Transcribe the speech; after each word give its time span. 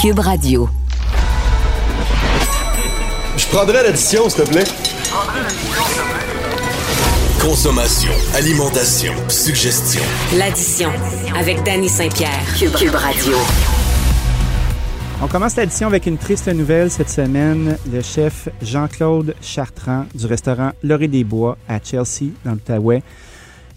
Cube 0.00 0.20
Radio. 0.20 0.66
Je 3.36 3.46
prendrais 3.48 3.82
l'addition, 3.82 4.30
s'il 4.30 4.44
te 4.44 4.48
plaît. 4.48 4.64
Consommation, 7.38 8.10
alimentation, 8.34 9.12
suggestion. 9.28 10.00
L'addition 10.38 10.88
avec 11.38 11.62
Danny 11.64 11.90
Saint-Pierre. 11.90 12.46
Cube, 12.58 12.72
Cube 12.76 12.94
Radio. 12.94 13.36
On 15.22 15.26
commence 15.26 15.56
l'addition 15.56 15.88
avec 15.88 16.06
une 16.06 16.16
triste 16.16 16.48
nouvelle 16.48 16.90
cette 16.90 17.10
semaine. 17.10 17.76
Le 17.92 18.00
chef 18.00 18.48
Jean-Claude 18.62 19.34
Chartrand 19.42 20.06
du 20.14 20.24
restaurant 20.24 20.70
L'Orée 20.82 21.08
des 21.08 21.24
Bois 21.24 21.58
à 21.68 21.78
Chelsea, 21.78 22.32
dans 22.46 22.52
l'Outaouais, 22.52 23.02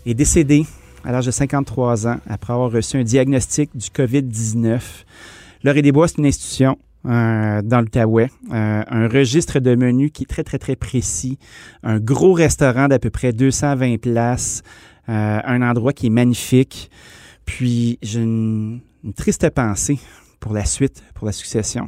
est 0.06 0.14
décédé 0.14 0.66
à 1.04 1.12
l'âge 1.12 1.26
de 1.26 1.32
53 1.32 2.08
ans 2.08 2.20
après 2.30 2.54
avoir 2.54 2.72
reçu 2.72 2.96
un 2.96 3.04
diagnostic 3.04 3.72
du 3.76 3.90
COVID-19. 3.90 4.80
L'Orée 5.64 5.82
des 5.82 5.94
Bois, 5.94 6.10
c'est 6.10 6.18
une 6.18 6.26
institution 6.26 6.78
euh, 7.06 7.62
dans 7.62 7.80
l'Outaouais, 7.80 8.30
euh, 8.52 8.84
un 8.86 9.08
registre 9.08 9.60
de 9.60 9.76
menus 9.76 10.12
qui 10.14 10.24
est 10.24 10.26
très, 10.26 10.44
très, 10.44 10.58
très 10.58 10.76
précis, 10.76 11.38
un 11.84 12.00
gros 12.00 12.34
restaurant 12.34 12.90
d'à 12.90 13.00
peu 13.00 13.10
près 13.10 13.32
220 13.32 14.00
places, 14.02 14.62
euh, 15.08 15.40
un 15.44 15.62
endroit 15.62 15.94
qui 15.94 16.08
est 16.08 16.10
magnifique. 16.10 16.92
Puis 17.46 17.98
j'ai 18.02 18.22
une, 18.22 18.82
une 19.06 19.14
triste 19.14 19.50
pensée 19.52 20.00
pour 20.42 20.54
la 20.54 20.66
suite, 20.66 21.02
pour 21.16 21.26
la 21.26 21.32
succession. 21.32 21.88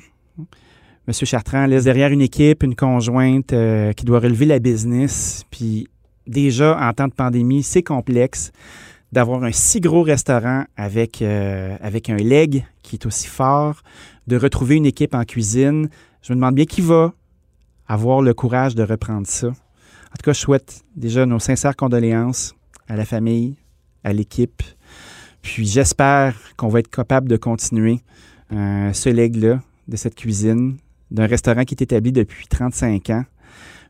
Monsieur 1.08 1.26
Chartrand 1.26 1.66
laisse 1.66 1.84
derrière 1.84 2.12
une 2.12 2.22
équipe, 2.22 2.64
une 2.64 2.76
conjointe 2.76 3.54
qui 3.96 4.06
doit 4.06 4.20
relever 4.20 4.46
la 4.46 4.60
business. 4.60 5.44
Puis 5.52 5.88
déjà, 6.26 6.78
en 6.82 6.94
temps 6.94 7.08
de 7.08 7.14
pandémie, 7.14 7.62
c'est 7.62 7.84
complexe 7.84 8.52
d'avoir 9.16 9.46
un 9.46 9.54
si 9.54 9.80
gros 9.80 10.04
restaurant 10.04 10.66
avec, 10.76 11.22
euh, 11.22 11.78
avec 11.80 12.10
un 12.10 12.18
leg 12.18 12.66
qui 12.84 12.98
est 12.98 13.06
aussi 13.06 13.28
fort, 13.28 13.82
de 14.28 14.36
retrouver 14.36 14.76
une 14.76 14.86
équipe 14.86 15.16
en 15.16 15.24
cuisine. 15.24 15.88
Je 16.22 16.34
me 16.34 16.36
demande 16.36 16.56
bien 16.56 16.66
qui 16.66 16.82
va 16.82 17.14
avoir 17.88 18.22
le 18.22 18.34
courage 18.34 18.76
de 18.76 18.84
reprendre 18.84 19.26
ça. 19.26 19.48
En 19.48 20.18
tout 20.18 20.26
cas, 20.26 20.34
je 20.34 20.40
souhaite 20.40 20.84
déjà 20.98 21.26
nos 21.26 21.40
sincères 21.40 21.78
condoléances 21.78 22.56
à 22.90 22.98
la 22.98 23.06
famille, 23.06 23.56
à 24.04 24.12
l'équipe. 24.12 24.62
Puis 25.42 25.66
j'espère 25.66 26.36
qu'on 26.58 26.68
va 26.68 26.80
être 26.80 26.90
capable 26.90 27.30
de 27.30 27.38
continuer 27.38 28.02
euh, 28.52 28.92
ce 28.92 29.08
leg-là 29.08 29.62
de 29.88 29.96
cette 29.96 30.16
cuisine, 30.16 30.76
d'un 31.10 31.26
restaurant 31.26 31.64
qui 31.64 31.74
est 31.74 31.82
établi 31.82 32.12
depuis 32.12 32.48
35 32.48 33.10
ans, 33.12 33.24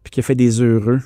puis 0.03 0.11
qui 0.11 0.19
a 0.19 0.23
fait 0.23 0.35
des 0.35 0.61
heureux. 0.61 1.01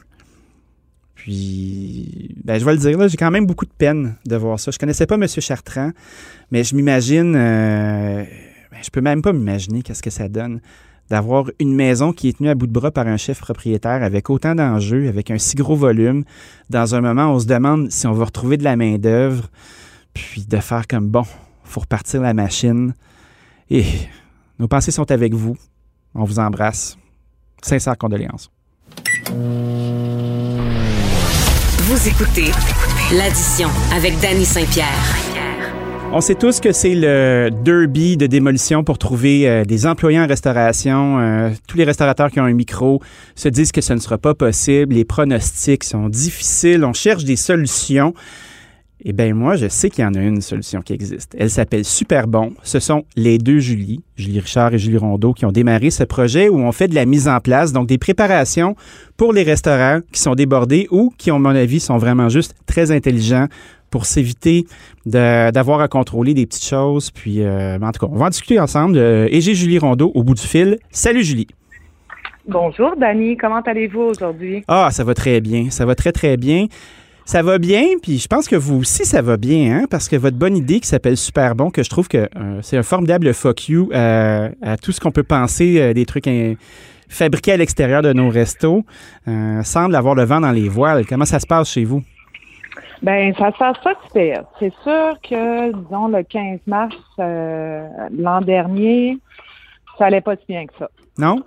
Puis, 1.20 2.34
ben, 2.46 2.58
je 2.58 2.64
vais 2.64 2.72
le 2.72 2.78
dire, 2.78 2.98
là, 2.98 3.10
j'ai 3.10 3.18
quand 3.18 3.30
même 3.30 3.46
beaucoup 3.46 3.66
de 3.66 3.74
peine 3.78 4.16
de 4.26 4.38
voir 4.38 4.58
ça. 4.58 4.72
Je 4.72 4.80
connaissais 4.80 5.06
pas 5.06 5.16
M. 5.16 5.28
Chartrand, 5.28 5.92
mais 6.50 6.64
je 6.64 6.74
m'imagine, 6.74 7.36
euh, 7.36 8.24
ben, 8.72 8.78
je 8.82 8.90
peux 8.90 9.02
même 9.02 9.22
pas 9.22 9.34
m'imaginer 9.34 9.82
qu'est-ce 9.82 10.02
que 10.02 10.12
ça 10.12 10.30
donne 10.30 10.62
d'avoir 11.10 11.52
une 11.60 11.76
maison 11.76 12.14
qui 12.14 12.30
est 12.30 12.38
tenue 12.38 12.48
à 12.48 12.56
bout 12.56 12.68
de 12.68 12.72
bras 12.72 12.92
par 12.92 13.06
un 13.06 13.18
chef 13.18 13.42
propriétaire 13.42 14.02
avec 14.02 14.30
autant 14.30 14.56
d'enjeux, 14.56 15.10
avec 15.10 15.30
un 15.30 15.38
si 15.38 15.58
gros 15.58 15.76
volume, 15.76 16.24
dans 16.70 16.96
un 16.96 17.02
moment 17.02 17.34
on 17.34 17.40
se 17.40 17.48
demande 17.48 17.92
si 17.92 18.08
on 18.08 18.14
va 18.14 18.24
retrouver 18.24 18.56
de 18.56 18.64
la 18.64 18.78
main-d'œuvre, 18.78 19.50
puis 20.14 20.46
de 20.48 20.58
faire 20.58 20.88
comme 20.88 21.10
bon, 21.10 21.24
faut 21.66 21.82
repartir 21.82 22.22
la 22.22 22.34
machine. 22.34 22.94
Et 23.70 23.84
nos 24.58 24.70
pensées 24.70 24.92
sont 24.92 25.12
avec 25.12 25.34
vous. 25.34 25.58
On 26.16 26.24
vous 26.24 26.40
embrasse. 26.40 26.98
Sincères 27.62 27.98
condoléances. 27.98 28.50
Vous 31.90 32.08
écoutez 32.08 32.52
l'addition 33.18 33.68
avec 33.92 34.14
Danny 34.20 34.46
Saint-Pierre. 34.46 34.86
On 36.14 36.22
sait 36.22 36.36
tous 36.36 36.60
que 36.60 36.72
c'est 36.72 36.94
le 36.94 37.50
derby 37.64 38.16
de 38.16 38.28
démolition 38.28 38.84
pour 38.84 39.00
trouver 39.00 39.50
euh, 39.50 39.66
des 39.66 39.88
employés 39.88 40.20
en 40.20 40.28
restauration. 40.28 41.18
Euh, 41.20 41.50
tous 41.68 41.78
les 41.78 41.86
restaurateurs 41.86 42.30
qui 42.30 42.40
ont 42.40 42.44
un 42.44 42.54
micro 42.54 43.02
se 43.34 43.50
disent 43.50 43.72
que 43.72 43.82
ce 43.82 43.94
ne 43.94 44.00
sera 44.00 44.20
pas 44.20 44.36
possible. 44.36 44.94
Les 44.94 45.04
pronostics 45.04 45.84
sont 45.84 46.10
difficiles. 46.10 46.86
On 46.86 46.94
cherche 46.94 47.24
des 47.24 47.36
solutions. 47.36 48.14
Eh 49.06 49.14
bien, 49.14 49.34
moi, 49.34 49.56
je 49.56 49.70
sais 49.70 49.90
qu'il 49.90 50.04
y 50.04 50.08
en 50.08 50.14
a 50.14 50.20
une 50.20 50.42
solution 50.42 50.82
qui 50.82 50.92
existe. 50.92 51.34
Elle 51.40 51.50
s'appelle 51.50 51.86
Super 51.86 52.28
Bon. 52.28 52.52
Ce 52.64 52.80
sont 52.80 53.06
les 53.16 53.38
deux 53.38 53.60
Julie, 53.60 54.04
Julie 54.18 54.42
Richard 54.42 54.74
et 54.74 54.78
Julie 54.78 54.98
Rondeau, 54.98 55.32
qui 55.34 55.46
ont 55.46 55.54
démarré 55.54 55.90
ce 55.90 56.04
projet 56.04 56.50
où 56.50 56.60
on 56.60 56.72
fait 56.74 56.90
de 56.90 56.96
la 56.96 57.06
mise 57.06 57.30
en 57.30 57.40
place, 57.40 57.72
donc 57.72 57.88
des 57.88 57.98
préparations 57.98 58.76
pour 59.16 59.32
les 59.32 59.44
restaurants 59.44 60.00
qui 60.12 60.20
sont 60.20 60.36
débordés 60.36 60.88
ou 60.92 61.14
qui, 61.18 61.32
à 61.32 61.38
mon 61.38 61.50
avis, 61.50 61.80
sont 61.80 61.98
vraiment 61.98 62.28
juste 62.28 62.56
très 62.66 62.92
intelligents 62.92 63.48
pour 63.90 64.06
s'éviter 64.06 64.66
d'avoir 65.06 65.80
à 65.80 65.88
contrôler 65.88 66.34
des 66.34 66.46
petites 66.46 66.66
choses. 66.66 67.10
Puis, 67.10 67.42
euh, 67.42 67.80
en 67.82 67.92
tout 67.94 68.06
cas, 68.06 68.12
on 68.12 68.18
va 68.18 68.26
en 68.26 68.30
discuter 68.30 68.60
ensemble. 68.60 68.98
Euh, 68.98 69.30
et 69.32 69.40
j'ai 69.40 69.56
Julie 69.56 69.80
Rondeau 69.80 70.12
au 70.14 70.24
bout 70.24 70.36
du 70.36 70.46
fil. 70.46 70.78
Salut, 70.92 71.24
Julie. 71.24 71.48
Bonjour, 72.48 72.96
Dani. 72.98 73.38
Comment 73.38 73.62
allez-vous 73.62 74.02
aujourd'hui? 74.02 74.64
Ah, 74.68 74.90
ça 74.92 75.04
va 75.04 75.14
très 75.14 75.40
bien. 75.40 75.70
Ça 75.70 75.86
va 75.86 75.96
très, 75.96 76.12
très 76.12 76.36
bien. 76.36 76.66
Ça 77.30 77.44
va 77.44 77.60
bien, 77.60 77.84
puis 78.02 78.18
je 78.18 78.28
pense 78.28 78.48
que 78.48 78.56
vous 78.56 78.80
aussi, 78.80 79.06
ça 79.06 79.22
va 79.22 79.38
bien, 79.38 79.72
hein, 79.72 79.86
parce 79.88 80.10
que 80.10 80.16
votre 80.16 80.36
bonne 80.36 80.58
idée 80.58 80.80
qui 80.80 80.88
s'appelle 80.88 81.16
Super 81.16 81.54
Bon, 81.54 81.70
que 81.70 81.84
je 81.84 81.90
trouve 81.92 82.08
que 82.08 82.28
euh, 82.36 82.60
c'est 82.64 82.76
un 82.76 82.82
formidable 82.82 83.32
fuck 83.36 83.70
you 83.70 83.88
euh, 83.94 84.50
à 84.64 84.78
tout 84.78 84.92
ce 84.92 85.00
qu'on 85.00 85.12
peut 85.12 85.22
penser 85.22 85.80
euh, 85.80 85.94
des 85.94 86.08
trucs 86.08 86.28
fabriqués 87.08 87.52
à 87.52 87.58
l'extérieur 87.58 88.02
de 88.02 88.14
nos 88.14 88.30
restos, 88.30 88.84
semble 89.62 89.96
avoir 89.96 90.16
le 90.16 90.24
vent 90.24 90.42
dans 90.42 90.52
les 90.52 90.70
voiles. 90.70 91.06
Comment 91.06 91.26
ça 91.26 91.40
se 91.40 91.46
passe 91.46 91.70
chez 91.70 91.84
vous? 91.84 92.02
Ben, 93.04 93.32
ça 93.36 93.52
se 93.52 93.58
passe 93.60 93.78
pas 93.84 93.94
super. 94.08 94.46
C'est 94.58 94.74
sûr 94.82 95.16
que, 95.22 95.72
disons, 95.84 96.08
le 96.08 96.24
15 96.24 96.62
mars 96.66 96.96
l'an 97.20 98.42
dernier, 98.42 99.20
ça 100.00 100.06
allait 100.06 100.22
pas 100.22 100.36
si 100.36 100.46
bien 100.50 100.66
que 100.66 100.74
ça. 100.80 100.90
Non? 101.20 101.44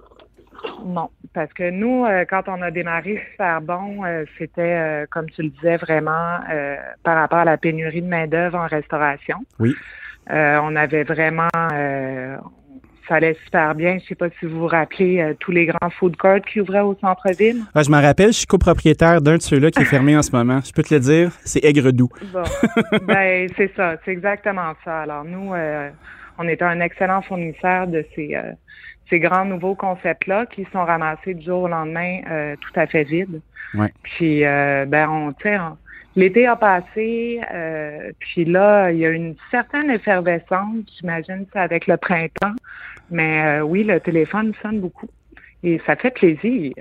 Non, 0.84 1.10
parce 1.34 1.52
que 1.52 1.70
nous, 1.70 2.04
euh, 2.04 2.24
quand 2.28 2.42
on 2.46 2.60
a 2.62 2.70
démarré 2.70 3.22
Super 3.32 3.60
Bon, 3.60 4.04
euh, 4.04 4.24
c'était, 4.38 4.60
euh, 4.60 5.06
comme 5.10 5.30
tu 5.30 5.42
le 5.42 5.48
disais, 5.48 5.76
vraiment 5.76 6.38
par 7.02 7.16
rapport 7.16 7.38
à 7.38 7.44
la 7.44 7.56
pénurie 7.56 8.02
de 8.02 8.06
main-d'œuvre 8.06 8.58
en 8.58 8.66
restauration. 8.66 9.38
Oui. 9.58 9.74
on 10.30 10.76
avait 10.76 11.04
vraiment, 11.04 11.48
ça 13.08 13.14
allait 13.16 13.36
super 13.44 13.74
bien. 13.74 13.98
Je 13.98 14.06
sais 14.08 14.14
pas 14.14 14.28
si 14.38 14.46
vous 14.46 14.60
vous 14.60 14.66
rappelez 14.66 15.34
tous 15.40 15.50
les 15.50 15.66
grands 15.66 15.90
food 15.90 16.16
courts 16.16 16.40
qui 16.40 16.60
ouvraient 16.60 16.80
au 16.80 16.96
centre-ville. 17.00 17.62
Ah, 17.74 17.82
je 17.82 17.90
m'en 17.90 18.00
rappelle, 18.00 18.28
je 18.28 18.38
suis 18.38 18.46
copropriétaire 18.46 19.20
d'un 19.20 19.36
de 19.36 19.42
ceux-là 19.42 19.70
qui 19.70 19.82
est 19.82 19.86
fermé 19.86 20.16
en 20.16 20.22
ce 20.22 20.34
moment. 20.34 20.60
Je 20.64 20.72
peux 20.72 20.82
te 20.82 20.94
le 20.94 21.00
dire, 21.00 21.32
c'est 21.44 21.64
aigre-doux. 21.64 22.10
Bon, 22.32 22.42
ben 23.06 23.48
c'est 23.56 23.72
ça, 23.74 23.96
c'est 24.04 24.12
exactement 24.12 24.74
ça. 24.84 25.02
Alors 25.02 25.24
nous, 25.24 25.52
on 26.38 26.48
était 26.48 26.64
un 26.64 26.80
excellent 26.80 27.22
fournisseur 27.22 27.86
de 27.86 28.04
ces 28.14 28.36
ces 29.08 29.18
grands 29.18 29.44
nouveaux 29.44 29.74
concepts-là 29.74 30.46
qui 30.46 30.66
sont 30.72 30.84
ramassés 30.84 31.34
du 31.34 31.44
jour 31.44 31.62
au 31.62 31.68
lendemain 31.68 32.20
euh, 32.30 32.56
tout 32.60 32.80
à 32.80 32.86
fait 32.86 33.04
vides. 33.04 33.40
Ouais. 33.74 33.92
Puis, 34.02 34.44
euh, 34.44 34.84
ben, 34.86 35.08
on, 35.08 35.32
tu 35.32 35.48
l'été 36.14 36.46
a 36.46 36.56
passé, 36.56 37.40
euh, 37.54 38.10
puis 38.18 38.44
là, 38.44 38.90
il 38.90 38.98
y 38.98 39.06
a 39.06 39.10
une 39.10 39.34
certaine 39.50 39.90
effervescence, 39.90 40.84
j'imagine, 40.98 41.46
c'est 41.52 41.58
avec 41.58 41.86
le 41.86 41.96
printemps. 41.96 42.54
Mais 43.10 43.60
oui, 43.60 43.84
le 43.84 44.00
téléphone 44.00 44.52
sonne 44.62 44.80
beaucoup. 44.80 45.08
Et 45.62 45.80
ça 45.86 45.96
fait 45.96 46.10
plaisir. 46.10 46.72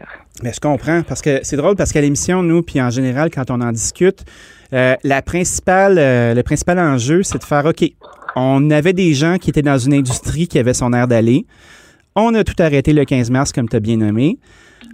Mais 0.44 0.53
je 0.53 0.59
comprends, 0.59 1.03
parce 1.03 1.22
que 1.22 1.40
c'est 1.44 1.56
drôle, 1.56 1.76
parce 1.76 1.92
qu'à 1.92 2.02
l'émission, 2.02 2.42
nous, 2.42 2.62
puis 2.62 2.82
en 2.82 2.90
général, 2.90 3.30
quand 3.30 3.52
on 3.52 3.62
en 3.62 3.72
discute, 3.72 4.24
la 4.72 5.22
principale, 5.22 5.96
le 5.98 6.42
principal 6.42 6.80
enjeu, 6.80 7.24
c'est 7.24 7.38
de 7.38 7.44
faire, 7.44 7.66
OK, 7.66 7.84
on 8.36 8.70
avait 8.70 8.94
des 8.94 9.14
gens 9.14 9.38
qui 9.38 9.50
étaient 9.50 9.62
dans 9.62 9.78
une 9.78 9.94
industrie 9.94 10.48
qui 10.48 10.59
avait 10.59 10.74
son 10.74 10.94
air 10.94 11.08
d'aller. 11.08 11.46
On 12.16 12.34
a 12.34 12.44
tout 12.44 12.62
arrêté 12.62 12.92
le 12.92 13.06
15 13.06 13.32
mars, 13.32 13.54
comme 13.54 13.70
tu 13.70 13.76
as 13.78 13.80
bien 13.80 13.98
nommé. 13.98 14.38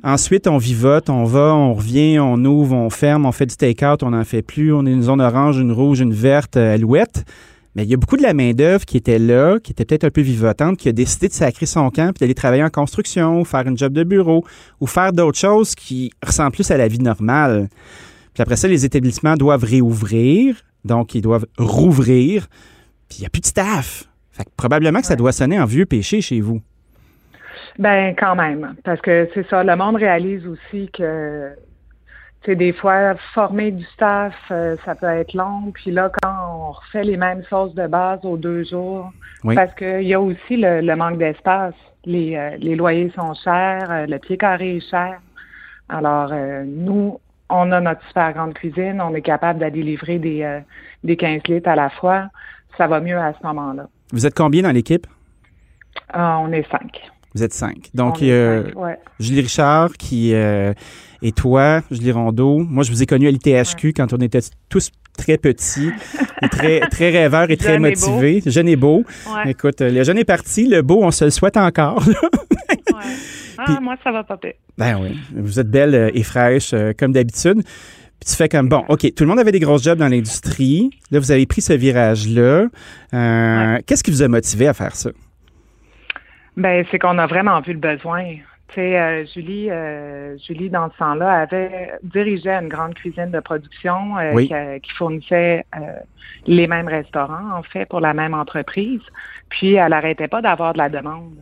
Ensuite, 0.04 0.48
on 0.48 0.58
vivote, 0.58 1.10
on 1.10 1.24
va, 1.24 1.56
on 1.56 1.74
revient, 1.74 2.20
on 2.20 2.44
ouvre, 2.46 2.76
on 2.76 2.92
ferme, 2.92 3.26
on 3.26 3.32
fait 3.32 3.48
du 3.48 3.56
take-out, 3.56 4.04
on 4.04 4.12
n'en 4.12 4.24
fait 4.24 4.44
plus. 4.44 4.72
On 4.72 4.86
est 4.86 4.92
une 4.92 5.02
zone 5.02 5.22
orange, 5.22 5.58
une 5.58 5.72
rouge, 5.72 6.00
une 6.00 6.14
verte, 6.14 6.58
euh, 6.58 6.76
alouette. 6.76 7.26
Mais 7.76 7.84
il 7.84 7.90
y 7.90 7.94
a 7.96 7.98
beaucoup 7.98 8.18
de 8.18 8.22
la 8.22 8.36
main-d'œuvre 8.36 8.86
qui 8.86 8.98
était 8.98 9.18
là, 9.18 9.60
qui 9.60 9.72
était 9.72 9.86
peut-être 9.86 10.04
un 10.04 10.10
peu 10.12 10.22
vivotante, 10.22 10.78
qui 10.78 10.90
a 10.90 10.92
décidé 10.92 11.28
de 11.28 11.34
sacrer 11.34 11.66
son 11.66 11.90
camp 11.90 12.14
puis 12.14 12.20
d'aller 12.20 12.36
travailler 12.36 12.64
en 12.64 12.70
construction, 12.70 13.42
ou 13.42 13.46
faire 13.46 13.68
une 13.68 13.78
job 13.78 13.94
de 13.94 14.04
bureau, 14.04 14.44
ou 14.80 14.86
faire 14.86 15.12
d'autres 15.12 15.38
choses 15.40 15.74
qui 15.74 16.12
ressemblent 16.24 16.54
plus 16.54 16.70
à 16.70 16.78
la 16.78 16.88
vie 16.88 17.00
normale. 17.00 17.68
Puis 18.34 18.44
après 18.44 18.56
ça, 18.58 18.68
les 18.68 18.86
établissements 18.86 19.36
doivent 19.36 19.64
réouvrir, 19.64 20.56
donc 20.86 21.16
ils 21.16 21.22
doivent 21.22 21.46
rouvrir, 21.58 22.48
puis 23.10 23.20
il 23.20 23.22
n'y 23.22 23.28
a 23.28 23.30
plus 23.30 23.42
de 23.42 23.48
staff. 23.48 24.08
Fait 24.32 24.44
que 24.44 24.50
probablement 24.56 25.02
que 25.02 25.08
ça 25.08 25.16
doit 25.16 25.32
sonner 25.32 25.60
en 25.60 25.66
vieux 25.66 25.88
péché 25.88 26.22
chez 26.22 26.42
vous. 26.42 26.62
Ben 27.80 28.16
quand 28.18 28.36
même, 28.36 28.76
parce 28.84 29.02
que 29.02 29.30
c'est 29.34 29.48
ça, 29.50 29.64
le 29.64 29.76
monde 29.76 29.98
réalise 29.98 30.46
aussi 30.48 30.90
que 30.92 31.52
c'est 32.48 32.56
des 32.56 32.72
fois 32.72 33.16
former 33.34 33.72
du 33.72 33.84
staff, 33.94 34.34
euh, 34.52 34.78
ça 34.86 34.96
peut 34.96 35.08
être 35.08 35.34
long. 35.34 35.72
Puis 35.74 35.92
là, 35.92 36.10
quand 36.22 36.34
on 36.54 36.72
refait 36.72 37.04
les 37.04 37.18
mêmes 37.18 37.44
choses 37.50 37.74
de 37.76 37.88
base 37.88 38.20
aux 38.24 38.38
deux 38.38 38.64
jours, 38.64 39.12
parce 39.44 39.74
qu'il 39.76 40.04
y 40.04 40.14
a 40.14 40.22
aussi 40.22 40.58
le, 40.58 40.96
manque 40.96 41.18
d'espace. 41.18 41.74
Les, 42.06 42.38
euh, 42.38 42.56
les 42.58 42.76
loyers 42.76 43.12
sont 43.16 43.34
chers, 43.34 43.92
euh, 43.92 44.06
le 44.06 44.18
pied 44.18 44.38
carré 44.38 44.78
est 44.78 44.90
cher. 44.90 45.20
Alors 45.90 46.34
nous, 46.66 47.20
on 47.50 47.72
a 47.72 47.80
notre 47.80 48.06
super 48.08 48.34
grande 48.34 48.54
cuisine, 48.54 49.02
on 49.02 49.14
est 49.14 49.22
capable 49.22 49.60
d'aller 49.60 49.82
livrer 49.82 50.20
des, 50.20 50.62
des 51.06 51.16
15 51.16 51.44
litres 51.48 51.70
à 51.70 51.76
la 51.76 51.90
fois. 51.90 52.30
Ça 52.78 52.88
va 52.88 53.00
mieux 53.00 53.18
à 53.18 53.34
ce 53.34 53.46
moment-là. 53.48 53.88
Vous 54.12 54.26
êtes 54.26 54.36
combien 54.36 54.64
dans 54.64 54.72
l'équipe? 54.72 55.08
On 56.14 56.52
est 56.52 56.70
cinq. 56.70 57.10
Vous 57.38 57.44
êtes 57.44 57.54
cinq. 57.54 57.90
Donc, 57.94 58.22
euh, 58.24 58.66
cinq, 58.66 58.76
ouais. 58.82 58.98
Julie 59.20 59.42
Richard 59.42 59.92
qui 59.94 60.34
euh, 60.34 60.74
et 61.22 61.32
toi, 61.32 61.82
Julie 61.92 62.12
Rondeau. 62.12 62.58
Moi, 62.60 62.84
je 62.84 62.90
vous 62.92 63.04
ai 63.04 63.06
connu 63.06 63.28
à 63.28 63.32
l'ITHQ 63.32 63.94
quand 63.94 64.12
on 64.14 64.18
était 64.18 64.40
tous 64.70 64.90
très 65.16 65.38
petits, 65.38 65.92
et 66.42 66.50
très, 66.50 66.80
très 66.90 67.10
rêveurs 67.12 67.50
et 67.52 67.58
très 67.58 67.74
Jeune 67.74 67.86
et 67.86 67.90
motivés. 67.90 68.42
Jeune 68.46 68.68
et 68.68 68.76
beau. 68.76 69.04
Ouais, 69.28 69.52
Écoute, 69.52 69.82
le 69.82 70.04
jeune 70.04 70.18
est 70.18 70.26
parti, 70.26 70.68
le 70.68 70.82
beau, 70.82 71.00
on 71.04 71.12
se 71.12 71.26
le 71.26 71.32
souhaite 71.32 71.58
encore. 71.58 72.04
Ah, 73.60 73.64
Puis- 73.66 73.76
moi, 73.82 73.96
ça 74.04 74.12
va 74.12 74.24
pas 74.24 74.38
pire. 74.38 74.54
ben 74.78 75.00
oui, 75.02 75.18
vous 75.36 75.60
êtes 75.60 75.70
belle 75.70 75.96
euh, 75.96 76.12
et 76.14 76.22
fraîche 76.22 76.76
comme 77.00 77.12
d'habitude. 77.12 77.64
Puis 77.64 78.30
tu 78.30 78.36
fais 78.36 78.50
comme, 78.50 78.70
bon, 78.70 78.84
OK, 78.90 79.12
tout 79.16 79.24
le 79.24 79.30
monde 79.30 79.40
avait 79.40 79.52
des 79.52 79.60
grosses 79.60 79.84
jobs 79.84 79.98
dans 79.98 80.08
l'industrie. 80.08 80.90
Là, 81.12 81.20
vous 81.20 81.32
avez 81.32 81.46
pris 81.46 81.62
ce 81.62 81.74
virage-là. 81.74 82.68
Euh, 83.14 83.78
Qu'est-ce 83.86 84.04
qui 84.04 84.12
vous 84.12 84.22
a 84.24 84.28
motivé 84.28 84.68
à 84.68 84.74
faire 84.74 84.96
ça? 84.96 85.10
Ben, 86.58 86.84
c'est 86.90 86.98
qu'on 86.98 87.18
a 87.20 87.28
vraiment 87.28 87.62
vu 87.62 87.74
le 87.74 87.80
besoin. 87.80 88.36
Tu 88.70 88.76
sais, 88.76 89.00
euh, 89.00 89.26
Julie, 89.34 89.70
euh, 89.70 90.38
Julie, 90.40 90.70
dans 90.70 90.90
ce 90.92 90.98
temps-là, 90.98 91.42
avait 91.42 91.92
dirigé 92.04 92.50
une 92.50 92.68
grande 92.68 92.96
cuisine 92.96 93.32
de 93.32 93.40
production 93.40 94.18
euh, 94.18 94.32
Oui. 94.34 94.48
qui, 94.48 94.54
euh, 94.54 94.80
qui 94.80 94.92
fournissait 94.92 95.64
euh, 95.76 95.80
les 96.48 96.68
mêmes 96.68 96.88
restaurants, 96.88 97.52
en 97.56 97.64
fait, 97.64 97.86
pour 97.86 98.02
la 98.02 98.14
même 98.14 98.34
entreprise. 98.34 99.02
Puis, 99.50 99.76
elle 99.76 99.92
n'arrêtait 99.92 100.28
pas 100.28 100.42
d'avoir 100.42 100.74
de 100.74 100.80
la 100.80 100.90
demande. 100.90 101.36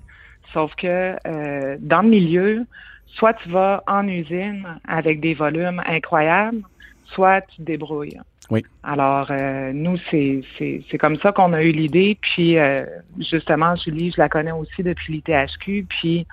Sauf 0.54 0.76
que 0.76 1.16
euh, 1.26 1.78
dans 1.80 2.02
le 2.02 2.10
milieu, 2.10 2.66
soit 3.08 3.34
tu 3.36 3.50
vas 3.50 3.84
en 3.88 4.08
usine 4.08 4.68
avec 4.88 5.20
des 5.22 5.34
volumes 5.34 5.82
incroyables, 5.88 6.62
soit 7.06 7.42
tu 7.42 7.58
te 7.58 7.62
débrouilles. 7.64 8.20
Oui. 8.50 8.64
Alors, 8.84 9.28
euh, 9.32 9.72
nous, 9.74 9.98
c'est 10.10 10.98
comme 11.00 11.18
ça 11.18 11.32
qu'on 11.32 11.54
a 11.54 11.64
eu 11.64 11.72
l'idée. 11.72 12.18
Puis, 12.22 12.58
euh, 12.58 12.86
justement, 13.20 13.76
Julie, 13.76 14.12
je 14.12 14.22
la 14.22 14.30
connais 14.30 14.52
aussi 14.52 14.84
depuis 14.84 15.14
l'ITHQ. 15.14 15.86
Puis, 15.90 16.28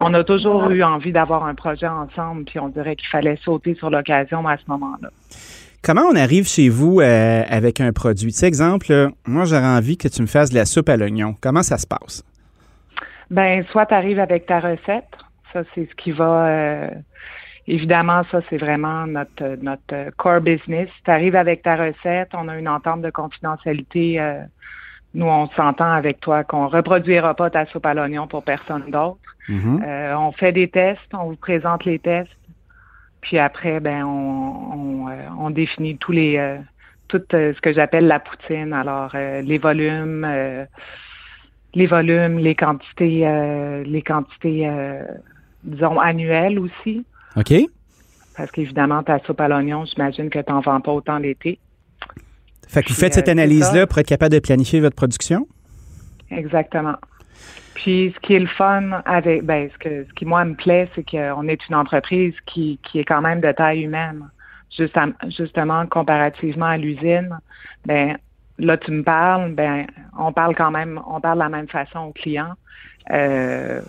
on 0.00 0.14
a 0.14 0.22
toujours 0.22 0.70
eu 0.70 0.82
envie 0.82 1.12
d'avoir 1.12 1.44
un 1.44 1.54
projet 1.54 1.88
ensemble. 1.88 2.44
Puis, 2.44 2.58
on 2.58 2.68
dirait 2.68 2.96
qu'il 2.96 3.08
fallait 3.08 3.38
sauter 3.42 3.74
sur 3.74 3.90
l'occasion 3.90 4.46
à 4.46 4.56
ce 4.56 4.62
moment-là. 4.68 5.10
Comment 5.82 6.02
on 6.02 6.16
arrive 6.16 6.48
chez 6.48 6.68
vous 6.68 7.00
euh, 7.00 7.42
avec 7.48 7.80
un 7.80 7.92
produit? 7.92 8.32
Tu 8.32 8.38
sais, 8.38 8.46
exemple, 8.46 9.10
moi, 9.26 9.44
j'aurais 9.44 9.66
envie 9.66 9.96
que 9.96 10.08
tu 10.08 10.22
me 10.22 10.26
fasses 10.26 10.50
de 10.50 10.56
la 10.56 10.64
soupe 10.64 10.88
à 10.88 10.96
l'oignon. 10.96 11.34
Comment 11.40 11.62
ça 11.62 11.78
se 11.78 11.86
passe? 11.86 12.24
Ben, 13.30 13.64
soit 13.70 13.86
tu 13.86 13.94
arrives 13.94 14.20
avec 14.20 14.46
ta 14.46 14.60
recette. 14.60 15.04
Ça, 15.52 15.62
c'est 15.74 15.88
ce 15.88 15.94
qui 15.96 16.12
va. 16.12 16.90
Euh, 17.68 17.72
évidemment, 17.72 18.22
ça, 18.30 18.40
c'est 18.48 18.58
vraiment 18.58 19.06
notre 19.06 19.56
notre 19.62 20.10
core 20.16 20.40
business. 20.40 20.88
Tu 21.04 21.10
arrives 21.10 21.36
avec 21.36 21.62
ta 21.62 21.76
recette. 21.76 22.30
On 22.34 22.48
a 22.48 22.56
une 22.58 22.68
entente 22.68 23.02
de 23.02 23.10
confidentialité. 23.10 24.20
euh, 24.20 24.42
nous, 25.14 25.26
on 25.26 25.48
s'entend 25.50 25.92
avec 25.92 26.20
toi 26.20 26.44
qu'on 26.44 26.68
reproduira 26.68 27.34
pas 27.34 27.48
ta 27.48 27.64
soupe 27.66 27.86
à 27.86 27.94
l'oignon 27.94 28.26
pour 28.26 28.42
personne 28.44 28.90
d'autre. 28.90 29.18
Mhm. 29.48 29.82
Euh, 29.84 30.14
on 30.18 30.32
fait 30.32 30.52
des 30.52 30.68
tests, 30.68 31.14
on 31.14 31.30
vous 31.30 31.36
présente 31.36 31.84
les 31.84 31.98
tests, 31.98 32.30
puis 33.22 33.38
après, 33.38 33.80
ben, 33.80 34.04
on, 34.04 35.06
on, 35.06 35.08
euh, 35.08 35.14
on 35.38 35.50
définit 35.50 35.96
tous 35.96 36.12
les 36.12 36.36
euh, 36.36 36.58
tout 37.08 37.22
euh, 37.34 37.54
ce 37.54 37.60
que 37.60 37.72
j'appelle 37.72 38.06
la 38.06 38.20
poutine. 38.20 38.72
Alors, 38.72 39.12
euh, 39.14 39.40
les 39.40 39.58
volumes, 39.58 40.24
euh, 40.28 40.64
les 41.74 41.86
volumes, 41.86 42.38
les 42.38 42.54
quantités, 42.54 43.26
euh, 43.26 43.84
les 43.84 44.02
quantités, 44.02 44.68
euh, 44.68 45.02
disons 45.64 45.98
annuelles 45.98 46.58
aussi, 46.58 47.04
OK? 47.36 47.52
parce 48.36 48.50
qu'évidemment, 48.50 49.02
ta 49.02 49.18
soupe 49.20 49.40
à 49.40 49.48
l'oignon, 49.48 49.84
j'imagine 49.86 50.28
que 50.28 50.38
tu 50.38 50.52
n'en 50.52 50.60
vends 50.60 50.80
pas 50.80 50.92
autant 50.92 51.18
l'été. 51.18 51.58
Fait 52.68 52.82
que 52.82 52.88
vous 52.88 52.94
faites 52.94 53.14
cette 53.14 53.28
euh, 53.28 53.32
analyse-là 53.32 53.86
pour 53.86 53.98
être 53.98 54.06
capable 54.06 54.34
de 54.34 54.40
planifier 54.40 54.80
votre 54.80 54.96
production? 54.96 55.46
Exactement. 56.30 56.96
Puis 57.74 58.12
ce 58.14 58.20
qui 58.20 58.34
est 58.34 58.40
le 58.40 58.46
fun 58.46 59.02
avec 59.04 59.44
ben 59.44 59.68
ce 59.72 59.78
que 59.78 60.04
ce 60.04 60.12
qui 60.14 60.24
moi 60.24 60.44
me 60.44 60.54
plaît, 60.54 60.88
c'est 60.94 61.08
qu'on 61.08 61.46
est 61.48 61.68
une 61.68 61.74
entreprise 61.74 62.34
qui, 62.46 62.78
qui 62.82 62.98
est 62.98 63.04
quand 63.04 63.20
même 63.20 63.40
de 63.40 63.52
taille 63.52 63.82
humaine. 63.82 64.28
Juste 64.76 64.96
à- 64.96 65.06
justement, 65.28 65.86
comparativement 65.86 66.66
à 66.66 66.76
l'usine, 66.76 67.38
ben 67.84 68.16
là 68.58 68.76
tu 68.76 68.90
me 68.90 69.02
parles, 69.02 69.52
ben 69.52 69.86
on 70.18 70.32
parle 70.32 70.54
quand 70.56 70.70
même, 70.70 71.00
on 71.06 71.20
parle 71.20 71.38
de 71.38 71.44
la 71.44 71.48
même 71.48 71.68
façon 71.68 72.00
aux 72.00 72.12
clients. 72.12 72.54
Euh, 73.12 73.80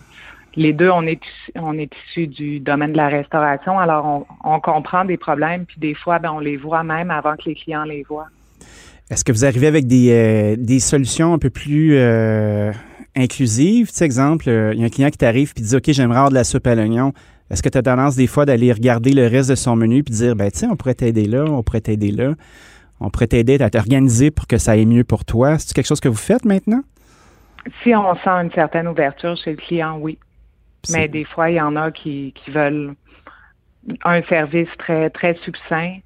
les 0.58 0.74
deux, 0.74 0.90
on 0.90 1.04
est 1.04 1.22
on 1.56 1.78
est 1.78 1.92
issus 2.10 2.28
du 2.28 2.60
domaine 2.60 2.92
de 2.92 2.98
la 2.98 3.08
restauration, 3.08 3.80
alors 3.80 4.06
on, 4.44 4.56
on 4.56 4.60
comprend 4.60 5.06
des 5.06 5.18
problèmes, 5.18 5.66
puis 5.66 5.80
des 5.80 5.94
fois, 5.94 6.20
ben 6.20 6.32
on 6.32 6.40
les 6.40 6.58
voit 6.58 6.84
même 6.84 7.12
avant 7.12 7.36
que 7.38 7.44
les 7.46 7.56
clients 7.56 7.84
les 7.84 8.04
voient. 8.04 8.28
Est-ce 9.10 9.24
que 9.24 9.32
vous 9.32 9.46
arrivez 9.46 9.68
avec 9.68 9.88
des, 9.88 10.12
euh, 10.12 10.56
des 10.58 10.80
solutions 10.80 11.34
un 11.34 11.38
peu 11.38 11.50
plus 11.50 11.92
euh, 11.94 12.74
inclusives? 13.16 13.88
Tu 13.88 13.94
sais, 13.94 14.06
exemple, 14.06 14.50
euh, 14.50 14.74
il 14.74 14.82
y 14.82 14.84
a 14.84 14.88
un 14.88 14.90
client 14.90 15.10
qui 15.10 15.18
t'arrive 15.18 15.54
et 15.56 15.62
dit 15.62 15.76
OK, 15.76 15.84
j'aimerais 15.92 16.18
avoir 16.18 16.30
de 16.30 16.36
la 16.36 16.44
soupe 16.44 16.68
à 16.68 16.76
l'oignon. 16.76 17.14
Est-ce 17.50 17.64
que 17.64 17.70
tu 17.70 17.78
as 17.78 17.84
tendance 17.84 18.18
des 18.18 18.28
fois 18.28 18.46
d'aller 18.46 18.74
regarder 18.74 19.12
le 19.12 19.28
reste 19.28 19.50
de 19.50 19.56
son 19.56 19.78
menu 19.78 20.04
puis 20.04 20.14
dire 20.14 20.36
ben 20.36 20.52
tu 20.52 20.60
sais, 20.60 20.68
on 20.68 20.76
pourrait 20.76 20.96
t'aider 20.96 21.26
là, 21.26 21.46
on 21.46 21.64
pourrait 21.64 21.80
t'aider 21.80 22.12
là, 22.12 22.34
on 23.00 23.10
pourrait 23.10 23.28
t'aider 23.28 23.62
à 23.62 23.70
t'organiser 23.70 24.32
pour 24.32 24.48
que 24.48 24.58
ça 24.58 24.72
aille 24.72 24.86
mieux 24.86 25.06
pour 25.06 25.24
toi? 25.24 25.58
C'est 25.58 25.74
quelque 25.74 25.88
chose 25.88 26.02
que 26.02 26.10
vous 26.10 26.16
faites 26.16 26.44
maintenant? 26.44 26.82
Si 27.84 27.96
on 27.96 28.16
sent 28.16 28.30
une 28.30 28.52
certaine 28.52 28.88
ouverture 28.88 29.38
chez 29.38 29.52
le 29.52 29.58
client, 29.58 30.00
oui. 30.02 30.18
Mais 30.94 31.08
des 31.08 31.26
fois, 31.26 31.50
il 31.50 31.56
y 31.56 31.62
en 31.62 31.76
a 31.76 31.92
qui, 31.92 32.34
qui 32.36 32.52
veulent 32.52 32.94
un 34.04 34.22
service 34.24 34.70
très, 34.78 35.10
très 35.10 35.36
succinct. 35.44 35.98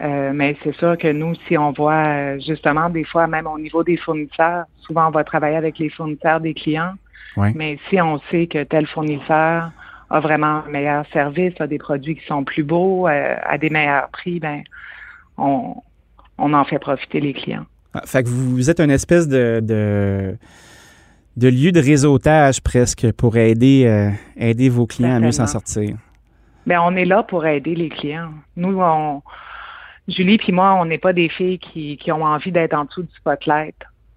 Euh, 0.00 0.30
mais 0.32 0.56
c'est 0.62 0.74
sûr 0.76 0.96
que 0.96 1.10
nous, 1.10 1.34
si 1.46 1.58
on 1.58 1.72
voit 1.72 2.06
euh, 2.06 2.40
justement 2.40 2.88
des 2.88 3.04
fois, 3.04 3.26
même 3.26 3.48
au 3.48 3.58
niveau 3.58 3.82
des 3.82 3.96
fournisseurs, 3.96 4.64
souvent 4.78 5.08
on 5.08 5.10
va 5.10 5.24
travailler 5.24 5.56
avec 5.56 5.78
les 5.78 5.90
fournisseurs 5.90 6.40
des 6.40 6.54
clients. 6.54 6.94
Mais 7.54 7.78
si 7.88 8.00
on 8.00 8.18
sait 8.32 8.48
que 8.48 8.64
tel 8.64 8.84
fournisseur 8.88 9.70
a 10.10 10.20
vraiment 10.20 10.64
un 10.66 10.70
meilleur 10.70 11.04
service, 11.12 11.54
a 11.60 11.68
des 11.68 11.78
produits 11.78 12.16
qui 12.16 12.26
sont 12.26 12.42
plus 12.42 12.64
beaux, 12.64 13.06
euh, 13.06 13.36
à 13.44 13.58
des 13.58 13.70
meilleurs 13.70 14.08
prix, 14.08 14.40
ben 14.40 14.62
on, 15.36 15.76
on 16.38 16.52
en 16.52 16.64
fait 16.64 16.80
profiter 16.80 17.20
les 17.20 17.34
clients. 17.34 17.64
Ah, 17.94 18.02
fait 18.06 18.24
que 18.24 18.28
vous 18.28 18.70
êtes 18.70 18.80
une 18.80 18.90
espèce 18.90 19.28
de, 19.28 19.60
de, 19.62 20.36
de 21.38 21.48
lieu 21.48 21.72
de 21.72 21.80
réseautage 21.80 22.60
presque 22.60 23.12
pour 23.12 23.36
aider, 23.36 23.84
euh, 23.86 24.10
aider 24.36 24.68
vos 24.68 24.86
clients 24.86 25.16
à 25.16 25.20
mieux 25.20 25.32
s'en 25.32 25.46
sortir. 25.46 25.96
Ben, 26.66 26.80
on 26.82 26.94
est 26.96 27.04
là 27.04 27.22
pour 27.22 27.46
aider 27.46 27.74
les 27.74 27.88
clients. 27.88 28.30
Nous, 28.56 28.76
on, 28.78 29.22
Julie 30.08 30.36
puis 30.38 30.52
moi, 30.52 30.74
on 30.80 30.84
n'est 30.84 30.98
pas 30.98 31.12
des 31.12 31.28
filles 31.28 31.58
qui, 31.58 31.96
qui 31.96 32.10
ont 32.12 32.24
envie 32.24 32.50
d'être 32.52 32.74
en 32.74 32.84
dessous 32.84 33.02
du 33.02 33.14
spotlight. 33.16 33.76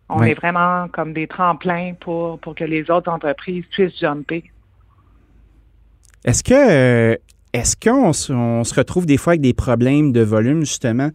On 0.10 0.20
Oui. 0.22 0.32
est 0.32 0.34
vraiment 0.34 0.88
comme 0.92 1.14
des 1.14 1.28
tremplins 1.28 1.94
pour, 2.00 2.40
pour 2.40 2.56
que 2.56 2.66
les 2.66 2.90
autres 2.92 3.10
entreprises 3.10 3.64
puissent 3.72 3.98
jumper. 4.00 4.44
Est-ce 6.26 6.44
que 6.44 6.54
euh, 6.54 7.16
est-ce 7.54 7.76
qu'on 7.78 8.14
se- 8.14 8.34
on 8.34 8.64
se 8.64 8.74
retrouve 8.74 9.06
des 9.06 9.18
fois 9.18 9.32
avec 9.32 9.42
des 9.42 9.54
problèmes 9.54 10.12
de 10.12 10.22
volume, 10.22 10.62
justement? 10.62 11.10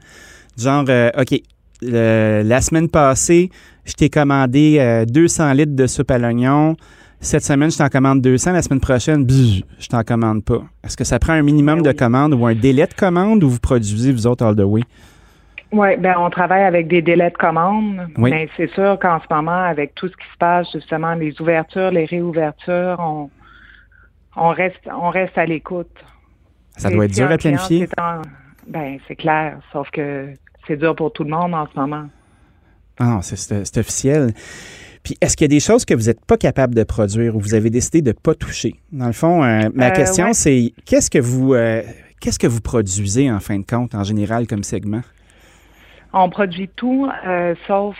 Genre, 0.58 0.84
euh, 0.88 1.10
OK, 1.18 1.40
le- 1.82 2.42
la 2.44 2.60
semaine 2.60 2.88
passée, 2.88 3.50
je 3.84 3.92
t'ai 3.92 4.08
commandé 4.10 4.76
euh, 4.80 5.04
200 5.04 5.52
litres 5.52 5.74
de 5.76 5.86
soupe 5.86 6.10
à 6.10 6.18
l'oignon. 6.18 6.76
Cette 7.20 7.42
semaine, 7.44 7.70
je 7.70 7.78
t'en 7.78 7.88
commande 7.88 8.20
200. 8.20 8.52
La 8.52 8.62
semaine 8.62 8.80
prochaine, 8.80 9.24
bzz, 9.24 9.62
je 9.78 9.86
t'en 9.88 10.02
commande 10.02 10.44
pas. 10.44 10.62
Est-ce 10.84 10.96
que 10.96 11.04
ça 11.04 11.18
prend 11.18 11.32
un 11.32 11.42
minimum 11.42 11.80
Ben 11.82 11.92
de 11.92 11.98
commandes 11.98 12.34
ou 12.34 12.46
un 12.46 12.54
délai 12.54 12.86
de 12.86 12.94
commande 12.94 13.42
ou 13.42 13.48
vous 13.48 13.58
produisez, 13.60 14.12
vous 14.12 14.26
autres, 14.26 14.44
all 14.44 14.54
the 14.54 14.60
way? 14.60 14.82
Oui, 15.72 15.96
ben 15.98 16.14
on 16.18 16.30
travaille 16.30 16.62
avec 16.62 16.86
des 16.88 17.02
délais 17.02 17.30
de 17.30 17.36
commande, 17.36 18.06
Oui. 18.18 18.30
mais 18.30 18.48
c'est 18.56 18.70
sûr 18.72 18.98
qu'en 19.00 19.18
ce 19.20 19.34
moment, 19.34 19.64
avec 19.64 19.94
tout 19.96 20.06
ce 20.06 20.12
qui 20.12 20.26
se 20.32 20.38
passe, 20.38 20.68
justement, 20.72 21.14
les 21.14 21.40
ouvertures, 21.40 21.90
les 21.90 22.04
réouvertures, 22.04 22.96
on, 23.00 23.30
on 24.36 24.48
reste 24.50 24.76
on 24.94 25.08
reste 25.10 25.36
à 25.36 25.44
l'écoute. 25.46 25.90
Ça 26.76 26.90
Et 26.90 26.94
doit 26.94 27.06
être 27.06 27.12
dur 27.14 27.30
à 27.30 27.36
client 27.38 27.56
planifier. 27.56 27.88
Ben, 28.68 28.98
c'est 29.08 29.16
clair, 29.16 29.58
sauf 29.72 29.90
que 29.90 30.26
c'est 30.66 30.76
dur 30.76 30.94
pour 30.96 31.12
tout 31.12 31.24
le 31.24 31.30
monde 31.30 31.54
en 31.54 31.66
ce 31.72 31.78
moment. 31.78 32.06
Ah 32.98 33.20
c'est- 33.22 33.78
officiel. 33.78 34.32
Puis, 35.02 35.16
est-ce 35.20 35.36
qu'il 35.36 35.44
y 35.44 35.50
a 35.52 35.54
des 35.56 35.60
choses 35.60 35.84
que 35.84 35.94
vous 35.94 36.04
n'êtes 36.06 36.24
pas 36.24 36.36
capable 36.36 36.74
de 36.74 36.82
produire 36.82 37.36
ou 37.36 37.40
vous 37.40 37.54
avez 37.54 37.70
décidé 37.70 38.02
de 38.02 38.08
ne 38.10 38.12
pas 38.14 38.34
toucher? 38.34 38.74
Dans 38.90 39.06
le 39.06 39.12
fond, 39.12 39.44
euh, 39.44 39.68
ma 39.74 39.88
Euh, 39.88 39.90
question, 39.92 40.26
ouais. 40.26 40.34
c'est 40.34 40.72
qu'est-ce 40.84 41.10
que 41.10 41.18
vous 41.18 41.54
euh, 41.54 41.82
qu'est-ce 42.20 42.38
que 42.38 42.46
vous 42.48 42.60
produisez 42.60 43.30
en 43.30 43.38
fin 43.38 43.58
de 43.58 43.64
compte, 43.64 43.94
en 43.94 44.02
général, 44.02 44.46
comme 44.48 44.64
segment? 44.64 45.02
On 46.12 46.30
produit 46.30 46.68
tout, 46.74 47.08
sauf 47.66 47.96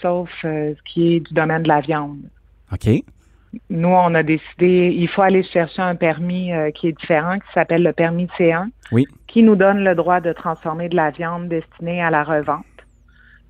sauf 0.00 0.30
ce 0.42 0.74
qui 0.84 1.14
est 1.16 1.20
du 1.20 1.34
domaine 1.34 1.62
de 1.62 1.68
la 1.68 1.80
viande. 1.82 2.18
OK. 2.72 2.88
Nous, 3.70 3.88
on 3.88 4.14
a 4.14 4.22
décidé, 4.22 4.94
il 4.96 5.08
faut 5.08 5.22
aller 5.22 5.42
chercher 5.42 5.82
un 5.82 5.94
permis 5.94 6.52
euh, 6.52 6.70
qui 6.70 6.88
est 6.88 6.92
différent, 6.98 7.38
qui 7.38 7.46
s'appelle 7.54 7.82
le 7.82 7.92
permis 7.92 8.26
C1, 8.38 8.68
Oui. 8.92 9.06
qui 9.26 9.42
nous 9.42 9.56
donne 9.56 9.84
le 9.84 9.94
droit 9.94 10.20
de 10.20 10.32
transformer 10.32 10.88
de 10.88 10.96
la 10.96 11.10
viande 11.10 11.48
destinée 11.48 12.02
à 12.02 12.10
la 12.10 12.24
revente. 12.24 12.64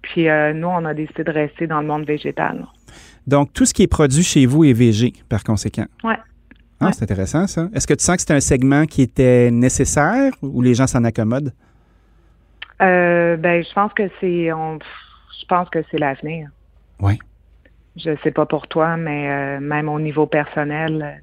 Puis 0.02 0.28
euh, 0.28 0.52
nous, 0.52 0.68
on 0.68 0.84
a 0.84 0.94
décidé 0.94 1.24
de 1.24 1.30
rester 1.32 1.66
dans 1.66 1.80
le 1.80 1.86
monde 1.86 2.04
végétal. 2.06 2.66
Donc, 3.26 3.52
tout 3.52 3.64
ce 3.64 3.74
qui 3.74 3.82
est 3.82 3.88
produit 3.88 4.22
chez 4.22 4.46
vous 4.46 4.64
est 4.64 4.72
VG, 4.72 5.12
par 5.28 5.42
conséquent. 5.42 5.86
Ouais. 6.04 6.14
Ah, 6.78 6.86
Ouais. 6.86 6.92
c'est 6.92 7.02
intéressant, 7.04 7.46
ça. 7.46 7.68
Est-ce 7.74 7.86
que 7.86 7.94
tu 7.94 8.04
sens 8.04 8.16
que 8.16 8.22
c'est 8.22 8.34
un 8.34 8.40
segment 8.40 8.84
qui 8.84 9.02
était 9.02 9.50
nécessaire 9.50 10.32
ou 10.42 10.60
les 10.62 10.74
gens 10.74 10.86
s'en 10.86 11.02
accommodent? 11.04 11.52
Euh, 12.82 13.36
ben, 13.36 13.64
je 13.64 13.72
pense 13.72 13.92
que 13.94 14.08
c'est, 14.20 14.46
je 14.48 15.46
pense 15.48 15.68
que 15.70 15.78
c'est 15.90 15.98
l'avenir. 15.98 16.50
Oui. 17.00 17.18
Je 17.96 18.16
sais 18.22 18.30
pas 18.30 18.46
pour 18.46 18.66
toi, 18.68 18.96
mais 18.96 19.28
euh, 19.30 19.60
même 19.60 19.88
au 19.88 19.98
niveau 19.98 20.26
personnel, 20.26 21.22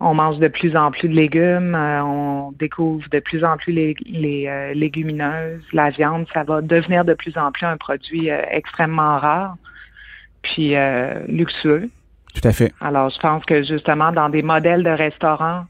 on 0.00 0.14
mange 0.14 0.38
de 0.38 0.48
plus 0.48 0.76
en 0.76 0.90
plus 0.90 1.08
de 1.08 1.14
légumes, 1.14 1.74
euh, 1.74 2.02
on 2.02 2.52
découvre 2.52 3.08
de 3.10 3.20
plus 3.20 3.44
en 3.44 3.56
plus 3.56 3.72
les, 3.72 3.96
les 4.06 4.74
légumineuses, 4.74 5.62
la 5.72 5.90
viande, 5.90 6.26
ça 6.32 6.42
va 6.42 6.60
devenir 6.60 7.04
de 7.04 7.14
plus 7.14 7.36
en 7.36 7.52
plus 7.52 7.66
un 7.66 7.76
produit 7.76 8.28
extrêmement 8.28 9.18
rare, 9.18 9.56
puis 10.42 10.74
luxueux. 11.28 11.88
Tout 12.34 12.48
à 12.48 12.52
fait. 12.52 12.72
Alors, 12.80 13.10
je 13.10 13.18
pense 13.20 13.44
que 13.44 13.62
justement, 13.62 14.10
dans 14.10 14.28
des 14.28 14.42
modèles 14.42 14.82
de 14.82 14.90
restaurants 14.90 15.66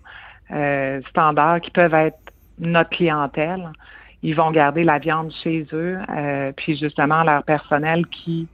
standards 1.10 1.60
qui 1.60 1.70
peuvent 1.70 1.94
être 1.94 2.18
notre 2.58 2.90
clientèle, 2.90 3.70
ils 4.22 4.34
vont 4.34 4.50
garder 4.50 4.84
la 4.84 4.98
viande 4.98 5.32
chez 5.42 5.66
eux, 5.72 5.98
euh, 6.08 6.52
puis 6.56 6.76
justement 6.76 7.22
leur 7.22 7.42
personnel 7.42 8.06
qui... 8.06 8.48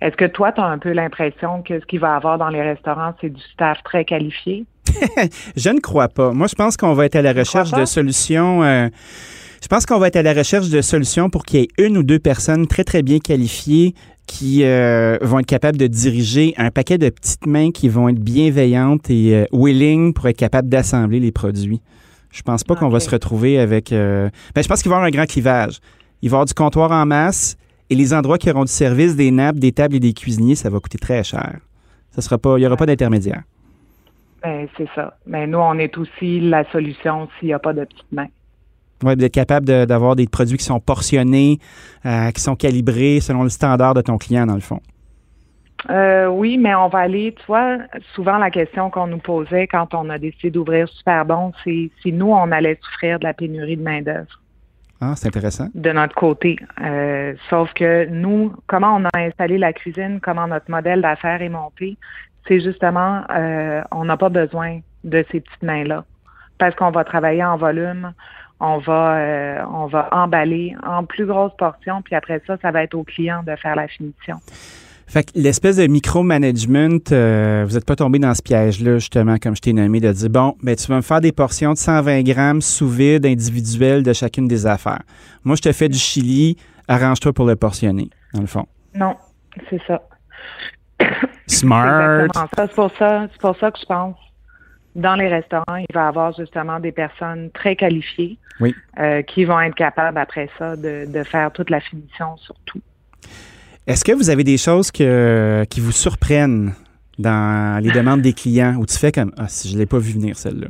Est-ce 0.00 0.16
que 0.16 0.24
toi, 0.24 0.52
tu 0.52 0.60
as 0.60 0.64
un 0.64 0.78
peu 0.78 0.92
l'impression 0.92 1.62
que 1.62 1.78
ce 1.78 1.84
qu'il 1.86 2.00
va 2.00 2.14
y 2.14 2.16
avoir 2.16 2.38
dans 2.38 2.48
les 2.48 2.62
restaurants, 2.62 3.14
c'est 3.20 3.28
du 3.30 3.42
staff 3.52 3.78
très 3.84 4.04
qualifié? 4.04 4.64
je 5.56 5.70
ne 5.70 5.78
crois 5.78 6.08
pas. 6.08 6.32
Moi, 6.32 6.46
je 6.46 6.54
pense 6.54 6.76
qu'on 6.76 6.94
va 6.94 7.06
être 7.06 7.16
à 7.16 7.22
la 7.22 7.32
recherche 7.32 7.72
de 7.72 7.84
solutions. 7.84 8.62
Euh, 8.62 8.88
je 9.62 9.68
pense 9.68 9.84
qu'on 9.84 9.98
va 9.98 10.08
être 10.08 10.16
à 10.16 10.22
la 10.22 10.32
recherche 10.32 10.70
de 10.70 10.80
solutions 10.80 11.28
pour 11.28 11.44
qu'il 11.44 11.60
y 11.60 11.62
ait 11.64 11.86
une 11.86 11.98
ou 11.98 12.02
deux 12.02 12.18
personnes 12.18 12.66
très, 12.66 12.84
très 12.84 13.02
bien 13.02 13.18
qualifiées 13.18 13.94
qui 14.26 14.64
euh, 14.64 15.18
vont 15.20 15.40
être 15.40 15.46
capables 15.46 15.76
de 15.76 15.86
diriger 15.86 16.54
un 16.56 16.70
paquet 16.70 16.96
de 16.96 17.10
petites 17.10 17.46
mains 17.46 17.70
qui 17.70 17.88
vont 17.88 18.08
être 18.08 18.20
bienveillantes 18.20 19.10
et 19.10 19.46
willing 19.52 20.14
pour 20.14 20.28
être 20.28 20.36
capables 20.36 20.68
d'assembler 20.68 21.20
les 21.20 21.32
produits. 21.32 21.80
Je 22.30 22.42
pense 22.42 22.64
pas 22.64 22.76
qu'on 22.76 22.88
va 22.88 23.00
se 23.00 23.10
retrouver 23.10 23.58
avec. 23.58 23.92
Euh, 23.92 24.30
ben, 24.54 24.62
je 24.62 24.68
pense 24.68 24.82
qu'il 24.82 24.90
va 24.90 24.96
y 24.96 24.98
avoir 24.98 25.08
un 25.08 25.10
grand 25.10 25.26
clivage. 25.26 25.80
Il 26.22 26.30
va 26.30 26.34
y 26.34 26.36
avoir 26.36 26.46
du 26.46 26.54
comptoir 26.54 26.92
en 26.92 27.04
masse 27.06 27.56
et 27.90 27.94
les 27.96 28.14
endroits 28.14 28.38
qui 28.38 28.50
auront 28.50 28.64
du 28.64 28.72
service, 28.72 29.16
des 29.16 29.30
nappes, 29.30 29.56
des 29.56 29.72
tables 29.72 29.96
et 29.96 30.00
des 30.00 30.12
cuisiniers, 30.12 30.54
ça 30.54 30.70
va 30.70 30.78
coûter 30.78 30.98
très 30.98 31.24
cher. 31.24 31.58
Ça 32.12 32.22
sera 32.22 32.38
pas, 32.38 32.56
il 32.56 32.60
n'y 32.60 32.66
aura 32.66 32.76
pas 32.76 32.86
d'intermédiaire. 32.86 33.42
Ben, 34.42 34.66
c'est 34.76 34.88
ça. 34.94 35.16
Mais 35.26 35.46
nous, 35.46 35.58
on 35.58 35.74
est 35.78 35.96
aussi 35.98 36.40
la 36.40 36.64
solution 36.70 37.28
s'il 37.38 37.48
n'y 37.48 37.54
a 37.54 37.58
pas 37.58 37.72
de 37.72 37.84
petites 37.84 38.12
mains. 38.12 38.28
Oui, 39.02 39.16
d'être 39.16 39.32
capable 39.32 39.66
d'avoir 39.86 40.14
des 40.14 40.26
produits 40.26 40.58
qui 40.58 40.64
sont 40.64 40.80
portionnés, 40.80 41.58
euh, 42.06 42.30
qui 42.30 42.40
sont 42.40 42.54
calibrés 42.54 43.20
selon 43.20 43.42
le 43.42 43.48
standard 43.48 43.94
de 43.94 44.02
ton 44.02 44.18
client, 44.18 44.46
dans 44.46 44.54
le 44.54 44.60
fond. 44.60 44.80
Euh, 45.88 46.26
oui, 46.26 46.58
mais 46.58 46.74
on 46.74 46.88
va 46.88 46.98
aller, 46.98 47.34
tu 47.34 47.42
vois, 47.46 47.78
souvent 48.14 48.36
la 48.36 48.50
question 48.50 48.90
qu'on 48.90 49.06
nous 49.06 49.18
posait 49.18 49.66
quand 49.66 49.94
on 49.94 50.10
a 50.10 50.18
décidé 50.18 50.50
d'ouvrir 50.50 50.88
Super 50.88 51.24
Bon, 51.24 51.52
c'est 51.64 51.90
si 52.02 52.12
nous, 52.12 52.30
on 52.30 52.52
allait 52.52 52.78
souffrir 52.82 53.18
de 53.18 53.24
la 53.24 53.32
pénurie 53.32 53.78
de 53.78 53.82
main-d'œuvre. 53.82 54.40
Ah, 55.00 55.14
c'est 55.16 55.28
intéressant. 55.28 55.68
De 55.74 55.90
notre 55.92 56.14
côté. 56.14 56.58
Euh, 56.82 57.34
sauf 57.48 57.72
que 57.72 58.06
nous, 58.06 58.54
comment 58.66 58.96
on 58.96 59.04
a 59.04 59.18
installé 59.18 59.56
la 59.58 59.72
cuisine, 59.72 60.20
comment 60.20 60.46
notre 60.46 60.70
modèle 60.70 61.00
d'affaires 61.00 61.40
est 61.40 61.48
monté, 61.48 61.96
c'est 62.46 62.60
justement, 62.60 63.22
euh, 63.30 63.82
on 63.90 64.04
n'a 64.04 64.16
pas 64.16 64.28
besoin 64.28 64.80
de 65.04 65.24
ces 65.30 65.40
petites 65.40 65.62
mains-là. 65.62 66.04
Parce 66.58 66.74
qu'on 66.74 66.90
va 66.90 67.04
travailler 67.04 67.44
en 67.44 67.56
volume, 67.56 68.12
on 68.60 68.76
va, 68.76 69.66
on 69.72 69.86
va 69.86 70.08
emballer 70.12 70.76
en 70.86 71.04
plus 71.04 71.24
grosses 71.24 71.56
portions, 71.56 72.02
puis 72.02 72.14
après 72.14 72.42
ça, 72.46 72.58
ça 72.60 72.70
va 72.70 72.82
être 72.82 72.94
au 72.94 73.04
client 73.04 73.42
de 73.42 73.56
faire 73.56 73.74
la 73.74 73.88
finition. 73.88 74.36
Fait 75.10 75.24
que 75.24 75.32
l'espèce 75.34 75.76
de 75.76 75.88
micromanagement, 75.88 77.00
euh, 77.10 77.64
vous 77.66 77.74
n'êtes 77.74 77.84
pas 77.84 77.96
tombé 77.96 78.20
dans 78.20 78.32
ce 78.32 78.42
piège-là, 78.42 78.98
justement, 78.98 79.38
comme 79.38 79.56
je 79.56 79.60
t'ai 79.60 79.72
nommé, 79.72 79.98
de 79.98 80.12
dire, 80.12 80.30
bon, 80.30 80.54
ben, 80.62 80.76
tu 80.76 80.86
vas 80.86 80.94
me 80.98 81.02
faire 81.02 81.20
des 81.20 81.32
portions 81.32 81.72
de 81.72 81.78
120 81.78 82.22
grammes 82.22 82.60
sous 82.60 82.88
vide 82.88 83.26
individuelles 83.26 84.04
de 84.04 84.12
chacune 84.12 84.46
des 84.46 84.68
affaires. 84.68 85.02
Moi, 85.42 85.56
je 85.56 85.62
te 85.62 85.72
fais 85.72 85.88
du 85.88 85.98
chili, 85.98 86.56
arrange-toi 86.86 87.32
pour 87.32 87.44
le 87.44 87.56
portionner, 87.56 88.08
dans 88.34 88.40
le 88.40 88.46
fond. 88.46 88.66
Non, 88.94 89.16
c'est 89.68 89.82
ça. 89.84 90.00
Smart. 91.48 92.28
C'est 92.56 92.72
pour 92.72 92.92
ça, 92.96 93.26
c'est 93.32 93.40
pour 93.40 93.56
ça 93.56 93.72
que 93.72 93.80
je 93.80 93.86
pense 93.86 94.16
dans 94.94 95.16
les 95.16 95.26
restaurants, 95.26 95.76
il 95.76 95.92
va 95.92 96.04
y 96.04 96.08
avoir 96.08 96.32
justement 96.36 96.78
des 96.78 96.92
personnes 96.92 97.50
très 97.50 97.74
qualifiées 97.74 98.38
oui. 98.60 98.74
euh, 99.00 99.22
qui 99.22 99.44
vont 99.44 99.60
être 99.60 99.74
capables 99.74 100.18
après 100.18 100.48
ça 100.56 100.76
de, 100.76 101.04
de 101.06 101.22
faire 101.24 101.50
toute 101.50 101.70
la 101.70 101.80
finition 101.80 102.36
sur 102.36 102.54
tout. 102.64 102.80
Est-ce 103.86 104.04
que 104.04 104.12
vous 104.12 104.30
avez 104.30 104.44
des 104.44 104.58
choses 104.58 104.90
que, 104.90 105.64
qui 105.70 105.80
vous 105.80 105.92
surprennent 105.92 106.74
dans 107.18 107.82
les 107.82 107.90
demandes 107.90 108.20
des 108.20 108.32
clients 108.32 108.76
où 108.76 108.86
tu 108.86 108.96
fais 108.98 109.10
comme 109.10 109.32
Ah, 109.38 109.48
si 109.48 109.68
je 109.68 109.74
ne 109.74 109.78
l'ai 109.78 109.86
pas 109.86 109.98
vu 109.98 110.12
venir 110.12 110.36
celle-là? 110.36 110.68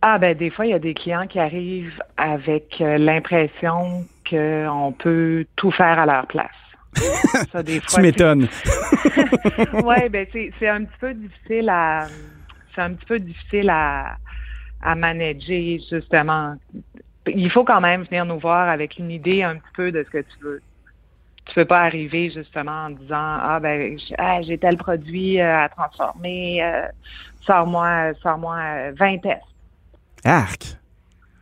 Ah 0.00 0.18
ben 0.18 0.36
des 0.36 0.50
fois, 0.50 0.66
il 0.66 0.70
y 0.70 0.74
a 0.74 0.78
des 0.78 0.94
clients 0.94 1.26
qui 1.26 1.40
arrivent 1.40 2.00
avec 2.16 2.80
euh, 2.80 2.98
l'impression 2.98 4.06
qu'on 4.28 4.94
peut 4.96 5.44
tout 5.56 5.72
faire 5.72 5.98
à 5.98 6.06
leur 6.06 6.26
place. 6.28 6.50
Ça, 7.52 7.62
des 7.64 7.80
fois, 7.80 7.96
tu 7.96 8.00
m'étonnes. 8.02 8.48
oui, 9.84 10.08
ben 10.10 10.26
c'est 10.32 10.68
un 10.68 10.84
petit 10.84 10.98
peu 11.00 11.14
difficile 11.14 11.68
à 11.68 12.06
c'est 12.74 12.82
un 12.82 12.92
petit 12.92 13.06
peu 13.06 13.18
difficile 13.18 13.70
à, 13.70 14.16
à 14.82 14.94
manager, 14.94 15.80
justement. 15.90 16.54
Il 17.26 17.50
faut 17.50 17.64
quand 17.64 17.80
même 17.80 18.04
venir 18.04 18.24
nous 18.24 18.38
voir 18.38 18.68
avec 18.68 18.98
une 18.98 19.10
idée 19.10 19.42
un 19.42 19.56
petit 19.56 19.72
peu 19.74 19.90
de 19.90 20.04
ce 20.04 20.10
que 20.10 20.18
tu 20.18 20.44
veux 20.44 20.62
tu 21.48 21.54
peux 21.54 21.64
pas 21.64 21.80
arriver 21.80 22.30
justement 22.30 22.86
en 22.86 22.90
disant 22.90 23.38
ah 23.42 23.58
ben 23.60 23.98
ah, 24.18 24.40
j'ai 24.42 24.58
tel 24.58 24.76
produit 24.76 25.40
euh, 25.40 25.64
à 25.64 25.68
transformer, 25.68 26.62
euh, 26.62 26.86
sors-moi 27.40 28.14
sors-moi 28.22 28.92
20 28.92 29.18
tests. 29.18 29.42
Arc. 30.24 30.76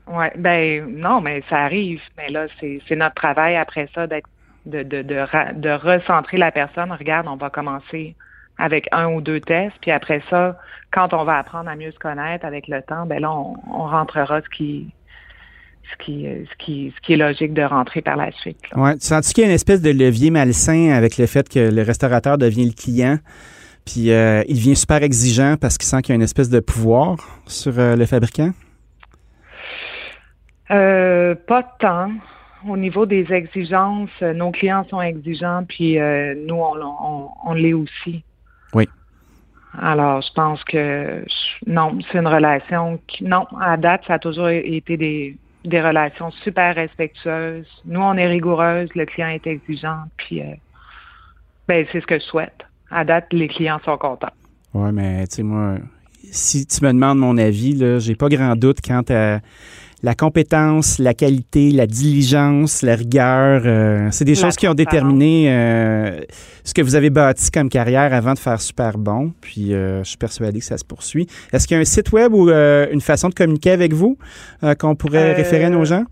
Ouais, 0.06 0.32
ben 0.36 0.86
non, 0.86 1.20
mais 1.20 1.42
ça 1.50 1.64
arrive. 1.64 2.00
Mais 2.16 2.28
là, 2.28 2.46
c'est, 2.60 2.80
c'est 2.86 2.96
notre 2.96 3.16
travail 3.16 3.56
après 3.56 3.88
ça 3.94 4.06
d'être 4.06 4.28
de, 4.64 4.82
de, 4.82 5.02
de, 5.02 5.26
de 5.54 5.70
recentrer 5.70 6.36
la 6.36 6.52
personne. 6.52 6.92
Regarde, 6.92 7.26
on 7.28 7.36
va 7.36 7.50
commencer 7.50 8.14
avec 8.58 8.88
un 8.92 9.08
ou 9.08 9.20
deux 9.20 9.40
tests, 9.40 9.76
puis 9.80 9.90
après 9.90 10.22
ça, 10.30 10.56
quand 10.90 11.12
on 11.12 11.24
va 11.24 11.38
apprendre 11.38 11.68
à 11.68 11.76
mieux 11.76 11.92
se 11.92 11.98
connaître 11.98 12.46
avec 12.46 12.68
le 12.68 12.82
temps, 12.82 13.04
ben 13.04 13.20
là, 13.20 13.30
on, 13.32 13.54
on 13.70 13.86
rentrera 13.86 14.40
ce 14.40 14.48
qui 14.48 14.92
ce 15.90 16.04
qui, 16.04 16.26
euh, 16.26 16.44
ce, 16.50 16.64
qui, 16.64 16.92
ce 16.94 17.00
qui 17.00 17.12
est 17.14 17.16
logique 17.16 17.52
de 17.52 17.62
rentrer 17.62 18.02
par 18.02 18.16
la 18.16 18.30
suite. 18.32 18.58
Oui. 18.74 18.94
Tu 18.94 19.06
sens 19.06 19.32
qu'il 19.32 19.42
y 19.42 19.46
a 19.46 19.48
une 19.48 19.54
espèce 19.54 19.82
de 19.82 19.90
levier 19.90 20.30
malsain 20.30 20.90
avec 20.90 21.18
le 21.18 21.26
fait 21.26 21.48
que 21.48 21.70
le 21.70 21.82
restaurateur 21.82 22.38
devient 22.38 22.64
le 22.64 22.72
client, 22.72 23.18
puis 23.84 24.10
euh, 24.10 24.42
il 24.48 24.56
devient 24.56 24.76
super 24.76 25.02
exigeant 25.02 25.56
parce 25.60 25.78
qu'il 25.78 25.86
sent 25.86 26.02
qu'il 26.02 26.10
y 26.10 26.12
a 26.12 26.16
une 26.16 26.22
espèce 26.22 26.50
de 26.50 26.60
pouvoir 26.60 27.16
sur 27.46 27.78
euh, 27.78 27.96
le 27.96 28.06
fabricant? 28.06 28.50
pas 30.68 31.62
tant. 31.78 32.10
Au 32.68 32.76
niveau 32.76 33.06
des 33.06 33.32
exigences, 33.32 34.10
nos 34.20 34.50
clients 34.50 34.84
sont 34.90 35.00
exigeants, 35.00 35.62
puis 35.68 35.96
nous, 36.46 36.56
on, 36.56 37.28
on 37.44 37.54
l'est 37.54 37.74
aussi. 37.74 38.24
Oui. 38.74 38.88
Alors, 39.80 40.22
je 40.22 40.32
pense 40.32 40.64
que 40.64 41.24
non, 41.66 41.98
c'est 42.10 42.18
une 42.18 42.26
relation 42.26 42.98
qui, 43.06 43.24
non, 43.24 43.46
à 43.60 43.76
date, 43.76 44.02
ça 44.06 44.14
a 44.14 44.18
toujours 44.18 44.48
été 44.48 44.96
des, 44.96 45.36
des 45.66 45.80
relations 45.80 46.30
super 46.30 46.74
respectueuses. 46.74 47.66
Nous, 47.84 48.00
on 48.00 48.14
est 48.14 48.26
rigoureuse, 48.26 48.88
le 48.94 49.06
client 49.06 49.28
est 49.28 49.46
exigeant, 49.46 50.04
puis 50.16 50.40
euh, 50.40 50.54
ben, 51.68 51.86
c'est 51.92 52.00
ce 52.00 52.06
que 52.06 52.18
je 52.18 52.24
souhaite. 52.24 52.64
À 52.90 53.04
date, 53.04 53.26
les 53.32 53.48
clients 53.48 53.80
sont 53.84 53.98
contents. 53.98 54.32
Oui, 54.74 54.90
mais 54.92 55.26
tu 55.26 55.36
sais, 55.36 55.42
moi, 55.42 55.76
si 56.30 56.66
tu 56.66 56.84
me 56.84 56.92
demandes 56.92 57.18
mon 57.18 57.36
avis, 57.38 57.74
là, 57.74 57.98
j'ai 57.98 58.14
pas 58.14 58.28
grand 58.28 58.56
doute 58.56 58.78
quant 58.86 59.02
à 59.08 59.40
la 60.02 60.14
compétence, 60.14 60.98
la 60.98 61.14
qualité, 61.14 61.70
la 61.70 61.86
diligence, 61.86 62.82
la 62.82 62.94
rigueur, 62.94 63.62
euh, 63.64 64.08
c'est 64.10 64.24
des 64.24 64.34
choses 64.34 64.56
qui 64.56 64.68
ont 64.68 64.74
déterminé 64.74 65.46
euh, 65.50 66.20
ce 66.64 66.74
que 66.74 66.82
vous 66.82 66.94
avez 66.94 67.10
bâti 67.10 67.50
comme 67.50 67.70
carrière 67.70 68.12
avant 68.12 68.34
de 68.34 68.38
faire 68.38 68.60
super 68.60 68.98
bon. 68.98 69.32
Puis 69.40 69.72
euh, 69.72 70.02
je 70.04 70.10
suis 70.10 70.18
persuadé 70.18 70.58
que 70.58 70.64
ça 70.64 70.76
se 70.76 70.84
poursuit. 70.84 71.26
Est-ce 71.52 71.66
qu'il 71.66 71.76
y 71.76 71.78
a 71.78 71.80
un 71.80 71.84
site 71.84 72.12
web 72.12 72.34
ou 72.34 72.50
une 72.50 73.00
façon 73.00 73.30
de 73.30 73.34
communiquer 73.34 73.70
avec 73.70 73.92
vous 73.94 74.18
qu'on 74.78 74.94
pourrait 74.94 75.32
référer 75.32 75.64
à 75.64 75.70
nos 75.70 75.84
gens? 75.84 76.04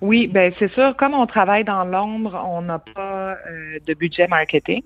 Oui, 0.00 0.28
ben 0.28 0.52
c'est 0.58 0.70
sûr. 0.72 0.94
Comme 0.96 1.14
on 1.14 1.26
travaille 1.26 1.64
dans 1.64 1.84
l'ombre, 1.84 2.40
on 2.48 2.62
n'a 2.62 2.78
pas 2.78 3.36
de 3.86 3.94
budget 3.94 4.28
marketing. 4.28 4.82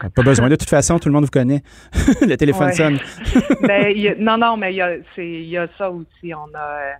Ah, 0.00 0.10
pas 0.10 0.22
besoin. 0.22 0.48
De 0.48 0.56
toute 0.56 0.68
façon, 0.68 0.98
tout 0.98 1.08
le 1.08 1.14
monde 1.14 1.24
vous 1.24 1.30
connaît. 1.30 1.62
le 2.20 2.36
téléphone 2.36 2.72
sonne. 2.72 2.98
ben, 3.62 3.94
non, 4.18 4.38
non, 4.38 4.56
mais 4.56 4.72
il 4.72 5.46
y 5.46 5.56
a, 5.56 5.66
ça 5.78 5.90
aussi. 5.90 6.34
On 6.34 6.48
a, 6.56 6.96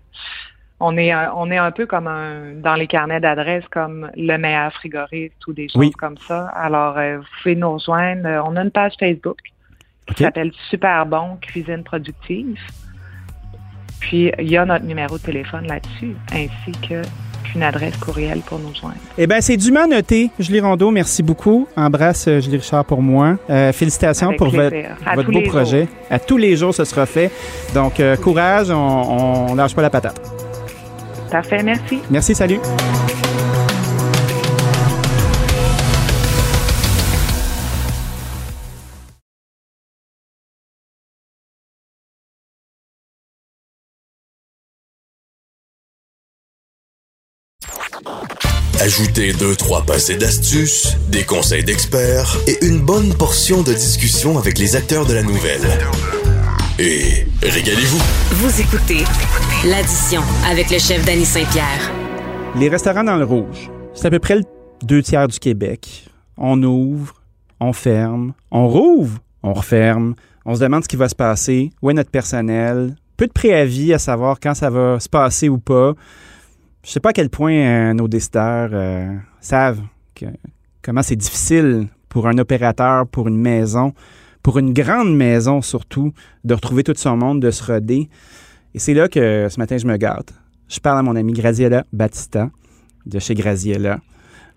on 0.81 0.97
est, 0.97 1.11
un, 1.11 1.33
on 1.35 1.51
est 1.51 1.59
un 1.59 1.71
peu 1.71 1.87
comme 1.87 2.07
un, 2.07 2.55
dans 2.55 2.75
les 2.75 2.87
carnets 2.87 3.21
d'adresses 3.21 3.67
comme 3.71 4.11
le 4.17 4.37
meilleur 4.37 4.73
frigoriste 4.75 5.47
ou 5.47 5.53
des 5.53 5.69
choses 5.69 5.95
comme 5.97 6.19
ça. 6.19 6.49
Alors, 6.49 6.97
euh, 6.99 7.19
vous 7.19 7.25
pouvez 7.43 7.57
nous 7.57 7.73
rejoindre. 7.75 8.29
On 8.47 8.57
a 8.57 8.63
une 8.63 8.71
page 8.71 8.93
Facebook 8.99 9.39
qui 10.07 10.23
s'appelle 10.23 10.53
Super 10.71 11.07
Bon 11.07 11.37
Cuisine 11.41 11.83
Productive. 11.83 12.59
Puis, 14.01 14.31
il 14.39 14.51
y 14.51 14.57
a 14.57 14.65
notre 14.67 14.85
numéro 14.85 15.17
de 15.17 15.23
téléphone 15.23 15.67
là-dessus, 15.67 16.15
ainsi 16.33 16.73
que 16.87 17.03
une 17.55 17.63
adresse 17.63 17.97
courriel 17.97 18.41
pour 18.41 18.59
nous 18.59 18.75
joindre. 18.75 18.97
Eh 19.17 19.27
bien, 19.27 19.41
c'est 19.41 19.57
dûment 19.57 19.87
noté. 19.87 20.31
Julie 20.39 20.61
Rondeau, 20.61 20.91
merci 20.91 21.23
beaucoup. 21.23 21.69
Embrasse 21.77 22.27
euh, 22.29 22.41
Julie 22.41 22.57
Richard 22.57 22.85
pour 22.85 23.03
moi. 23.03 23.37
Euh, 23.51 23.73
félicitations 23.73 24.35
pour 24.37 24.49
votre, 24.49 24.77
votre 25.15 25.31
beau 25.31 25.43
projet. 25.43 25.89
À 26.11 26.19
tous 26.19 26.37
les 26.37 26.57
jours, 26.57 26.75
ce 26.75 26.85
sera 26.85 27.07
fait. 27.07 27.31
Donc, 27.75 28.01
euh, 28.01 28.17
courage, 28.17 28.71
on, 28.71 29.51
on 29.51 29.55
lâche 29.55 29.75
pas 29.75 29.83
la 29.83 29.91
patate. 29.91 30.21
Parfait, 31.31 31.63
merci. 31.63 31.99
Merci, 32.11 32.35
salut. 32.35 32.61
Ajoutez 48.85 49.33
deux, 49.33 49.57
trois 49.57 49.81
passés 49.81 50.17
d'astuces, 50.17 50.99
des 51.09 51.25
conseils 51.25 51.65
d'experts 51.65 52.37
et 52.47 52.67
une 52.67 52.81
bonne 52.81 53.15
portion 53.15 53.63
de 53.63 53.73
discussion 53.73 54.37
avec 54.37 54.59
les 54.59 54.77
acteurs 54.77 55.07
de 55.07 55.15
la 55.15 55.23
nouvelle. 55.23 55.63
Et 56.79 57.27
régalez-vous. 57.43 58.03
Vous 58.33 58.61
écoutez 58.61 59.05
l'addition 59.67 60.21
avec 60.47 60.71
le 60.71 60.79
chef 60.79 61.03
Danny 61.07 61.25
Saint-Pierre. 61.25 61.91
Les 62.57 62.69
restaurants 62.69 63.05
dans 63.05 63.17
le 63.17 63.25
rouge, 63.25 63.71
c'est 63.95 64.09
à 64.09 64.11
peu 64.11 64.19
près 64.19 64.37
le 64.37 64.43
deux 64.83 65.03
tiers 65.03 65.29
du 65.29 65.39
Québec. 65.39 66.11
On 66.37 66.63
ouvre, 66.63 67.23
on 67.61 67.73
ferme, 67.73 68.35
on 68.51 68.69
rouvre, 68.69 69.19
on 69.43 69.55
referme. 69.55 70.15
On 70.45 70.57
se 70.57 70.61
demande 70.61 70.83
ce 70.83 70.89
qui 70.89 70.97
va 70.97 71.09
se 71.09 71.15
passer, 71.15 71.71
où 71.81 71.89
est 71.89 71.95
notre 71.95 72.11
personnel, 72.11 72.97
peu 73.17 73.27
de 73.27 73.33
préavis 73.33 73.95
à 73.95 73.99
savoir 73.99 74.39
quand 74.39 74.53
ça 74.53 74.69
va 74.69 75.01
se 75.01 75.09
passer 75.09 75.49
ou 75.49 75.57
pas. 75.57 75.95
Je 76.85 76.91
sais 76.91 77.01
pas 77.01 77.11
à 77.11 77.13
quel 77.15 77.31
point 77.31 77.55
euh, 77.55 77.95
nos 77.95 78.09
décideurs 78.09 78.69
euh, 78.75 79.17
savent 79.41 79.81
comment 80.83 81.03
c'est 81.03 81.17
difficile 81.17 81.89
pour 82.11 82.29
un 82.29 82.37
opérateur, 82.37 83.07
pour 83.07 83.27
une 83.27 83.39
maison, 83.39 83.95
pour 84.43 84.59
une 84.59 84.75
grande 84.75 85.17
maison 85.17 85.63
surtout, 85.63 86.13
de 86.45 86.53
retrouver 86.53 86.85
tout 86.85 86.93
son 86.95 87.17
monde, 87.17 87.41
de 87.41 87.51
se 87.51 87.65
roder. 87.65 88.11
Et 88.75 88.79
c'est 88.79 88.93
là 88.93 89.09
que 89.09 89.49
ce 89.49 89.59
matin, 89.59 89.79
je 89.79 89.87
me 89.87 89.97
gâte. 89.97 90.35
Je 90.69 90.79
parle 90.79 90.99
à 90.99 91.03
mon 91.03 91.17
ami 91.17 91.33
Graziella 91.33 91.85
Battista 91.95 92.51
de 93.07 93.19
chez 93.19 93.35
Graziella, 93.35 94.01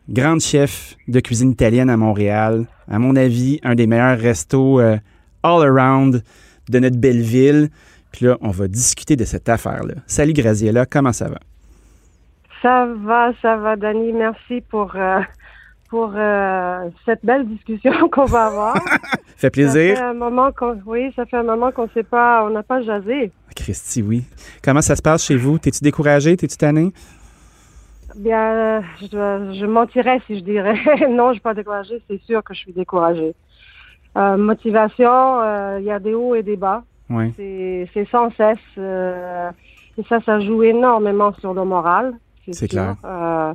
grande 0.09 0.41
chef 0.41 0.97
de 1.07 1.21
cuisine 1.21 1.51
italienne 1.51 1.89
à 1.89 1.95
Montréal. 1.95 2.65
À 2.89 2.99
mon 2.99 3.15
avis, 3.15 3.61
un 3.63 3.75
des 3.75 3.87
meilleurs 3.87 4.19
restos 4.19 4.81
euh, 4.81 4.97
all 5.43 5.63
around 5.63 6.21
de 6.69 6.79
notre 6.79 6.97
belle 6.97 7.21
ville. 7.21 7.69
Puis 8.11 8.25
là, 8.25 8.37
on 8.41 8.51
va 8.51 8.67
discuter 8.67 9.15
de 9.15 9.23
cette 9.23 9.47
affaire-là. 9.47 9.95
Salut 10.07 10.33
Graziella, 10.33 10.85
comment 10.85 11.13
ça 11.13 11.29
va? 11.29 11.39
Ça 12.67 12.85
va, 12.85 13.31
ça 13.41 13.55
va, 13.55 13.77
Dani. 13.77 14.11
Merci 14.11 14.59
pour, 14.59 14.91
euh, 14.97 15.21
pour 15.89 16.11
euh, 16.13 16.89
cette 17.05 17.23
belle 17.23 17.47
discussion 17.47 18.09
qu'on 18.11 18.25
va 18.25 18.47
avoir. 18.47 18.75
fait 19.37 19.49
plaisir. 19.49 19.95
Ça 19.95 20.01
fait 20.01 20.09
un 20.09 20.13
moment 20.13 20.51
qu'on, 20.51 20.77
oui, 20.85 21.13
ça 21.15 21.25
fait 21.25 21.37
un 21.37 21.43
moment 21.43 21.71
qu'on 21.71 21.87
sait 21.93 22.03
pas, 22.03 22.43
on 22.45 22.49
n'a 22.49 22.63
pas 22.63 22.81
jasé. 22.81 23.31
Christy, 23.55 24.01
oui. 24.01 24.25
Comment 24.61 24.81
ça 24.81 24.97
se 24.97 25.01
passe 25.01 25.23
chez 25.23 25.37
vous? 25.37 25.57
T'es-tu 25.57 25.81
découragé? 25.81 26.35
T'es-tu 26.35 26.57
tanné? 26.57 26.91
Bien, 28.17 28.81
je, 28.99 29.07
je 29.07 29.65
mentirais 29.65 30.19
si 30.27 30.37
je 30.39 30.43
dirais 30.43 30.75
non, 31.09 31.29
je 31.29 31.35
suis 31.35 31.41
pas 31.41 31.53
découragée. 31.53 32.01
C'est 32.09 32.21
sûr 32.23 32.43
que 32.43 32.53
je 32.53 32.59
suis 32.59 32.73
découragée. 32.73 33.33
Euh, 34.17 34.35
motivation, 34.35 35.77
il 35.77 35.85
y 35.85 35.91
a 35.91 35.99
des 35.99 36.13
hauts 36.13 36.35
et 36.35 36.43
des 36.43 36.57
bas. 36.57 36.83
Oui. 37.09 37.33
C'est 37.37 38.07
sans 38.11 38.29
cesse. 38.31 38.57
Et 38.77 40.03
ça, 40.09 40.19
ça 40.25 40.41
joue 40.41 40.63
énormément 40.63 41.33
sur 41.35 41.53
le 41.53 41.63
moral. 41.63 42.13
C'est 42.51 42.67
clair. 42.67 42.95
Euh, 43.05 43.53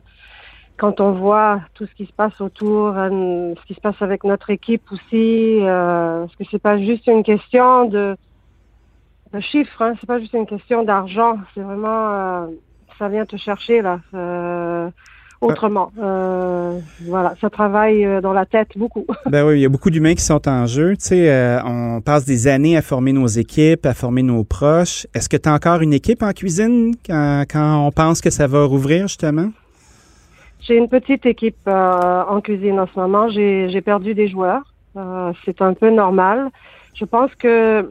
quand 0.77 1.01
on 1.01 1.13
voit 1.13 1.61
tout 1.75 1.87
ce 1.87 1.95
qui 1.95 2.07
se 2.07 2.13
passe 2.13 2.41
autour, 2.41 2.97
euh, 2.97 3.55
ce 3.61 3.67
qui 3.67 3.75
se 3.75 3.81
passe 3.81 4.01
avec 4.01 4.25
notre 4.25 4.51
équipe 4.51 4.91
aussi, 4.91 5.61
euh, 5.61 6.25
parce 6.25 6.37
que 6.37 6.45
c'est 6.51 6.59
pas 6.63 6.79
juste 6.79 7.07
une 7.07 7.23
question 7.23 7.85
de, 7.85 8.17
de 9.33 9.41
chiffres, 9.41 9.81
hein, 9.83 9.95
c'est 10.01 10.07
pas 10.07 10.19
juste 10.19 10.35
une 10.35 10.47
question 10.47 10.83
d'argent, 10.83 11.39
c'est 11.55 11.61
vraiment, 11.61 12.13
euh, 12.13 12.47
ça 12.99 13.09
vient 13.09 13.27
te 13.27 13.37
chercher 13.37 13.83
là. 13.83 14.01
Euh, 14.15 14.91
autrement. 15.43 15.93
Euh, 16.01 16.79
voilà, 17.07 17.35
ça 17.41 17.51
travaille 17.51 18.05
euh, 18.05 18.21
dans 18.21 18.33
la 18.33 18.47
tête 18.47 18.69
beaucoup. 18.77 19.07
Ben 19.27 19.47
oui, 19.47 19.59
il 19.59 19.61
y 19.61 19.67
a 19.67 19.69
beaucoup 19.69 19.91
d'humains 19.91 20.15
qui 20.15 20.23
sont 20.23 20.49
en 20.49 20.67
jeu. 20.67 20.97
Tu 20.97 21.07
sais, 21.07 21.31
euh, 21.31 21.63
on 21.65 22.01
passe 22.01 22.25
des 22.25 22.49
années 22.49 22.77
à 22.77 22.83
former 22.83 23.13
nos 23.13 23.27
équipes, 23.27 23.87
à 23.87 23.95
former 23.95 24.23
nos 24.23 24.45
proches. 24.45 25.07
Est-ce 25.15 25.29
que 25.29 25.37
tu 25.37 25.49
as 25.49 25.53
encore 25.53 25.81
une 25.81 25.93
équipe 25.93 26.23
en 26.23 26.33
cuisine 26.33 26.95
quand, 27.07 27.45
quand, 27.51 27.87
on 27.87 27.91
pense 27.91 28.21
que 28.21 28.31
ça 28.31 28.47
va 28.47 28.65
rouvrir, 28.65 29.09
justement? 29.09 29.51
J'ai 30.61 30.77
une 30.77 30.89
petite 30.89 31.27
équipe 31.27 31.57
euh, 31.67 32.23
en 32.29 32.41
cuisine 32.41 32.79
en 32.79 32.87
ce 32.87 32.99
moment. 32.99 33.29
J'ai 33.29 33.81
perdu 33.81 34.15
des 34.15 34.29
joueurs. 34.29 34.63
Euh, 34.97 35.33
C'est 35.45 35.61
un 35.61 35.75
peu 35.75 35.91
normal. 35.91 36.51
Je 36.95 37.05
pense 37.05 37.35
que 37.35 37.91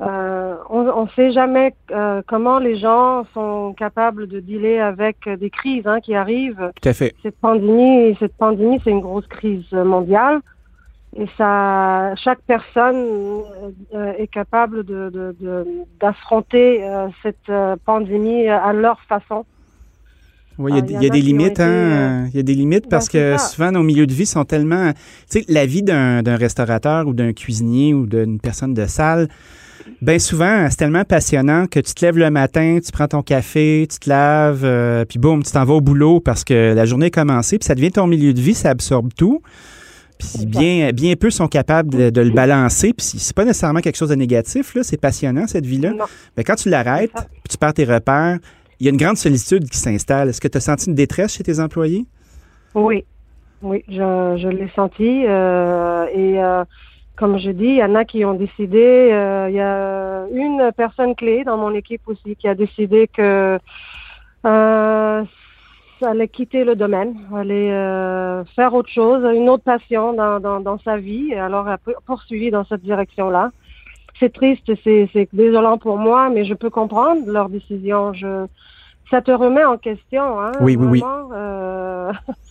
euh, 0.00 0.54
on 0.70 1.04
ne 1.04 1.08
sait 1.16 1.32
jamais 1.32 1.74
euh, 1.90 2.22
comment 2.26 2.58
les 2.58 2.78
gens 2.78 3.26
sont 3.34 3.74
capables 3.76 4.28
de 4.28 4.38
dealer 4.38 4.78
avec 4.78 5.28
des 5.28 5.50
crises 5.50 5.86
hein, 5.86 6.00
qui 6.00 6.14
arrivent. 6.14 6.70
Tout 6.80 6.88
à 6.88 6.92
fait. 6.92 7.14
Cette 7.22 7.36
pandémie, 7.38 8.16
cette 8.20 8.36
pandémie, 8.36 8.80
c'est 8.84 8.90
une 8.90 9.00
grosse 9.00 9.26
crise 9.26 9.70
mondiale. 9.72 10.40
Et 11.16 11.26
ça, 11.36 12.14
chaque 12.16 12.40
personne 12.46 13.42
euh, 13.94 14.12
est 14.18 14.28
capable 14.28 14.84
de 14.84 15.34
d'affronter 15.98 16.80
de, 16.80 17.06
de, 17.06 17.12
cette 17.22 17.80
pandémie 17.84 18.46
à 18.46 18.72
leur 18.72 19.00
façon. 19.08 19.44
Oui, 20.58 20.72
il 20.76 20.90
y 20.90 20.96
a, 20.96 21.02
y 21.02 21.06
a 21.06 21.10
des 21.10 21.20
limites, 21.20 21.60
hein? 21.60 22.26
Il 22.30 22.36
y 22.36 22.40
a 22.40 22.42
des 22.42 22.54
limites 22.54 22.88
parce 22.88 23.08
que 23.08 23.36
ça. 23.36 23.38
souvent 23.38 23.72
nos 23.72 23.82
milieux 23.82 24.06
de 24.06 24.12
vie 24.12 24.26
sont 24.26 24.44
tellement. 24.44 24.92
Tu 25.30 25.40
sais, 25.40 25.44
la 25.48 25.66
vie 25.66 25.82
d'un 25.82 26.36
restaurateur 26.36 27.06
ou 27.06 27.14
d'un 27.14 27.32
cuisinier 27.32 27.94
ou 27.94 28.06
d'une 28.06 28.38
personne 28.38 28.74
de 28.74 28.86
salle, 28.86 29.28
Bien 30.00 30.18
souvent, 30.18 30.66
c'est 30.70 30.76
tellement 30.76 31.04
passionnant 31.04 31.66
que 31.66 31.80
tu 31.80 31.94
te 31.94 32.04
lèves 32.04 32.18
le 32.18 32.30
matin, 32.30 32.78
tu 32.84 32.92
prends 32.92 33.08
ton 33.08 33.22
café, 33.22 33.86
tu 33.90 33.98
te 33.98 34.08
laves, 34.08 34.64
euh, 34.64 35.04
puis 35.04 35.18
boum, 35.18 35.42
tu 35.42 35.52
t'en 35.52 35.64
vas 35.64 35.74
au 35.74 35.80
boulot 35.80 36.20
parce 36.20 36.44
que 36.44 36.74
la 36.74 36.84
journée 36.84 37.06
est 37.06 37.10
commencée, 37.10 37.58
puis 37.58 37.66
ça 37.66 37.74
devient 37.74 37.92
ton 37.92 38.06
milieu 38.06 38.32
de 38.32 38.40
vie, 38.40 38.54
ça 38.54 38.70
absorbe 38.70 39.12
tout. 39.14 39.42
Puis 40.18 40.46
bien, 40.46 40.90
bien 40.92 41.14
peu 41.14 41.30
sont 41.30 41.46
capables 41.46 41.90
de, 41.94 42.10
de 42.10 42.20
le 42.20 42.30
balancer. 42.30 42.92
Puis 42.92 43.06
c'est 43.18 43.36
pas 43.36 43.44
nécessairement 43.44 43.80
quelque 43.80 43.96
chose 43.96 44.08
de 44.08 44.16
négatif, 44.16 44.74
là. 44.74 44.82
C'est 44.82 44.96
passionnant, 44.96 45.46
cette 45.46 45.64
vie-là. 45.64 45.92
Mais 46.36 46.42
quand 46.42 46.56
tu 46.56 46.68
l'arrêtes, 46.68 47.12
puis 47.12 47.48
tu 47.50 47.56
perds 47.56 47.74
tes 47.74 47.84
repères, 47.84 48.38
il 48.80 48.86
y 48.86 48.88
a 48.88 48.90
une 48.90 48.96
grande 48.96 49.16
solitude 49.16 49.68
qui 49.68 49.78
s'installe. 49.78 50.28
Est-ce 50.28 50.40
que 50.40 50.48
tu 50.48 50.58
as 50.58 50.60
senti 50.60 50.88
une 50.88 50.96
détresse 50.96 51.34
chez 51.34 51.44
tes 51.44 51.60
employés? 51.60 52.04
Oui. 52.74 53.04
Oui, 53.62 53.84
je, 53.88 53.94
je 54.40 54.48
l'ai 54.48 54.70
senti. 54.74 55.24
Euh, 55.26 56.06
et 56.14 56.40
euh, 56.42 56.64
comme 57.18 57.36
je 57.38 57.50
dis, 57.50 57.64
il 57.64 57.76
y 57.76 57.82
en 57.82 57.96
a 57.96 58.04
qui 58.04 58.24
ont 58.24 58.34
décidé, 58.34 59.10
euh, 59.12 59.48
il 59.50 59.56
y 59.56 59.60
a 59.60 60.26
une 60.32 60.70
personne 60.76 61.16
clé 61.16 61.42
dans 61.42 61.56
mon 61.56 61.74
équipe 61.74 62.02
aussi 62.06 62.36
qui 62.36 62.46
a 62.46 62.54
décidé 62.54 63.08
que 63.08 63.58
euh, 64.46 65.24
ça 65.98 66.10
allait 66.10 66.28
quitter 66.28 66.62
le 66.62 66.76
domaine, 66.76 67.16
allait 67.34 67.72
euh, 67.72 68.44
faire 68.54 68.72
autre 68.72 68.88
chose, 68.88 69.24
une 69.34 69.48
autre 69.48 69.64
passion 69.64 70.12
dans, 70.12 70.38
dans, 70.38 70.60
dans 70.60 70.78
sa 70.78 70.96
vie, 70.96 71.32
et 71.32 71.40
alors 71.40 71.66
a 71.66 71.78
poursuivi 72.06 72.52
dans 72.52 72.64
cette 72.64 72.82
direction-là. 72.82 73.50
C'est 74.20 74.32
triste, 74.32 74.70
c'est 74.84 75.28
désolant 75.32 75.76
pour 75.76 75.98
moi, 75.98 76.30
mais 76.30 76.44
je 76.44 76.54
peux 76.54 76.70
comprendre 76.70 77.22
leur 77.26 77.48
décision. 77.48 78.12
Je, 78.12 78.46
ça 79.10 79.22
te 79.22 79.30
remet 79.32 79.64
en 79.64 79.76
question, 79.76 80.40
hein, 80.40 80.52
Oui, 80.60 80.76
oui, 80.76 81.00
vraiment, 81.00 81.30
euh, 81.32 82.12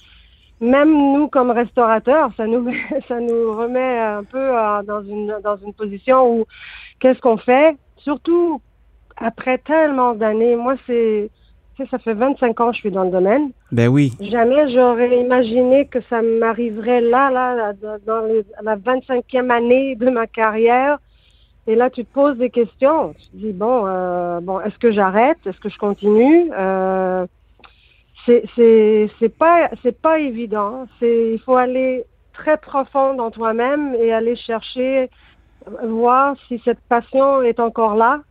même 0.60 0.92
nous 1.14 1.28
comme 1.28 1.52
restaurateurs, 1.52 2.32
ça 2.38 2.48
nous 2.48 2.70
ça 3.08 3.20
nous 3.20 3.56
remet 3.56 4.00
un 4.00 4.24
peu 4.24 4.38
euh, 4.38 4.84
dans 4.84 5.02
une 5.04 5.36
dans 5.44 5.58
une 5.58 5.74
position 5.74 6.32
où 6.32 6.46
qu'est-ce 7.00 7.20
qu'on 7.20 7.38
fait? 7.38 7.76
Surtout 7.98 8.62
après 9.18 9.58
tellement 9.60 10.14
d'années. 10.14 10.56
Moi, 10.56 10.76
c'est 10.86 11.30
ça 11.92 12.00
fait 12.00 12.14
25 12.14 12.60
ans 12.60 12.70
que 12.70 12.76
je 12.76 12.80
suis 12.80 12.92
dans 12.92 13.04
le 13.04 13.12
domaine. 13.12 13.52
Ben 13.72 13.88
oui. 13.88 14.14
Jamais 14.20 14.72
j'aurais 14.72 15.20
imaginé 15.20 15.86
que 15.86 16.00
ça 16.10 16.22
m'arriverait 16.24 17.02
là, 17.02 17.30
là, 17.30 17.74
dans 18.06 18.22
les, 18.22 18.44
la 18.64 18.76
25e 18.78 19.52
année 19.52 19.96
de 19.96 20.10
ma 20.10 20.26
carrière. 20.26 20.98
Et 21.68 21.76
là, 21.76 21.90
tu 21.90 22.06
te 22.06 22.14
poses 22.14 22.38
des 22.38 22.50
questions. 22.50 23.14
Tu 23.14 23.28
te 23.28 23.38
dis 23.38 23.52
bon, 23.52 23.84
euh, 23.86 24.40
bon, 24.40 24.60
est-ce 24.62 24.78
que 24.80 24.92
j'arrête? 24.92 25.38
Est-ce 25.46 25.60
que 25.60 25.70
je 25.70 25.78
continue? 25.78 26.50
Euh, 26.58 27.28
c'est 28.56 29.10
c'est 29.20 29.38
pas 29.38 29.70
c'est 29.84 30.00
pas 30.00 30.20
évident. 30.20 30.88
C'est 31.00 31.34
il 31.34 31.40
faut 31.40 31.56
aller 31.56 32.04
très 32.34 32.58
profond 32.58 33.16
dans 33.16 33.32
toi-même 33.32 33.96
et 33.96 34.14
aller 34.14 34.36
chercher 34.36 35.10
voir 35.84 36.36
si 36.48 36.62
cette 36.64 36.80
passion 36.88 37.42
est 37.42 37.60
encore 37.60 37.96
là 37.96 38.22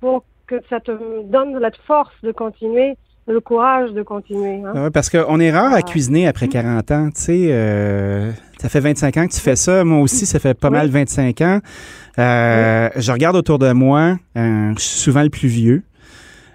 pour 0.00 0.24
que 0.46 0.56
ça 0.68 0.80
te 0.80 1.22
donne 1.24 1.58
la 1.58 1.70
force 1.86 2.14
de 2.22 2.32
continuer 2.32 2.96
le 3.30 3.40
courage 3.40 3.92
de 3.92 4.02
continuer. 4.02 4.62
Hein? 4.64 4.84
Ouais, 4.84 4.90
parce 4.90 5.08
qu'on 5.08 5.40
est 5.40 5.50
rare 5.50 5.72
à 5.72 5.82
cuisiner 5.82 6.26
après 6.26 6.48
40 6.48 6.90
ans. 6.90 7.10
Tu 7.14 7.20
sais, 7.20 7.48
euh, 7.50 8.32
ça 8.58 8.68
fait 8.68 8.80
25 8.80 9.16
ans 9.16 9.26
que 9.26 9.32
tu 9.32 9.40
fais 9.40 9.56
ça. 9.56 9.84
Moi 9.84 10.00
aussi, 10.00 10.26
ça 10.26 10.38
fait 10.38 10.54
pas 10.54 10.68
oui. 10.68 10.74
mal 10.74 10.88
25 10.88 11.40
ans. 11.40 11.60
Euh, 12.18 12.88
oui. 12.94 13.02
Je 13.02 13.12
regarde 13.12 13.36
autour 13.36 13.58
de 13.58 13.72
moi. 13.72 14.16
Euh, 14.36 14.72
je 14.76 14.82
suis 14.82 14.98
souvent 14.98 15.22
le 15.22 15.30
plus 15.30 15.48
vieux. 15.48 15.82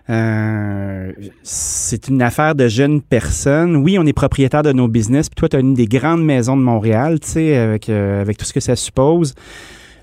Euh, 0.10 1.12
c'est 1.42 2.08
une 2.10 2.22
affaire 2.22 2.54
de 2.56 2.68
jeunes 2.68 3.02
personnes. 3.02 3.76
Oui, 3.76 3.98
on 3.98 4.06
est 4.06 4.14
propriétaire 4.14 4.64
de 4.64 4.72
nos 4.72 4.88
business. 4.88 5.30
Puis 5.30 5.36
toi, 5.36 5.50
tu 5.50 5.56
as 5.56 5.60
une 5.60 5.74
des 5.74 5.88
grandes 5.88 6.24
maisons 6.24 6.56
de 6.56 6.62
Montréal, 6.62 7.20
tu 7.20 7.28
sais, 7.28 7.58
avec, 7.58 7.90
euh, 7.90 8.22
avec 8.22 8.38
tout 8.38 8.46
ce 8.46 8.54
que 8.54 8.60
ça 8.60 8.76
suppose. 8.76 9.34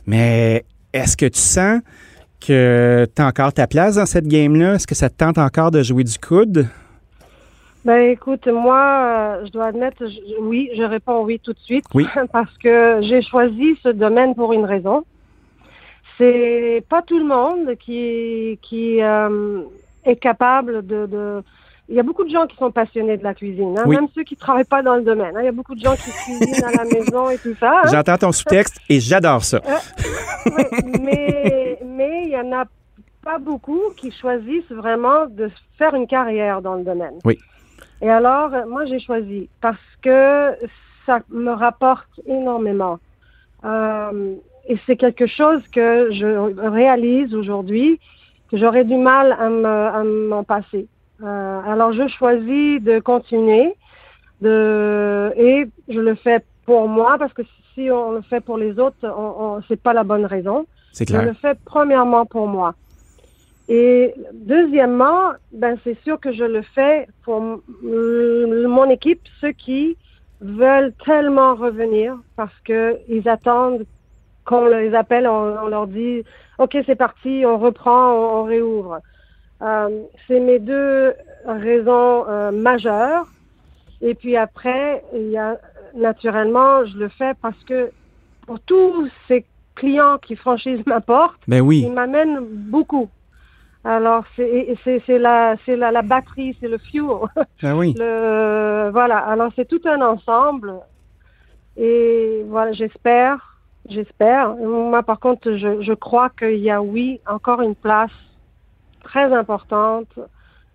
Mais 0.06 0.64
est-ce 0.92 1.16
que 1.16 1.26
tu 1.26 1.38
sens 1.38 1.80
que 2.40 3.06
tu 3.14 3.22
as 3.22 3.26
encore 3.26 3.52
ta 3.52 3.66
place 3.66 3.96
dans 3.96 4.06
cette 4.06 4.26
game-là? 4.26 4.74
Est-ce 4.74 4.86
que 4.86 4.96
ça 4.96 5.08
te 5.08 5.16
tente 5.16 5.38
encore 5.38 5.70
de 5.70 5.82
jouer 5.82 6.02
du 6.02 6.18
coude? 6.18 6.66
Ben 7.84 8.10
écoute, 8.10 8.46
moi, 8.46 9.38
je 9.44 9.50
dois 9.50 9.66
admettre, 9.66 10.06
je, 10.06 10.40
oui, 10.40 10.70
je 10.76 10.82
réponds 10.82 11.24
oui 11.24 11.40
tout 11.42 11.52
de 11.52 11.58
suite. 11.58 11.84
Oui. 11.94 12.06
Parce 12.32 12.56
que 12.58 13.00
j'ai 13.02 13.22
choisi 13.22 13.76
ce 13.82 13.88
domaine 13.88 14.34
pour 14.34 14.52
une 14.52 14.64
raison. 14.64 15.04
C'est 16.18 16.84
pas 16.88 17.02
tout 17.02 17.18
le 17.18 17.24
monde 17.24 17.74
qui, 17.76 18.58
qui 18.62 19.02
euh, 19.02 19.62
est 20.04 20.16
capable 20.16 20.86
de, 20.86 21.06
de, 21.06 21.42
il 21.88 21.96
y 21.96 22.00
a 22.00 22.02
beaucoup 22.02 22.24
de 22.24 22.30
gens 22.30 22.46
qui 22.46 22.56
sont 22.56 22.70
passionnés 22.70 23.16
de 23.16 23.24
la 23.24 23.34
cuisine, 23.34 23.78
hein, 23.78 23.86
même 23.86 24.08
ceux 24.14 24.22
qui 24.22 24.36
travaillent 24.36 24.64
pas 24.64 24.82
dans 24.82 24.96
le 24.96 25.02
domaine. 25.02 25.36
Hein. 25.36 25.40
Il 25.42 25.44
y 25.44 25.48
a 25.48 25.52
beaucoup 25.52 25.74
de 25.74 25.80
gens 25.80 25.94
qui 25.94 26.10
cuisinent 26.10 26.64
à 26.64 26.72
la 26.72 26.84
maison 26.92 27.30
et 27.30 27.38
tout 27.38 27.54
ça. 27.58 27.82
Hein. 27.84 27.88
J'entends 27.90 28.18
ton 28.18 28.32
sous-texte 28.32 28.78
et 28.88 29.00
j'adore 29.00 29.44
ça. 29.44 29.58
Euh, 29.58 30.62
mais 31.00 31.78
mais 31.84 32.22
il 32.24 32.30
y 32.30 32.36
en 32.36 32.52
a 32.52 32.64
pas 33.22 33.38
beaucoup 33.38 33.80
qui 33.96 34.10
choisissent 34.10 34.70
vraiment 34.70 35.26
de 35.26 35.50
faire 35.78 35.94
une 35.94 36.06
carrière 36.06 36.62
dans 36.62 36.74
le 36.74 36.84
domaine. 36.84 37.14
Oui. 37.24 37.38
Et 38.00 38.10
alors, 38.10 38.50
moi, 38.66 38.84
j'ai 38.86 38.98
choisi 38.98 39.48
parce 39.60 39.76
que 40.02 40.56
ça 41.06 41.20
me 41.30 41.50
rapporte 41.50 42.08
énormément. 42.26 42.98
Euh, 43.64 44.34
et 44.68 44.76
c'est 44.86 44.96
quelque 44.96 45.26
chose 45.26 45.62
que 45.68 46.10
je 46.12 46.26
réalise 46.68 47.34
aujourd'hui, 47.34 48.00
j'aurais 48.52 48.84
du 48.84 48.96
mal 48.96 49.32
à 49.32 50.04
m'en 50.04 50.44
passer. 50.44 50.86
Euh, 51.22 51.60
alors, 51.66 51.92
je 51.92 52.08
choisis 52.08 52.82
de 52.82 52.98
continuer, 52.98 53.74
de, 54.40 55.32
et 55.36 55.68
je 55.88 56.00
le 56.00 56.14
fais 56.14 56.44
pour 56.66 56.88
moi, 56.88 57.16
parce 57.18 57.32
que 57.32 57.42
si 57.74 57.90
on 57.90 58.12
le 58.12 58.22
fait 58.22 58.40
pour 58.40 58.58
les 58.58 58.78
autres, 58.78 58.96
on, 59.04 59.44
on 59.56 59.62
c'est 59.68 59.80
pas 59.80 59.92
la 59.92 60.04
bonne 60.04 60.26
raison. 60.26 60.66
C'est 60.92 61.06
clair. 61.06 61.22
Je 61.22 61.28
le 61.28 61.34
fais 61.34 61.54
premièrement 61.64 62.26
pour 62.26 62.46
moi. 62.46 62.74
Et 63.68 64.14
deuxièmement, 64.34 65.32
ben 65.52 65.78
c'est 65.84 65.96
sûr 66.02 66.18
que 66.20 66.32
je 66.32 66.44
le 66.44 66.62
fais 66.62 67.06
pour 67.24 67.40
mon 67.82 68.90
équipe, 68.90 69.22
ceux 69.40 69.52
qui 69.52 69.96
veulent 70.40 70.92
tellement 71.04 71.54
revenir 71.54 72.18
parce 72.36 72.58
que 72.64 72.98
ils 73.08 73.28
attendent 73.28 73.86
qu'on 74.44 74.66
les 74.66 74.94
appelle, 74.94 75.26
on, 75.26 75.66
leur 75.68 75.86
dit 75.86 76.24
OK, 76.58 76.76
c'est 76.86 76.96
parti, 76.96 77.44
on 77.46 77.58
reprend, 77.58 78.12
on, 78.12 78.44
réouvre. 78.44 79.00
Euh, 79.62 80.02
c'est 80.26 80.40
mes 80.40 80.58
deux 80.58 81.14
raisons 81.46 82.24
euh, 82.28 82.50
majeures. 82.50 83.26
Et 84.00 84.14
puis 84.14 84.36
après, 84.36 85.04
il 85.14 85.30
y 85.30 85.38
a 85.38 85.58
naturellement, 85.94 86.84
je 86.84 86.98
le 86.98 87.08
fais 87.08 87.34
parce 87.40 87.62
que 87.64 87.90
pour 88.46 88.58
tous 88.60 89.08
ces 89.28 89.44
clients 89.74 90.18
qui 90.18 90.36
franchissent 90.36 90.86
ma 90.86 91.00
porte, 91.00 91.40
ben 91.46 91.60
oui. 91.60 91.84
ils 91.86 91.92
m'amènent 91.92 92.40
beaucoup. 92.44 93.08
Alors 93.84 94.24
c'est 94.36 95.18
la 95.18 95.56
la, 95.66 95.90
la 95.90 96.02
batterie, 96.02 96.56
c'est 96.60 96.68
le 96.68 96.78
fuel. 96.78 97.06
Ben 97.62 97.76
oui. 97.76 97.94
Le, 97.96 98.90
voilà. 98.92 99.18
Alors 99.18 99.50
c'est 99.56 99.66
tout 99.66 99.80
un 99.84 100.00
ensemble. 100.00 100.74
Et 101.76 102.44
voilà, 102.48 102.72
j'espère, 102.72 103.51
j'espère. 103.88 104.56
Moi 104.56 105.02
par 105.02 105.20
contre, 105.20 105.56
je, 105.56 105.92
crois 105.94 106.30
qu'il 106.30 106.58
y 106.58 106.70
a 106.70 106.82
oui 106.82 107.20
encore 107.26 107.62
une 107.62 107.74
place 107.74 108.10
très 109.02 109.32
importante 109.32 110.18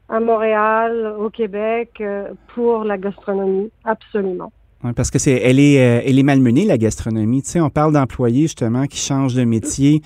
à 0.09 0.19
Montréal, 0.19 1.15
au 1.17 1.29
Québec, 1.29 1.97
euh, 1.99 2.33
pour 2.53 2.85
la 2.85 2.97
gastronomie, 2.97 3.71
absolument. 3.83 4.51
Parce 4.95 5.11
que 5.11 5.19
c'est, 5.19 5.33
elle 5.33 5.59
est, 5.59 5.79
euh, 5.79 6.01
elle 6.05 6.19
est 6.19 6.23
malmenée 6.23 6.65
la 6.65 6.77
gastronomie. 6.77 7.41
Tu 7.43 7.51
sais, 7.51 7.59
on 7.59 7.69
parle 7.69 7.93
d'employés 7.93 8.43
justement 8.43 8.85
qui 8.85 8.99
changent 8.99 9.33
de 9.33 9.43
métier, 9.43 10.01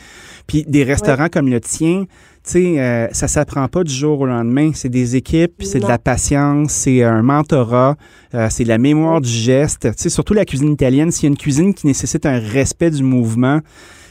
puis 0.47 0.63
des 0.67 0.83
restaurants 0.83 1.27
comme 1.29 1.49
le 1.49 1.59
tien 1.59 2.05
tu 2.43 2.53
sais, 2.53 2.79
euh, 2.79 3.07
ça 3.11 3.27
s'apprend 3.27 3.67
pas 3.67 3.83
du 3.83 3.93
jour 3.93 4.19
au 4.21 4.25
lendemain. 4.25 4.71
C'est 4.73 4.89
des 4.89 5.15
équipes, 5.15 5.61
c'est 5.61 5.79
de 5.79 5.87
la 5.87 5.99
patience, 5.99 6.71
c'est 6.71 7.03
un 7.03 7.21
mentorat, 7.21 7.95
euh, 8.33 8.47
c'est 8.49 8.63
de 8.63 8.69
la 8.69 8.79
mémoire 8.79 9.21
du 9.21 9.29
geste. 9.29 9.91
Tu 9.91 9.93
sais, 9.95 10.09
surtout 10.09 10.33
la 10.33 10.43
cuisine 10.43 10.71
italienne, 10.71 11.11
s'il 11.11 11.25
y 11.25 11.27
a 11.27 11.29
une 11.29 11.37
cuisine 11.37 11.75
qui 11.75 11.85
nécessite 11.85 12.25
un 12.25 12.39
respect 12.39 12.89
du 12.89 13.03
mouvement, 13.03 13.59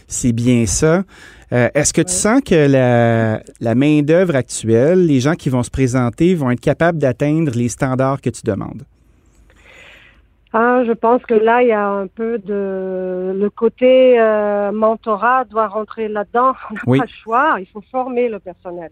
c'est 0.07 0.31
bien 0.31 0.64
ça. 0.66 1.03
Euh, 1.53 1.68
est-ce 1.75 1.92
que 1.92 2.03
tu 2.03 2.12
sens 2.12 2.40
que 2.46 2.55
la, 2.55 3.42
la 3.61 3.75
main-d'œuvre 3.75 4.37
actuelle, 4.37 5.07
les 5.07 5.18
gens 5.18 5.35
qui 5.35 5.49
vont 5.49 5.64
se 5.64 5.70
présenter, 5.70 6.37
vont 6.37 6.53
être 6.53 6.61
capables 6.61 6.99
d'atteindre 6.99 7.51
les 7.57 7.68
standards 7.68 8.20
que 8.20 8.31
tu 8.31 8.42
demandes? 8.44 8.85
Ah, 10.52 10.82
je 10.84 10.92
pense 10.92 11.22
que 11.22 11.34
là, 11.34 11.62
il 11.62 11.68
y 11.68 11.72
a 11.72 11.88
un 11.88 12.08
peu 12.08 12.38
de 12.38 13.32
le 13.36 13.50
côté 13.50 14.20
euh, 14.20 14.72
mentorat 14.72 15.44
doit 15.44 15.68
rentrer 15.68 16.08
là-dedans. 16.08 16.54
On 16.70 16.92
n'a 16.92 16.98
pas 16.98 17.04
le 17.04 17.22
choix. 17.22 17.56
Il 17.60 17.66
faut 17.66 17.82
former 17.92 18.28
le 18.28 18.40
personnel. 18.40 18.90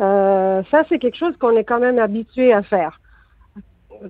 Euh, 0.00 0.62
ça, 0.70 0.84
c'est 0.88 0.98
quelque 0.98 1.18
chose 1.18 1.36
qu'on 1.38 1.56
est 1.56 1.64
quand 1.64 1.80
même 1.80 1.98
habitué 1.98 2.52
à 2.52 2.62
faire. 2.62 3.00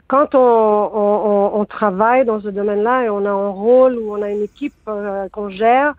Quand 0.06 0.34
on, 0.34 0.38
on, 0.38 1.60
on, 1.60 1.64
travaille 1.64 2.26
dans 2.26 2.40
ce 2.40 2.48
domaine-là 2.48 3.04
et 3.04 3.08
on 3.08 3.24
a 3.24 3.30
un 3.30 3.48
rôle 3.48 3.96
ou 3.96 4.12
on 4.12 4.22
a 4.22 4.30
une 4.30 4.42
équipe 4.42 4.74
euh, 4.86 5.28
qu'on 5.30 5.48
gère, 5.48 5.94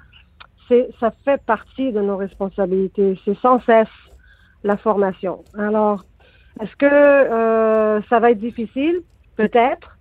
c'est 0.67 0.89
ça 0.99 1.11
fait 1.25 1.41
partie 1.43 1.91
de 1.91 1.99
nos 1.99 2.15
responsabilités. 2.15 3.19
C'est 3.25 3.37
sans 3.39 3.59
cesse 3.61 3.87
la 4.63 4.77
formation. 4.77 5.43
Alors, 5.57 6.05
est-ce 6.61 6.75
que 6.75 6.85
euh, 6.85 7.99
ça 8.03 8.19
va 8.19 8.31
être 8.31 8.39
difficile? 8.39 9.01
Peut-être 9.35 9.97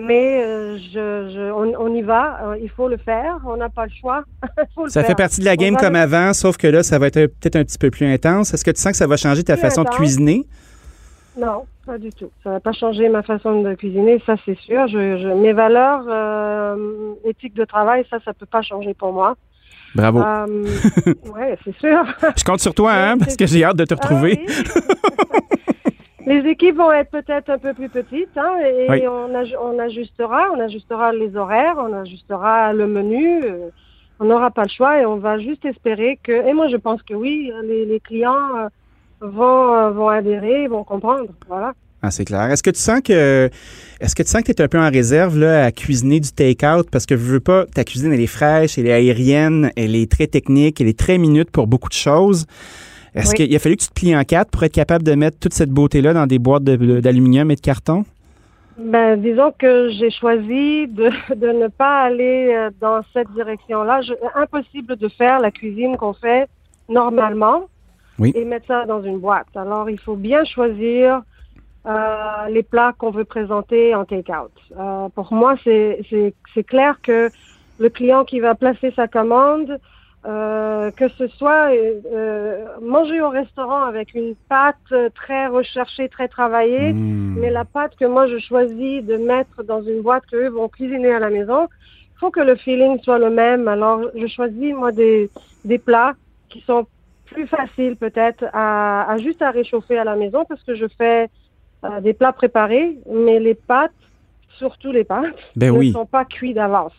mais 0.00 0.42
euh, 0.42 0.78
je, 0.92 1.50
on, 1.52 1.94
y 1.94 2.02
va, 2.02 2.40
euh, 2.42 2.58
il 2.62 2.70
faut 2.70 2.88
le 2.88 2.96
faire, 2.96 3.38
on 3.46 3.56
n'a 3.56 3.68
pas 3.68 3.84
le 3.84 3.92
choix. 4.00 4.24
ça 4.88 5.04
fait 5.04 5.14
partie 5.14 5.40
de 5.40 5.44
la 5.44 5.56
game 5.56 5.76
comme 5.76 5.96
avant, 5.96 6.32
sauf 6.32 6.56
que 6.56 6.66
là, 6.66 6.82
ça 6.82 6.98
va 6.98 7.08
être 7.08 7.26
peut-être 7.26 7.56
un 7.56 7.64
petit 7.64 7.78
peu 7.78 7.90
plus 7.90 8.06
intense. 8.06 8.54
Est-ce 8.54 8.64
que 8.64 8.70
tu 8.70 8.80
sens 8.80 8.92
que 8.92 8.98
ça 8.98 9.06
va 9.06 9.16
changer 9.16 9.44
ta 9.44 9.56
façon 9.56 9.84
de 9.84 9.90
cuisiner? 9.90 10.46
Non, 11.38 11.64
pas 11.86 11.98
du 11.98 12.10
tout. 12.10 12.30
Ça 12.42 12.50
va 12.50 12.60
pas 12.60 12.72
changer 12.72 13.08
ma 13.08 13.22
façon 13.22 13.62
de 13.62 13.74
cuisiner, 13.74 14.22
ça 14.24 14.36
c'est 14.44 14.58
sûr. 14.60 14.88
Je, 14.88 15.34
mes 15.34 15.52
valeurs 15.52 16.04
euh, 16.08 17.14
éthiques 17.24 17.54
de 17.54 17.64
travail, 17.64 18.04
ça, 18.10 18.18
ça 18.24 18.32
peut 18.32 18.46
pas 18.46 18.62
changer 18.62 18.94
pour 18.94 19.12
moi. 19.12 19.36
Bravo. 19.94 20.20
oui, 21.06 21.42
c'est 21.64 21.76
sûr. 21.78 22.04
je 22.36 22.44
compte 22.44 22.60
sur 22.60 22.74
toi, 22.74 22.92
hein, 22.92 23.18
parce 23.18 23.36
que 23.36 23.46
j'ai 23.46 23.64
hâte 23.64 23.76
de 23.76 23.84
te 23.84 23.94
ah 23.94 23.96
retrouver. 24.00 24.46
Les 26.26 26.48
équipes 26.50 26.76
vont 26.76 26.92
être 26.92 27.10
peut-être 27.10 27.48
un 27.50 27.58
peu 27.58 27.72
plus 27.72 27.88
petites 27.88 28.36
hein, 28.36 28.58
et 28.60 29.08
on, 29.08 29.30
on, 29.32 29.78
ajustera, 29.78 30.48
on 30.54 30.60
ajustera 30.60 31.12
les 31.12 31.34
horaires, 31.34 31.76
on 31.78 31.92
ajustera 31.92 32.72
le 32.72 32.86
menu. 32.86 33.42
Euh, 33.44 33.70
on 34.20 34.26
n'aura 34.26 34.50
pas 34.50 34.64
le 34.64 34.68
choix 34.68 35.00
et 35.00 35.06
on 35.06 35.16
va 35.16 35.38
juste 35.38 35.64
espérer 35.64 36.18
que. 36.22 36.46
Et 36.46 36.52
moi, 36.52 36.68
je 36.68 36.76
pense 36.76 37.02
que 37.02 37.14
oui, 37.14 37.50
les, 37.64 38.00
clients 38.00 38.56
euh, 38.58 38.68
vont, 39.22 39.74
euh, 39.74 39.90
vont 39.90 40.08
adhérer, 40.08 40.68
vont 40.68 40.84
comprendre. 40.84 41.30
Voilà. 41.48 41.72
Ah, 42.02 42.10
c'est 42.10 42.26
clair. 42.26 42.50
Est-ce 42.50 42.62
que 42.62 42.70
tu 42.70 42.80
sens 42.80 43.00
que 43.00 43.50
est-ce 44.00 44.14
que 44.14 44.22
tu 44.22 44.28
sens 44.28 44.42
que 44.42 44.52
tu 44.52 44.60
es 44.60 44.64
un 44.64 44.68
peu 44.68 44.78
en 44.78 44.90
réserve 44.90 45.38
là, 45.38 45.64
à 45.64 45.72
cuisiner 45.72 46.20
du 46.20 46.32
take-out? 46.32 46.88
Parce 46.90 47.06
que 47.06 47.16
je 47.16 47.22
veux 47.22 47.40
pas 47.40 47.64
ta 47.66 47.84
cuisine 47.84 48.12
elle 48.12 48.20
est 48.20 48.26
fraîche, 48.26 48.78
elle 48.78 48.86
est 48.86 48.92
aérienne, 48.92 49.70
elle 49.76 49.96
est 49.96 50.10
très 50.10 50.26
technique, 50.26 50.80
elle 50.80 50.88
est 50.88 50.98
très 50.98 51.18
minute 51.18 51.50
pour 51.50 51.66
beaucoup 51.66 51.88
de 51.88 51.94
choses. 51.94 52.46
Est-ce 53.14 53.34
qu'il 53.34 53.54
a 53.54 53.58
fallu 53.58 53.76
que 53.76 53.82
tu 53.82 53.88
te 53.88 53.94
plies 53.94 54.16
en 54.16 54.24
quatre 54.24 54.50
pour 54.50 54.62
être 54.62 54.72
capable 54.72 55.04
de 55.04 55.14
mettre 55.14 55.38
toute 55.38 55.54
cette 55.54 55.70
beauté-là 55.70 56.12
dans 56.12 56.26
des 56.26 56.38
boîtes 56.38 56.64
d'aluminium 56.64 57.50
et 57.50 57.56
de 57.56 57.60
carton? 57.60 58.04
Ben, 58.78 59.20
disons 59.20 59.52
que 59.58 59.90
j'ai 59.90 60.10
choisi 60.10 60.88
de, 60.88 61.10
ne 61.36 61.68
pas 61.68 62.02
aller 62.04 62.54
euh, 62.54 62.70
dans 62.80 63.02
cette 63.12 63.30
direction-là. 63.32 64.00
Impossible 64.34 64.96
de 64.96 65.08
faire 65.08 65.38
la 65.40 65.50
cuisine 65.50 65.98
qu'on 65.98 66.14
fait 66.14 66.48
normalement 66.88 67.68
et 68.22 68.44
mettre 68.44 68.66
ça 68.66 68.86
dans 68.86 69.02
une 69.02 69.18
boîte. 69.18 69.54
Alors, 69.54 69.90
il 69.90 69.98
faut 69.98 70.16
bien 70.16 70.44
choisir 70.44 71.22
euh, 71.86 72.48
les 72.50 72.62
plats 72.62 72.94
qu'on 72.96 73.10
veut 73.10 73.24
présenter 73.24 73.94
en 73.94 74.04
take-out. 74.04 74.52
Euh, 74.78 75.08
pour 75.14 75.32
moi, 75.32 75.56
c'est 75.64 76.66
clair 76.66 76.98
que 77.02 77.28
le 77.78 77.88
client 77.88 78.24
qui 78.24 78.40
va 78.40 78.54
placer 78.54 78.92
sa 78.96 79.08
commande 79.08 79.78
euh, 80.26 80.90
que 80.90 81.08
ce 81.08 81.28
soit 81.28 81.70
euh, 81.72 82.66
manger 82.82 83.22
au 83.22 83.30
restaurant 83.30 83.82
avec 83.82 84.14
une 84.14 84.34
pâte 84.48 84.76
très 85.14 85.46
recherchée, 85.46 86.08
très 86.08 86.28
travaillée, 86.28 86.92
mmh. 86.92 87.36
mais 87.38 87.50
la 87.50 87.64
pâte 87.64 87.96
que 87.96 88.04
moi 88.04 88.26
je 88.26 88.38
choisis 88.38 89.02
de 89.02 89.16
mettre 89.16 89.62
dans 89.62 89.82
une 89.82 90.02
boîte 90.02 90.24
qu'eux 90.30 90.50
vont 90.50 90.68
cuisiner 90.68 91.12
à 91.12 91.20
la 91.20 91.30
maison, 91.30 91.68
il 92.14 92.18
faut 92.18 92.30
que 92.30 92.40
le 92.40 92.56
feeling 92.56 93.00
soit 93.02 93.18
le 93.18 93.30
même. 93.30 93.66
Alors 93.66 94.02
je 94.14 94.26
choisis 94.26 94.74
moi 94.74 94.92
des, 94.92 95.30
des 95.64 95.78
plats 95.78 96.12
qui 96.50 96.60
sont 96.62 96.86
plus 97.24 97.46
faciles 97.46 97.96
peut-être 97.96 98.44
à, 98.52 99.10
à, 99.10 99.16
juste 99.18 99.40
à 99.40 99.50
réchauffer 99.50 99.96
à 99.96 100.04
la 100.04 100.16
maison 100.16 100.44
parce 100.46 100.62
que 100.64 100.74
je 100.74 100.86
fais 100.98 101.30
euh, 101.84 102.00
des 102.00 102.12
plats 102.12 102.32
préparés, 102.32 102.98
mais 103.10 103.40
les 103.40 103.54
pâtes, 103.54 103.92
surtout 104.58 104.92
les 104.92 105.04
pâtes, 105.04 105.34
ben 105.56 105.74
ne 105.74 105.92
sont 105.92 106.04
pas 106.06 106.26
cuits 106.26 106.52
d'avance. 106.52 106.92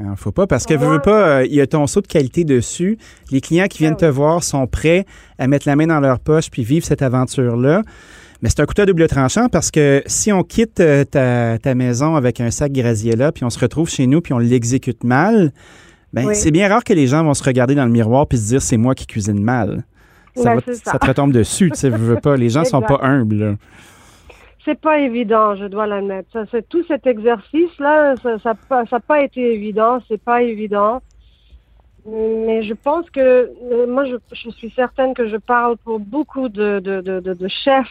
Il 0.00 0.06
hein, 0.06 0.14
faut 0.16 0.30
pas, 0.30 0.46
parce 0.46 0.64
que 0.64 0.74
veux, 0.74 1.00
pas, 1.00 1.28
euh, 1.28 1.46
il 1.46 1.54
y 1.54 1.60
a 1.60 1.66
ton 1.66 1.86
saut 1.88 2.00
de 2.00 2.06
qualité 2.06 2.44
dessus. 2.44 2.98
Les 3.32 3.40
clients 3.40 3.66
qui 3.66 3.78
viennent 3.78 3.96
ah 3.96 4.02
te 4.02 4.06
voir 4.06 4.44
sont 4.44 4.66
prêts 4.68 5.06
à 5.38 5.48
mettre 5.48 5.66
la 5.66 5.74
main 5.74 5.88
dans 5.88 5.98
leur 5.98 6.20
poche 6.20 6.50
puis 6.50 6.62
vivre 6.62 6.86
cette 6.86 7.02
aventure-là. 7.02 7.82
Mais 8.40 8.48
c'est 8.48 8.60
un 8.60 8.66
couteau 8.66 8.82
à 8.82 8.86
double 8.86 9.08
tranchant 9.08 9.48
parce 9.48 9.72
que 9.72 10.02
si 10.06 10.32
on 10.32 10.44
quitte 10.44 10.78
euh, 10.78 11.04
ta, 11.04 11.74
maison 11.74 12.14
avec 12.14 12.40
un 12.40 12.52
sac 12.52 12.70
Graziella 12.70 13.32
puis 13.32 13.44
on 13.44 13.50
se 13.50 13.58
retrouve 13.58 13.88
chez 13.90 14.06
nous 14.06 14.20
puis 14.20 14.32
on 14.32 14.38
l'exécute 14.38 15.02
mal, 15.02 15.52
ben 16.12 16.32
c'est 16.32 16.52
bien 16.52 16.68
rare 16.68 16.84
que 16.84 16.92
les 16.92 17.08
gens 17.08 17.24
vont 17.24 17.34
se 17.34 17.42
regarder 17.42 17.74
dans 17.74 17.84
le 17.84 17.90
miroir 17.90 18.28
puis 18.28 18.38
se 18.38 18.46
dire 18.46 18.62
c'est 18.62 18.76
moi 18.76 18.94
qui 18.94 19.06
cuisine 19.06 19.42
mal. 19.42 19.84
Ça, 20.36 20.54
ben, 20.54 20.62
ça. 20.84 20.96
te 20.96 21.06
retombe 21.06 21.32
dessus, 21.32 21.72
tu 21.72 21.80
sais, 21.80 21.88
veux 21.88 22.20
pas. 22.20 22.36
Les 22.36 22.50
gens 22.50 22.64
sont 22.64 22.82
pas 22.82 23.00
humbles 23.02 23.58
c'est 24.68 24.78
pas 24.78 24.98
évident, 24.98 25.56
je 25.56 25.64
dois 25.64 25.86
l'admettre. 25.86 26.28
Ça, 26.30 26.44
c'est 26.50 26.68
tout 26.68 26.84
cet 26.86 27.06
exercice-là, 27.06 28.16
ça 28.16 28.36
n'a 28.36 28.86
ça, 28.86 29.00
pas 29.00 29.22
été 29.22 29.54
évident, 29.54 29.98
c'est 30.08 30.22
pas 30.22 30.42
évident. 30.42 31.00
Mais 32.06 32.62
je 32.62 32.74
pense 32.74 33.08
que 33.08 33.50
euh, 33.72 33.86
moi, 33.86 34.04
je, 34.04 34.16
je, 34.32 34.50
suis 34.50 34.70
certaine 34.70 35.14
que 35.14 35.26
je 35.26 35.38
parle 35.38 35.78
pour 35.78 36.00
beaucoup 36.00 36.50
de, 36.50 36.80
de, 36.80 37.00
de, 37.00 37.20
de 37.20 37.48
chefs 37.48 37.86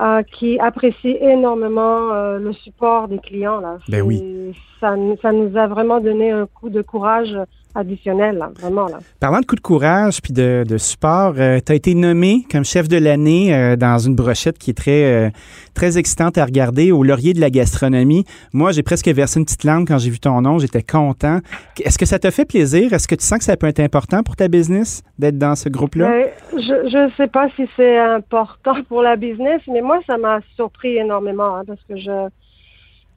euh, 0.00 0.22
qui 0.22 0.58
apprécie 0.58 1.18
énormément 1.20 2.12
euh, 2.12 2.38
le 2.38 2.54
support 2.54 3.08
des 3.08 3.18
clients. 3.18 3.60
Là. 3.60 3.76
Ben 3.88 4.00
oui. 4.00 4.54
Ça, 4.80 4.94
ça 5.20 5.32
nous 5.32 5.54
a 5.54 5.66
vraiment 5.66 6.00
donné 6.00 6.30
un 6.30 6.46
coup 6.46 6.70
de 6.70 6.80
courage 6.80 7.36
additionnel, 7.74 8.38
là, 8.38 8.50
vraiment. 8.60 8.86
Là. 8.86 8.98
Parlant 9.20 9.40
de 9.40 9.46
coup 9.46 9.56
de 9.56 9.60
courage 9.60 10.20
puis 10.22 10.32
de, 10.32 10.64
de 10.66 10.78
support, 10.78 11.34
euh, 11.38 11.58
tu 11.64 11.72
as 11.72 11.74
été 11.74 11.94
nommé 11.94 12.44
comme 12.50 12.64
chef 12.64 12.88
de 12.88 12.96
l'année 12.96 13.54
euh, 13.54 13.76
dans 13.76 13.98
une 13.98 14.14
brochette 14.14 14.58
qui 14.58 14.70
est 14.70 14.74
très, 14.74 15.04
euh, 15.04 15.30
très 15.74 15.98
excitante 15.98 16.38
à 16.38 16.44
regarder 16.44 16.92
au 16.92 17.02
laurier 17.02 17.32
de 17.32 17.40
la 17.40 17.50
gastronomie. 17.50 18.24
Moi, 18.52 18.72
j'ai 18.72 18.82
presque 18.82 19.08
versé 19.08 19.40
une 19.40 19.44
petite 19.44 19.64
larme 19.64 19.86
quand 19.86 19.98
j'ai 19.98 20.10
vu 20.10 20.20
ton 20.20 20.40
nom. 20.40 20.58
J'étais 20.58 20.82
content. 20.82 21.40
Est-ce 21.82 21.98
que 21.98 22.06
ça 22.06 22.18
te 22.18 22.30
fait 22.30 22.44
plaisir? 22.44 22.92
Est-ce 22.92 23.08
que 23.08 23.14
tu 23.14 23.24
sens 23.24 23.38
que 23.38 23.44
ça 23.44 23.56
peut 23.56 23.66
être 23.66 23.80
important 23.80 24.22
pour 24.22 24.36
ta 24.36 24.48
business 24.48 25.02
d'être 25.18 25.38
dans 25.38 25.54
ce 25.54 25.68
groupe-là? 25.68 26.08
Ben, 26.08 26.26
je 26.52 27.04
ne 27.04 27.10
sais 27.16 27.28
pas 27.28 27.48
si 27.56 27.68
c'est 27.76 27.98
important 27.98 28.74
pour 28.88 29.02
la 29.02 29.16
business, 29.16 29.60
mais 29.68 29.80
moi, 29.80 30.00
ça 30.06 30.16
m'a 30.16 30.40
surpris 30.56 30.96
énormément 30.96 31.56
hein, 31.56 31.62
parce 31.66 31.80
que 31.88 31.96
je, 31.96 32.28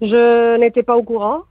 je 0.01 0.57
n'étais 0.59 0.83
pas 0.83 0.95
au 0.95 1.03
courant. 1.03 1.41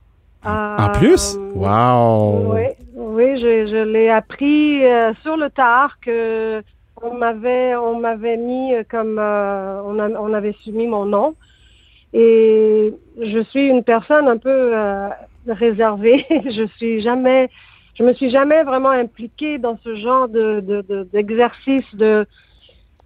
En 0.46 0.88
plus? 0.98 1.36
Wow! 1.54 2.54
Oui, 2.54 2.62
oui 2.94 3.40
je, 3.40 3.66
je 3.66 3.82
l'ai 3.84 4.08
appris 4.08 4.84
euh, 4.84 5.12
sur 5.22 5.36
le 5.36 5.50
tard 5.50 5.98
que 6.00 6.62
on 7.02 7.14
m'avait 7.14 7.74
on 7.76 7.98
m'avait 7.98 8.36
mis 8.36 8.72
comme 8.90 9.18
euh, 9.18 9.82
on, 9.84 9.98
a, 9.98 10.08
on 10.10 10.32
avait 10.32 10.54
soumis 10.64 10.86
mon 10.86 11.04
nom 11.04 11.34
et 12.12 12.94
je 13.20 13.42
suis 13.50 13.66
une 13.66 13.82
personne 13.82 14.28
un 14.28 14.38
peu 14.38 14.70
euh, 14.74 15.08
réservée. 15.48 16.24
je 16.30 16.66
suis 16.76 17.00
jamais 17.00 17.50
je 17.94 18.04
me 18.04 18.12
suis 18.14 18.30
jamais 18.30 18.62
vraiment 18.62 18.90
impliquée 18.90 19.58
dans 19.58 19.78
ce 19.82 19.96
genre 19.96 20.28
de 20.28 20.60
d'exercice 21.12 21.94
de, 21.94 22.26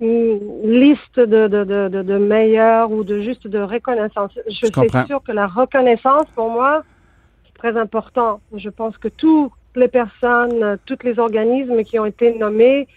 liste 0.01 1.19
de, 1.21 1.47
de, 1.47 1.65
de, 1.65 2.03
de, 2.03 2.19
meilleurs 2.19 2.91
ou 2.91 3.05
de 3.05 3.21
juste 3.21 3.47
de 3.47 3.61
reconnaissance. 3.61 4.33
Je, 4.49 4.67
je 4.67 4.67
suis 4.67 5.07
sûre 5.07 5.23
que 5.23 5.33
la 5.33 5.47
reconnaissance, 5.47 6.25
pour 6.35 6.51
moi, 6.51 6.83
très 7.61 7.77
important. 7.77 8.41
Je 8.55 8.71
pense 8.71 8.97
que 8.97 9.09
toutes 9.09 9.53
les 9.77 9.89
personnes, 9.89 10.79
tous 10.87 11.03
les 11.05 11.19
organismes 11.19 11.83
qui 11.85 11.99
ont 11.99 12.07
été 12.07 12.37
nommés, 12.37 12.89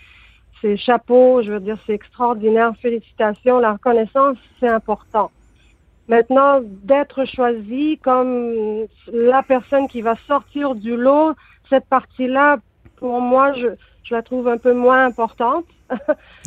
c'est 0.61 0.77
chapeau, 0.77 1.41
je 1.41 1.51
veux 1.51 1.59
dire, 1.59 1.77
c'est 1.85 1.93
extraordinaire. 1.93 2.71
Félicitations. 2.81 3.59
La 3.59 3.73
reconnaissance, 3.73 4.37
c'est 4.59 4.69
important. 4.69 5.29
Maintenant, 6.07 6.61
d'être 6.63 7.25
choisi 7.25 7.99
comme 8.01 8.85
la 9.11 9.43
personne 9.43 9.87
qui 9.87 10.01
va 10.01 10.15
sortir 10.27 10.75
du 10.75 10.95
lot, 10.95 11.33
cette 11.69 11.85
partie-là, 11.85 12.57
pour 12.97 13.19
moi, 13.19 13.53
je, 13.53 13.67
je 14.03 14.15
la 14.15 14.21
trouve 14.21 14.47
un 14.47 14.57
peu 14.57 14.73
moins 14.73 15.05
importante. 15.05 15.65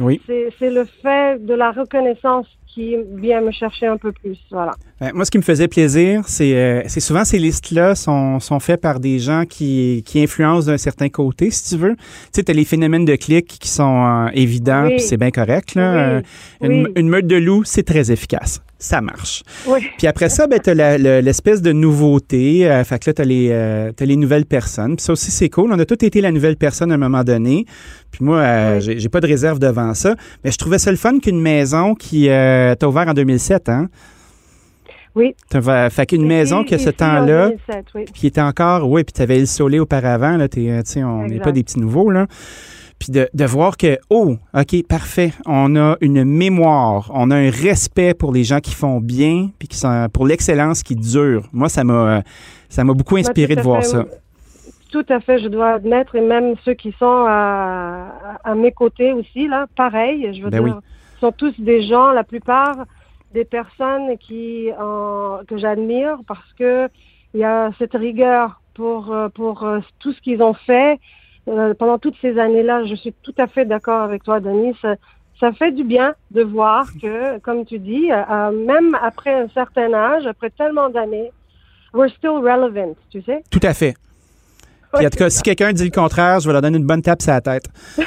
Oui. 0.00 0.20
c'est 0.26 0.70
le 0.70 0.84
fait 1.02 1.44
de 1.44 1.54
la 1.54 1.72
reconnaissance 1.72 2.46
qui 2.66 2.94
vient 3.14 3.40
me 3.40 3.50
chercher 3.52 3.86
un 3.86 3.96
peu 3.96 4.12
plus. 4.12 4.36
Voilà. 4.50 4.72
Ben, 5.00 5.10
moi, 5.14 5.24
ce 5.24 5.30
qui 5.30 5.38
me 5.38 5.42
faisait 5.42 5.66
plaisir, 5.66 6.24
c'est 6.26 6.54
euh, 6.54 6.86
souvent 6.88 7.24
ces 7.24 7.38
listes-là 7.38 7.94
sont, 7.94 8.38
sont 8.38 8.60
faites 8.60 8.82
par 8.82 9.00
des 9.00 9.18
gens 9.18 9.44
qui, 9.48 10.02
qui 10.04 10.22
influencent 10.22 10.66
d'un 10.66 10.76
certain 10.76 11.08
côté, 11.08 11.50
si 11.50 11.70
tu 11.70 11.80
veux. 11.80 11.96
Tu 11.96 12.02
sais, 12.32 12.42
tu 12.44 12.50
as 12.50 12.54
les 12.54 12.66
phénomènes 12.66 13.06
de 13.06 13.16
clics 13.16 13.46
qui 13.46 13.68
sont 13.68 14.04
euh, 14.04 14.28
évidents, 14.34 14.88
puis 14.88 15.00
c'est 15.00 15.16
bien 15.16 15.30
correct. 15.30 15.74
Là. 15.74 16.20
Oui. 16.60 16.68
Une, 16.68 16.92
une, 16.96 17.08
meute 17.08 17.26
de 17.26 17.36
loups, 17.36 17.64
c'est 17.64 17.82
très 17.82 18.12
efficace. 18.12 18.60
Ça 18.78 19.00
marche. 19.00 19.42
Oui. 19.66 19.80
Puis 19.96 20.06
après 20.06 20.28
ça, 20.28 20.46
ben, 20.46 20.60
tu 20.60 20.70
as 20.70 20.98
l'espèce 21.22 21.62
de 21.62 21.72
nouveauté. 21.72 22.70
Euh, 22.70 22.84
fait 22.84 22.98
que 22.98 23.10
là, 23.10 23.14
tu 23.14 23.22
as, 23.22 23.24
les, 23.24 23.48
euh, 23.50 23.92
les 23.98 24.16
nouvelles 24.16 24.44
personnes. 24.44 24.96
Puis 24.96 25.04
ça 25.04 25.12
aussi, 25.12 25.30
c'est 25.30 25.48
cool. 25.48 25.72
On 25.72 25.78
a 25.78 25.84
tous 25.86 26.04
été 26.04 26.20
la 26.20 26.30
nouvelle 26.30 26.56
personne 26.56 26.92
à 26.92 26.96
un 26.96 26.98
moment 26.98 27.24
donné. 27.24 27.64
Puis 28.10 28.22
moi, 28.22 28.38
euh, 28.38 28.80
oui. 28.86 28.98
j'ai 28.98 29.08
pas 29.08 29.20
de 29.20 29.26
réserve 29.26 29.58
devant 29.58 29.94
ça. 29.94 30.14
Mais 30.44 30.50
je 30.50 30.58
trouvais 30.58 30.78
ça 30.78 30.90
le 30.90 30.98
fun 30.98 31.18
qu'une 31.20 31.40
maison 31.40 31.94
qui 31.94 32.28
euh, 32.28 32.74
t'a 32.74 32.86
ouvert 32.86 33.08
en 33.08 33.14
2007, 33.14 33.68
hein? 33.70 33.88
Oui. 35.14 35.34
Fait 35.90 36.04
qu'une 36.04 36.26
maison 36.26 36.62
que 36.62 36.76
ce 36.76 36.90
temps-là, 36.90 37.52
oui. 37.94 38.04
qui 38.12 38.26
était 38.26 38.42
encore, 38.42 38.86
oui, 38.90 39.02
puis 39.02 39.14
tu 39.14 39.22
avais 39.22 39.38
le 39.38 39.46
soleil 39.46 39.80
auparavant, 39.80 40.36
là, 40.36 40.46
tu 40.46 40.68
sais, 40.84 41.02
on 41.02 41.24
n'est 41.24 41.40
pas 41.40 41.52
des 41.52 41.62
petits 41.62 41.80
nouveaux, 41.80 42.10
là. 42.10 42.26
Puis 42.98 43.12
de, 43.12 43.28
de, 43.34 43.44
voir 43.44 43.76
que, 43.76 43.98
oh, 44.08 44.36
OK, 44.54 44.86
parfait, 44.88 45.32
on 45.44 45.76
a 45.76 45.96
une 46.00 46.24
mémoire, 46.24 47.10
on 47.12 47.30
a 47.30 47.36
un 47.36 47.50
respect 47.50 48.14
pour 48.14 48.32
les 48.32 48.42
gens 48.42 48.60
qui 48.60 48.72
font 48.74 49.00
bien, 49.00 49.50
puis 49.58 49.68
qui 49.68 49.76
sont 49.76 50.08
pour 50.12 50.26
l'excellence 50.26 50.82
qui 50.82 50.96
dure. 50.96 51.46
Moi, 51.52 51.68
ça 51.68 51.84
m'a 51.84 52.22
ça 52.68 52.84
m'a 52.84 52.94
beaucoup 52.94 53.16
inspiré 53.16 53.54
de 53.54 53.60
voir 53.60 53.82
fait, 53.82 53.88
ça. 53.88 54.04
Tout 54.90 55.04
à 55.10 55.20
fait, 55.20 55.38
je 55.40 55.48
dois 55.48 55.72
admettre, 55.74 56.16
et 56.16 56.20
même 56.20 56.54
ceux 56.64 56.74
qui 56.74 56.92
sont 56.98 57.24
à, 57.28 58.38
à 58.42 58.54
mes 58.54 58.72
côtés 58.72 59.12
aussi, 59.12 59.46
là, 59.46 59.66
pareil, 59.76 60.34
je 60.34 60.42
veux 60.42 60.50
ben 60.50 60.64
dire, 60.64 60.76
oui. 60.76 60.82
sont 61.20 61.32
tous 61.32 61.54
des 61.58 61.86
gens, 61.86 62.12
la 62.12 62.24
plupart 62.24 62.76
des 63.34 63.44
personnes 63.44 64.16
qui 64.18 64.70
euh, 64.70 65.44
que 65.46 65.58
j'admire 65.58 66.16
parce 66.26 66.52
que 66.58 66.88
il 67.34 67.40
y 67.40 67.44
a 67.44 67.70
cette 67.78 67.92
rigueur 67.92 68.62
pour 68.72 69.14
pour 69.34 69.64
euh, 69.64 69.80
tout 69.98 70.12
ce 70.12 70.20
qu'ils 70.22 70.42
ont 70.42 70.54
fait 70.54 70.98
euh, 71.48 71.74
pendant 71.74 71.98
toutes 71.98 72.16
ces 72.20 72.38
années-là. 72.38 72.84
Je 72.84 72.94
suis 72.94 73.14
tout 73.22 73.34
à 73.38 73.46
fait 73.46 73.64
d'accord 73.64 74.02
avec 74.02 74.24
toi, 74.24 74.40
Denis. 74.40 74.74
Ça, 74.82 74.94
ça, 75.40 75.52
fait 75.52 75.72
du 75.72 75.84
bien 75.84 76.14
de 76.30 76.42
voir 76.42 76.86
que, 77.00 77.38
comme 77.40 77.64
tu 77.64 77.78
dis, 77.78 78.10
euh, 78.10 78.50
même 78.50 78.96
après 79.02 79.34
un 79.34 79.48
certain 79.48 79.92
âge, 79.92 80.26
après 80.26 80.50
tellement 80.50 80.88
d'années, 80.88 81.30
we're 81.92 82.10
still 82.10 82.38
relevant, 82.42 82.94
tu 83.10 83.22
sais? 83.22 83.42
Tout 83.50 83.60
à 83.62 83.74
fait. 83.74 83.94
Puis 84.94 85.06
en 85.06 85.10
tout 85.10 85.18
cas, 85.18 85.30
si 85.30 85.42
quelqu'un 85.42 85.72
dit 85.72 85.84
le 85.84 85.90
contraire, 85.90 86.40
je 86.40 86.46
vais 86.46 86.52
leur 86.52 86.62
donner 86.62 86.78
une 86.78 86.86
bonne 86.86 87.02
tape 87.02 87.20
sur 87.20 87.32
la 87.32 87.40
tête. 87.40 87.64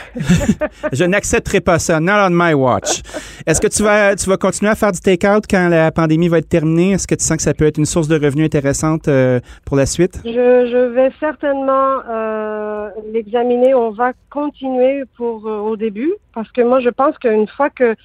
je 0.91 1.04
n'accepterai 1.04 1.62
pas 1.62 1.80
ça. 1.80 1.99
Not 1.99 2.28
on 2.28 2.32
my 2.32 2.54
watch. 2.54 3.02
Est-ce 3.49 3.62
que 3.62 3.67
tu 3.67 3.81
vas, 3.81 4.15
tu 4.15 4.29
vas 4.29 4.38
continuer 4.38 4.69
à 4.69 4.75
faire 4.75 4.91
du 4.91 4.99
take-out 4.99 5.45
quand 5.49 5.69
la 5.69 5.91
pandémie 5.91 6.27
va 6.27 6.38
être 6.38 6.47
terminée? 6.47 6.91
Est-ce 6.91 7.07
que 7.07 7.15
tu 7.15 7.25
sens 7.25 7.38
que 7.38 7.41
ça 7.41 7.55
peut 7.55 7.65
être 7.65 7.79
une 7.79 7.85
source 7.88 8.07
de 8.07 8.13
revenus 8.13 8.45
intéressante 8.45 9.07
euh, 9.07 9.39
pour 9.65 9.75
la 9.75 9.88
suite? 9.88 10.21
Je, 10.23 10.29
je 10.31 10.93
vais 10.93 11.12
certainement 11.19 11.97
euh, 12.07 12.89
l'examiner. 13.12 13.73
On 13.73 13.89
va 13.89 14.12
continuer 14.29 15.01
pour 15.17 15.47
euh, 15.47 15.57
au 15.62 15.75
début 15.77 16.13
parce 16.35 16.51
que 16.51 16.62
moi, 16.62 16.79
je 16.79 16.89
pense 16.89 17.17
qu'une 17.17 17.47
fois 17.47 17.71
que 17.71 17.95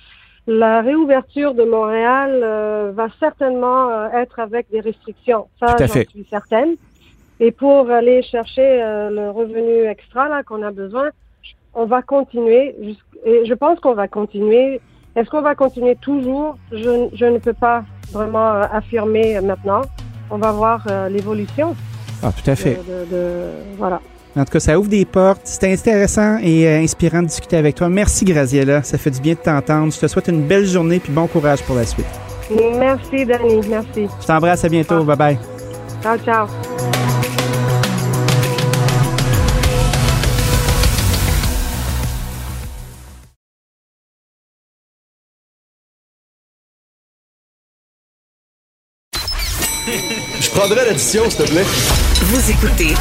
la 0.47 0.81
réouverture 0.81 1.53
de 1.53 1.65
Montréal 1.65 2.41
va 2.95 3.09
certainement 3.21 4.11
être 4.15 4.39
avec 4.41 4.71
des 4.71 4.81
restrictions. 4.81 5.49
Ça, 5.61 5.77
j'en 5.79 5.87
suis 5.89 6.27
certaine. 6.31 6.77
Et 7.39 7.51
pour 7.51 7.91
aller 7.91 8.23
chercher 8.23 8.79
le 9.11 9.31
revenu 9.31 9.85
extra 9.91 10.27
là 10.31 10.43
qu'on 10.43 10.63
a 10.63 10.71
besoin, 10.71 11.11
on 11.75 11.85
va 11.85 12.01
continuer. 12.01 12.75
Et 13.27 13.45
je 13.45 13.55
pense 13.55 13.79
qu'on 13.81 13.95
va 13.95 14.09
continuer. 14.09 14.81
Est-ce 15.17 15.31
qu'on 15.31 15.43
va 15.43 15.55
continuer 15.55 15.97
toujours? 15.97 16.57
Je, 16.73 17.09
je, 17.15 17.25
ne 17.25 17.39
peux 17.39 17.53
pas 17.53 17.85
vraiment 18.13 18.53
euh, 18.55 18.65
affirmer 18.73 19.41
maintenant. 19.41 19.83
On 20.31 20.39
va 20.39 20.53
voir 20.53 20.85
euh, 20.91 21.09
l'évolution. 21.09 21.77
Ah, 22.23 22.33
tout 22.33 22.51
à 22.51 22.57
fait. 22.57 22.81
De, 22.89 23.05
de, 23.05 23.11
de, 23.11 23.51
voilà. 23.79 24.01
En 24.37 24.45
tout 24.45 24.51
cas, 24.53 24.61
ça 24.61 24.79
ouvre 24.79 24.89
des 24.89 25.05
portes. 25.05 25.43
C'était 25.45 25.73
intéressant 25.73 26.39
et 26.43 26.67
euh, 26.67 26.81
inspirant 26.81 27.23
de 27.23 27.29
discuter 27.29 27.57
avec 27.57 27.77
toi. 27.77 27.89
Merci, 27.89 28.25
Graziella. 28.25 28.83
Ça 28.83 28.99
fait 28.99 29.11
du 29.11 29.21
bien 29.21 29.35
de 29.35 29.39
t'entendre. 29.39 29.93
Je 29.93 30.01
te 30.01 30.07
souhaite 30.09 30.29
une 30.29 30.43
belle 30.43 30.67
journée 30.67 30.99
puis 30.99 31.13
bon 31.13 31.29
courage 31.29 31.63
pour 31.63 31.77
la 31.77 31.85
suite. 31.85 32.07
Merci, 32.51 33.25
Danny. 33.25 33.61
Merci. 33.69 34.09
Je 34.21 34.27
t'embrasse. 34.27 34.65
À 34.65 34.69
bientôt. 34.69 35.05
Bye-bye. 35.05 35.39
Ciao, 36.03 36.19
ciao. 36.19 37.14
Prendrais 50.55 50.87
l'addition, 50.87 51.29
s'il 51.29 51.45
te 51.45 51.51
plaît? 51.51 51.65
Vous 51.65 52.51
écoutez 52.51 52.95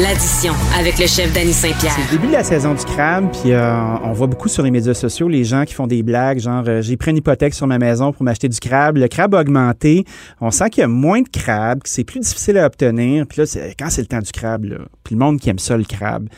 l'addition 0.00 0.54
avec 0.78 0.98
le 0.98 1.06
chef 1.06 1.30
Danny 1.34 1.52
Saint-Pierre. 1.52 1.92
C'est 1.92 2.10
le 2.10 2.18
début 2.18 2.28
de 2.28 2.32
la 2.32 2.42
saison 2.42 2.72
du 2.72 2.84
crabe, 2.84 3.30
puis 3.32 3.52
euh, 3.52 3.96
on 4.02 4.12
voit 4.12 4.26
beaucoup 4.26 4.48
sur 4.48 4.62
les 4.62 4.70
médias 4.70 4.94
sociaux 4.94 5.28
les 5.28 5.44
gens 5.44 5.64
qui 5.64 5.74
font 5.74 5.86
des 5.86 6.02
blagues, 6.02 6.38
genre 6.38 6.64
euh, 6.66 6.80
j'ai 6.80 6.96
pris 6.96 7.10
une 7.10 7.18
hypothèque 7.18 7.52
sur 7.52 7.66
ma 7.66 7.78
maison 7.78 8.12
pour 8.12 8.22
m'acheter 8.22 8.48
du 8.48 8.58
crabe. 8.58 8.96
Le 8.96 9.08
crabe 9.08 9.34
a 9.34 9.40
augmenté. 9.40 10.04
On 10.40 10.50
sent 10.50 10.70
qu'il 10.70 10.80
y 10.80 10.84
a 10.84 10.88
moins 10.88 11.20
de 11.20 11.28
crabe, 11.28 11.82
que 11.82 11.88
c'est 11.88 12.04
plus 12.04 12.20
difficile 12.20 12.56
à 12.56 12.64
obtenir. 12.66 13.26
Puis 13.26 13.40
là, 13.40 13.46
c'est, 13.46 13.74
quand 13.78 13.90
c'est 13.90 14.00
le 14.00 14.08
temps 14.08 14.20
du 14.20 14.32
crabe, 14.32 14.64
là, 14.64 14.78
puis 15.04 15.14
le 15.14 15.18
monde 15.18 15.38
qui 15.38 15.50
aime 15.50 15.58
ça, 15.58 15.76
le 15.76 15.84
crabe, 15.84 16.28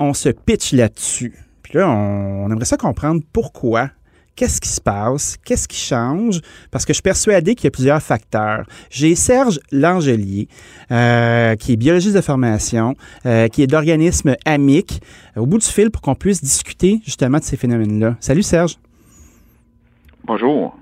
on 0.00 0.14
se 0.14 0.30
pitch 0.30 0.72
là-dessus. 0.72 1.32
Puis 1.62 1.78
là, 1.78 1.88
on, 1.88 2.46
on 2.46 2.50
aimerait 2.50 2.64
ça 2.64 2.76
comprendre 2.76 3.22
pourquoi 3.32 3.90
Qu'est-ce 4.34 4.60
qui 4.60 4.68
se 4.70 4.80
passe? 4.80 5.36
Qu'est-ce 5.44 5.68
qui 5.68 5.76
change? 5.76 6.40
Parce 6.70 6.86
que 6.86 6.92
je 6.92 6.96
suis 6.96 7.02
persuadé 7.02 7.54
qu'il 7.54 7.64
y 7.64 7.68
a 7.68 7.70
plusieurs 7.70 8.02
facteurs. 8.02 8.64
J'ai 8.90 9.14
Serge 9.14 9.60
Langelier, 9.70 10.48
euh, 10.90 11.54
qui 11.56 11.74
est 11.74 11.76
biologiste 11.76 12.16
de 12.16 12.20
formation, 12.22 12.94
euh, 13.26 13.48
qui 13.48 13.62
est 13.62 13.66
d'organisme 13.66 14.34
AMIC, 14.46 15.02
au 15.36 15.44
bout 15.44 15.58
du 15.58 15.66
fil 15.66 15.90
pour 15.90 16.00
qu'on 16.00 16.14
puisse 16.14 16.42
discuter 16.42 17.00
justement 17.04 17.38
de 17.38 17.44
ces 17.44 17.58
phénomènes-là. 17.58 18.16
Salut 18.20 18.42
Serge. 18.42 18.78
Bonjour. 20.24 20.76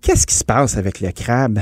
Qu'est-ce 0.00 0.26
qui 0.26 0.34
se 0.34 0.44
passe 0.44 0.76
avec 0.76 1.00
le 1.00 1.10
crabe? 1.10 1.58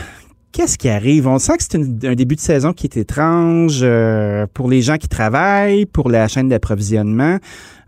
Qu'est-ce 0.52 0.78
qui 0.78 0.88
arrive? 0.88 1.26
On 1.26 1.38
sent 1.38 1.56
que 1.58 1.62
c'est 1.62 1.76
un 1.76 2.14
début 2.14 2.34
de 2.34 2.40
saison 2.40 2.72
qui 2.72 2.86
est 2.86 2.96
étrange 2.96 3.80
euh, 3.82 4.46
pour 4.52 4.68
les 4.70 4.82
gens 4.82 4.96
qui 4.96 5.08
travaillent, 5.08 5.86
pour 5.86 6.10
la 6.10 6.28
chaîne 6.28 6.48
d'approvisionnement. 6.48 7.38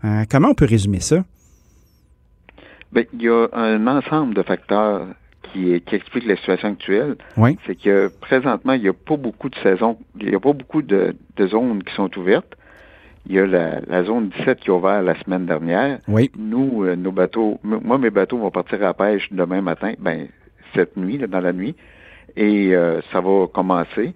Euh, 0.03 0.23
comment 0.29 0.49
on 0.49 0.53
peut 0.53 0.65
résumer 0.65 0.99
ça? 0.99 1.23
Bien, 2.91 3.03
il 3.13 3.21
y 3.21 3.29
a 3.29 3.47
un 3.53 3.85
ensemble 3.87 4.33
de 4.33 4.43
facteurs 4.43 5.07
qui, 5.43 5.81
qui 5.81 5.95
expliquent 5.95 6.27
la 6.27 6.35
situation 6.35 6.69
actuelle. 6.69 7.15
Oui. 7.37 7.57
C'est 7.65 7.75
que 7.79 8.09
présentement, 8.21 8.73
il 8.73 8.81
n'y 8.81 8.89
a 8.89 8.93
pas 8.93 9.17
beaucoup 9.17 9.49
de 9.49 9.55
saisons, 9.55 9.97
il 10.19 10.29
n'y 10.29 10.35
a 10.35 10.39
pas 10.39 10.53
beaucoup 10.53 10.81
de, 10.81 11.15
de 11.35 11.47
zones 11.47 11.83
qui 11.83 11.93
sont 11.93 12.09
ouvertes. 12.17 12.55
Il 13.27 13.35
y 13.35 13.39
a 13.39 13.45
la, 13.45 13.81
la, 13.81 14.03
zone 14.03 14.29
17 14.29 14.59
qui 14.59 14.71
a 14.71 14.73
ouvert 14.73 15.03
la 15.03 15.15
semaine 15.23 15.45
dernière. 15.45 15.99
Oui. 16.07 16.31
Nous, 16.37 16.83
euh, 16.83 16.95
nos 16.95 17.11
bateaux, 17.11 17.59
moi, 17.63 17.97
mes 17.97 18.09
bateaux 18.09 18.37
vont 18.37 18.49
partir 18.49 18.79
à 18.79 18.85
la 18.85 18.93
pêche 18.93 19.27
demain 19.31 19.61
matin, 19.61 19.93
ben, 19.99 20.27
cette 20.73 20.97
nuit, 20.97 21.17
là, 21.17 21.27
dans 21.27 21.41
la 21.41 21.53
nuit, 21.53 21.75
et 22.35 22.75
euh, 22.75 23.01
ça 23.11 23.21
va 23.21 23.47
commencer. 23.47 24.13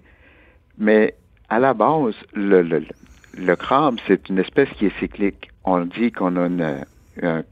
Mais 0.78 1.14
à 1.48 1.58
la 1.58 1.74
base, 1.74 2.14
le, 2.32 2.62
le, 2.62 2.82
le 3.36 3.56
crabe, 3.56 3.96
c'est 4.06 4.28
une 4.28 4.38
espèce 4.38 4.68
qui 4.70 4.86
est 4.86 4.98
cyclique. 4.98 5.50
On 5.64 5.84
dit 5.84 6.10
qu'on 6.10 6.36
a 6.36 6.46
une, 6.46 6.84
une, 7.22 7.44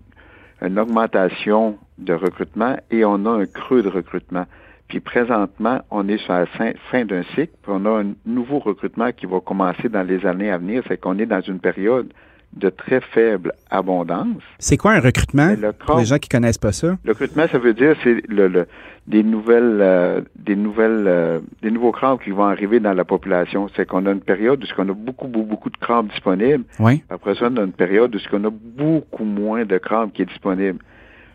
une 0.62 0.78
augmentation 0.78 1.78
de 1.98 2.14
recrutement 2.14 2.76
et 2.90 3.04
on 3.04 3.26
a 3.26 3.30
un 3.30 3.46
creux 3.46 3.82
de 3.82 3.88
recrutement. 3.88 4.46
Puis 4.88 5.00
présentement, 5.00 5.80
on 5.90 6.08
est 6.08 6.18
sur 6.18 6.34
la 6.34 6.46
fin 6.46 7.04
d'un 7.04 7.22
cycle, 7.34 7.54
puis 7.62 7.72
on 7.72 7.84
a 7.86 8.02
un 8.02 8.12
nouveau 8.26 8.58
recrutement 8.58 9.10
qui 9.12 9.26
va 9.26 9.40
commencer 9.40 9.88
dans 9.88 10.02
les 10.02 10.24
années 10.26 10.50
à 10.50 10.58
venir. 10.58 10.82
C'est 10.86 11.00
qu'on 11.00 11.18
est 11.18 11.26
dans 11.26 11.40
une 11.40 11.60
période 11.60 12.12
de 12.52 12.68
très 12.68 13.00
faible 13.00 13.52
abondance. 13.70 14.42
C'est 14.58 14.76
quoi 14.76 14.92
un 14.92 15.00
recrutement 15.00 15.54
pour 15.86 15.98
les 15.98 16.04
gens 16.04 16.18
qui 16.18 16.28
connaissent 16.28 16.58
pas 16.58 16.72
ça? 16.72 16.96
Le 17.04 17.12
recrutement, 17.12 17.46
ça 17.50 17.58
veut 17.58 17.74
dire 17.74 17.96
c'est 18.04 18.22
le, 18.28 18.48
le, 18.48 18.66
des 19.06 19.22
nouvelles, 19.22 19.78
euh, 19.80 20.20
des 20.36 20.56
nouvelles, 20.56 21.04
euh, 21.06 21.40
des 21.62 21.70
nouveaux 21.70 21.92
crabes 21.92 22.20
qui 22.22 22.30
vont 22.30 22.44
arriver 22.44 22.78
dans 22.78 22.92
la 22.92 23.04
population. 23.04 23.68
C'est 23.74 23.86
qu'on 23.86 24.06
a 24.06 24.12
une 24.12 24.20
période 24.20 24.62
où 24.62 24.66
on 24.78 24.88
a 24.88 24.94
beaucoup, 24.94 25.28
beaucoup, 25.28 25.46
beaucoup 25.46 25.70
de 25.70 25.76
crabes 25.78 26.08
disponibles. 26.08 26.64
Oui. 26.78 27.02
Après 27.10 27.34
ça, 27.34 27.48
on 27.50 27.56
a 27.56 27.62
une 27.62 27.72
période 27.72 28.14
où 28.14 28.18
on 28.32 28.44
a 28.44 28.50
beaucoup 28.50 29.24
moins 29.24 29.64
de 29.64 29.78
crabes 29.78 30.12
qui 30.12 30.22
est 30.22 30.26
disponible. 30.26 30.78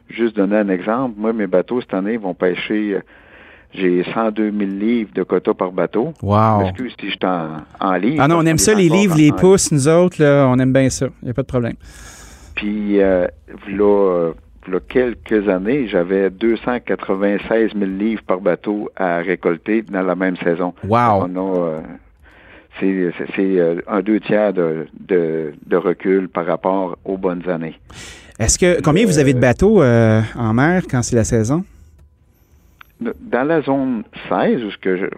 Juste 0.09 0.37
donner 0.37 0.57
un 0.57 0.69
exemple, 0.69 1.15
moi, 1.17 1.33
mes 1.33 1.47
bateaux 1.47 1.81
cette 1.81 1.93
année 1.93 2.17
vont 2.17 2.33
pêcher 2.33 2.97
j'ai 3.73 4.03
102 4.03 4.51
000 4.51 4.71
livres 4.71 5.09
de 5.13 5.23
quota 5.23 5.53
par 5.53 5.71
bateau. 5.71 6.13
Wow. 6.21 6.61
Excuse 6.61 6.93
si 6.99 7.07
je 7.07 7.11
suis 7.11 7.19
en, 7.79 7.93
livre. 7.95 8.17
Ah 8.19 8.27
non, 8.27 8.37
on 8.39 8.45
aime 8.45 8.57
ça, 8.57 8.73
les 8.73 8.89
livres, 8.89 9.15
les 9.17 9.31
pouces, 9.31 9.71
nous 9.71 9.87
autres, 9.87 10.21
là, 10.21 10.47
on 10.49 10.57
aime 10.59 10.73
bien 10.73 10.89
ça. 10.89 11.07
Il 11.21 11.25
n'y 11.25 11.31
a 11.31 11.33
pas 11.33 11.43
de 11.43 11.47
problème. 11.47 11.75
Puis, 12.55 12.99
euh, 12.99 13.27
là, 13.69 14.31
là, 14.67 14.79
quelques 14.87 15.47
années, 15.47 15.87
j'avais 15.87 16.29
296 16.29 17.71
000 17.77 17.85
livres 17.85 18.23
par 18.25 18.41
bateau 18.41 18.89
à 18.95 19.17
récolter 19.17 19.83
dans 19.83 20.01
la 20.01 20.15
même 20.15 20.37
saison. 20.37 20.73
Wow. 20.83 21.25
On 21.27 21.35
a, 21.35 21.59
euh, 21.67 21.81
c'est, 22.79 23.11
c'est 23.35 23.83
un 23.87 24.01
deux 24.01 24.19
tiers 24.19 24.53
de, 24.53 24.87
de, 24.99 25.53
de, 25.65 25.77
recul 25.77 26.29
par 26.29 26.45
rapport 26.45 26.97
aux 27.05 27.17
bonnes 27.17 27.47
années. 27.49 27.79
Est-ce 28.39 28.59
que 28.59 28.81
combien 28.81 29.05
vous 29.05 29.19
avez 29.19 29.33
de 29.33 29.39
bateaux 29.39 29.81
euh, 29.81 30.21
en 30.35 30.53
mer 30.53 30.83
quand 30.89 31.01
c'est 31.01 31.15
la 31.15 31.23
saison? 31.23 31.63
Dans 32.99 33.43
la 33.43 33.61
zone 33.61 34.03
16, 34.29 34.63
où 34.63 34.69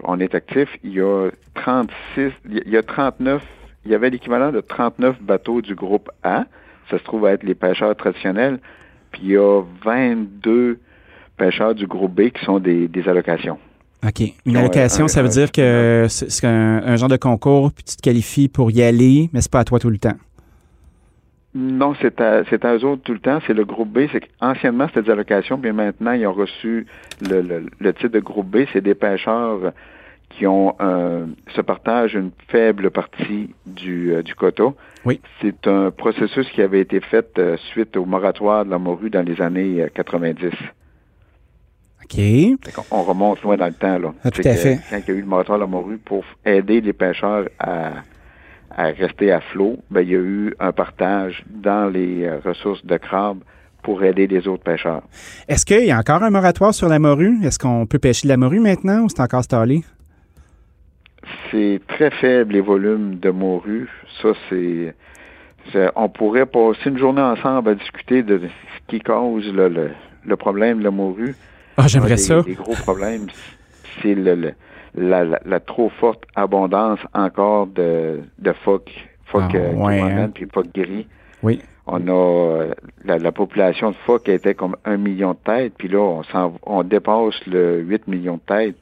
on 0.04 0.20
est 0.20 0.34
actif, 0.34 0.68
il 0.84 0.92
y 0.92 1.00
a 1.00 1.30
36, 1.54 2.32
il 2.50 2.68
y 2.68 2.76
a 2.76 2.82
39, 2.82 3.42
il 3.86 3.90
y 3.90 3.94
avait 3.94 4.10
l'équivalent 4.10 4.52
de 4.52 4.60
39 4.60 5.22
bateaux 5.22 5.62
du 5.62 5.74
groupe 5.74 6.10
A. 6.22 6.44
Ça 6.90 6.98
se 6.98 7.04
trouve 7.04 7.24
à 7.26 7.32
être 7.32 7.42
les 7.42 7.54
pêcheurs 7.54 7.96
traditionnels. 7.96 8.58
Puis 9.12 9.22
il 9.24 9.30
y 9.30 9.36
a 9.36 9.62
22 9.84 10.78
pêcheurs 11.36 11.74
du 11.74 11.86
groupe 11.86 12.14
B 12.14 12.30
qui 12.30 12.44
sont 12.44 12.58
des, 12.58 12.86
des 12.86 13.08
allocations. 13.08 13.58
OK. 14.06 14.22
Une 14.46 14.56
allocation, 14.56 15.08
ça 15.08 15.22
veut 15.22 15.28
dire 15.28 15.52
que 15.52 16.06
c'est 16.08 16.46
un, 16.46 16.82
un, 16.84 16.96
genre 16.96 17.08
de 17.08 17.16
concours, 17.16 17.70
puis 17.72 17.84
tu 17.84 17.96
te 17.96 18.02
qualifies 18.02 18.48
pour 18.48 18.70
y 18.70 18.82
aller, 18.82 19.28
mais 19.32 19.40
c'est 19.42 19.50
pas 19.50 19.60
à 19.60 19.64
toi 19.64 19.78
tout 19.78 19.90
le 19.90 19.98
temps. 19.98 20.16
Non, 21.54 21.94
c'est 22.00 22.20
à, 22.20 22.44
c'est 22.48 22.64
à 22.64 22.76
eux 22.76 22.84
autres 22.84 23.02
tout 23.02 23.12
le 23.12 23.18
temps. 23.18 23.40
C'est 23.46 23.54
le 23.54 23.64
groupe 23.64 23.88
B. 23.90 24.06
C'est 24.12 24.22
anciennement 24.40 24.86
c'était 24.88 25.02
des 25.02 25.10
allocations, 25.10 25.58
puis 25.58 25.72
maintenant 25.72 26.12
ils 26.12 26.26
ont 26.26 26.32
reçu 26.32 26.86
le, 27.28 27.40
le, 27.40 27.66
le 27.78 27.92
titre 27.92 28.08
de 28.12 28.20
groupe 28.20 28.48
B. 28.48 28.58
C'est 28.72 28.80
des 28.82 28.94
pêcheurs 28.94 29.72
qui 30.30 30.46
ont 30.46 30.76
euh, 30.80 31.26
se 31.54 31.60
partagent 31.60 32.14
une 32.14 32.30
faible 32.48 32.90
partie 32.90 33.50
du, 33.66 34.14
euh, 34.14 34.22
du 34.22 34.34
quota. 34.34 34.72
Oui. 35.04 35.20
C'est 35.42 35.66
un 35.66 35.90
processus 35.90 36.48
qui 36.50 36.62
avait 36.62 36.80
été 36.80 37.00
fait 37.00 37.36
euh, 37.38 37.56
suite 37.72 37.96
au 37.96 38.04
moratoire 38.04 38.64
de 38.64 38.70
la 38.70 38.78
morue 38.78 39.10
dans 39.10 39.26
les 39.26 39.42
années 39.42 39.84
90. 39.92 40.52
OK. 42.04 42.20
On 42.90 43.02
remonte 43.02 43.42
loin 43.42 43.56
dans 43.56 43.66
le 43.66 43.72
temps. 43.72 43.98
Là. 43.98 44.14
Ah, 44.24 44.30
tout 44.30 44.42
à 44.44 44.54
fait. 44.54 44.78
Quand 44.88 44.98
il 45.06 45.08
y 45.08 45.16
a 45.16 45.18
eu 45.18 45.20
le 45.20 45.26
moratoire 45.26 45.58
de 45.58 45.64
la 45.64 45.70
morue 45.70 45.98
pour 45.98 46.24
aider 46.44 46.80
les 46.80 46.92
pêcheurs 46.92 47.48
à 47.58 47.90
à 48.76 48.84
rester 48.84 49.32
à 49.32 49.40
flot, 49.40 49.78
ben, 49.90 50.02
il 50.02 50.10
y 50.10 50.14
a 50.14 50.18
eu 50.18 50.54
un 50.60 50.72
partage 50.72 51.44
dans 51.48 51.90
les 51.92 52.24
euh, 52.24 52.38
ressources 52.44 52.84
de 52.84 52.96
crabe 52.96 53.38
pour 53.82 54.04
aider 54.04 54.26
les 54.26 54.46
autres 54.46 54.62
pêcheurs. 54.62 55.02
Est-ce 55.48 55.64
qu'il 55.64 55.86
y 55.86 55.90
a 55.90 55.98
encore 55.98 56.22
un 56.22 56.30
moratoire 56.30 56.74
sur 56.74 56.88
la 56.88 56.98
morue? 56.98 57.38
Est-ce 57.42 57.58
qu'on 57.58 57.86
peut 57.86 57.98
pêcher 57.98 58.28
de 58.28 58.32
la 58.32 58.36
morue 58.36 58.60
maintenant 58.60 59.02
ou 59.04 59.08
c'est 59.08 59.20
encore 59.20 59.42
stallé? 59.42 59.82
C'est 61.50 61.80
très 61.88 62.10
faible 62.10 62.52
les 62.52 62.60
volumes 62.60 63.18
de 63.18 63.30
morue. 63.30 63.88
Ça, 64.20 64.28
c'est. 64.48 64.94
On 65.94 66.08
pourrait 66.08 66.46
passer 66.46 66.88
une 66.90 66.98
journée 66.98 67.20
ensemble 67.20 67.70
à 67.70 67.74
discuter 67.74 68.22
de 68.22 68.38
ce 68.38 68.80
qui 68.88 69.00
cause 69.00 69.46
le, 69.52 69.68
le, 69.68 69.90
le 70.24 70.36
problème 70.36 70.78
de 70.78 70.84
la 70.84 70.90
morue. 70.90 71.34
Ah, 71.76 71.86
j'aimerais 71.86 72.16
ça. 72.16 72.42
Les 72.46 72.54
gros 72.54 72.74
problèmes, 72.74 73.26
c'est 74.02 74.14
le, 74.14 74.34
le 74.34 74.52
la, 74.94 75.24
la, 75.24 75.40
la, 75.44 75.60
trop 75.60 75.88
forte 76.00 76.24
abondance 76.34 76.98
encore 77.14 77.66
de, 77.66 78.20
de 78.38 78.52
phoques, 78.52 79.08
phoques 79.26 79.42
Ah, 79.54 79.56
euh, 79.56 79.72
ouais, 79.74 80.00
hein. 80.00 80.30
puis 80.34 80.46
phoques 80.52 80.74
gris. 80.74 81.06
Oui. 81.42 81.60
On 81.86 82.06
a 82.06 82.12
euh, 82.12 82.74
la, 83.04 83.18
la 83.18 83.32
population 83.32 83.90
de 83.90 83.96
phoques 84.06 84.28
était 84.28 84.54
comme 84.54 84.76
un 84.84 84.96
million 84.96 85.32
de 85.32 85.38
têtes, 85.44 85.74
puis 85.78 85.88
là, 85.88 85.98
on, 85.98 86.22
s'en- 86.24 86.54
on 86.64 86.82
dépasse 86.82 87.44
le 87.46 87.80
8 87.80 88.06
millions 88.08 88.36
de 88.36 88.54
têtes. 88.54 88.76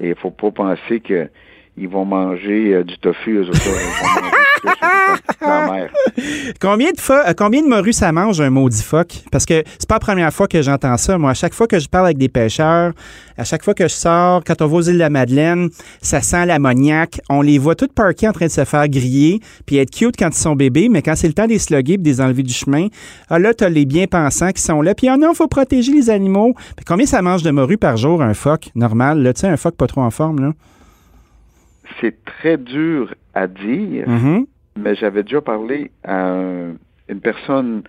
Et 0.00 0.08
il 0.10 0.14
faut 0.16 0.30
pas 0.30 0.50
penser 0.50 1.00
que 1.00 1.28
ils 1.76 1.88
vont 1.88 2.04
manger 2.04 2.74
euh, 2.74 2.84
du 2.84 2.98
tofu, 2.98 3.36
eux 3.38 3.48
autres. 3.48 4.41
Combien 6.60 6.90
de, 6.92 6.96
pho- 7.00 7.12
euh, 7.28 7.32
combien 7.36 7.62
de 7.62 7.68
morues 7.68 7.92
ça 7.92 8.12
mange 8.12 8.40
un 8.40 8.50
maudit 8.50 8.82
phoque? 8.82 9.22
Parce 9.30 9.44
que 9.46 9.62
c'est 9.78 9.88
pas 9.88 9.96
la 9.96 10.00
première 10.00 10.32
fois 10.32 10.46
que 10.46 10.62
j'entends 10.62 10.96
ça. 10.96 11.18
Moi, 11.18 11.30
à 11.30 11.34
chaque 11.34 11.54
fois 11.54 11.66
que 11.66 11.78
je 11.78 11.88
parle 11.88 12.06
avec 12.06 12.18
des 12.18 12.28
pêcheurs, 12.28 12.92
à 13.36 13.44
chaque 13.44 13.64
fois 13.64 13.74
que 13.74 13.84
je 13.84 13.92
sors, 13.94 14.42
quand 14.44 14.62
on 14.62 14.66
va 14.66 14.76
aux 14.76 14.82
îles 14.82 14.94
de 14.94 14.98
la 14.98 15.10
Madeleine, 15.10 15.68
ça 16.00 16.20
sent 16.20 16.46
l'ammoniaque. 16.46 17.20
On 17.28 17.42
les 17.42 17.58
voit 17.58 17.74
toutes 17.74 17.92
parquées 17.92 18.28
en 18.28 18.32
train 18.32 18.46
de 18.46 18.50
se 18.50 18.64
faire 18.64 18.88
griller, 18.88 19.40
puis 19.66 19.76
être 19.78 19.90
cute 19.90 20.14
quand 20.18 20.28
ils 20.28 20.38
sont 20.40 20.54
bébés, 20.54 20.88
mais 20.88 21.02
quand 21.02 21.16
c'est 21.16 21.28
le 21.28 21.34
temps 21.34 21.44
de 21.46 21.50
les 21.50 21.58
slugger 21.58 21.94
puis 21.94 22.02
de 22.04 22.08
les 22.08 22.20
enlever 22.20 22.42
du 22.42 22.52
chemin, 22.54 22.88
ah 23.28 23.38
là, 23.38 23.54
t'as 23.54 23.68
les 23.68 23.84
bien 23.84 24.06
pensants 24.06 24.50
qui 24.52 24.62
sont 24.62 24.80
là. 24.82 24.94
Puis 24.94 25.08
ah 25.08 25.16
non, 25.16 25.34
faut 25.34 25.48
protéger 25.48 25.92
les 25.92 26.10
animaux. 26.10 26.54
Puis 26.76 26.84
combien 26.86 27.06
ça 27.06 27.22
mange 27.22 27.42
de 27.42 27.50
morues 27.50 27.78
par 27.78 27.96
jour, 27.96 28.22
un 28.22 28.34
phoque? 28.34 28.68
Normal, 28.74 29.22
là, 29.22 29.32
tu 29.32 29.40
sais, 29.40 29.48
un 29.48 29.56
phoque 29.56 29.76
pas 29.76 29.86
trop 29.86 30.02
en 30.02 30.10
forme, 30.10 30.40
là. 30.40 30.52
C'est 32.00 32.16
très 32.24 32.56
dur 32.56 33.14
à 33.34 33.46
dire. 33.46 34.08
Mhm. 34.08 34.46
Mais 34.76 34.94
j'avais 34.94 35.22
déjà 35.22 35.40
parlé 35.40 35.90
à 36.04 36.30
un- 36.32 36.74
une 37.08 37.20
personne 37.20 37.82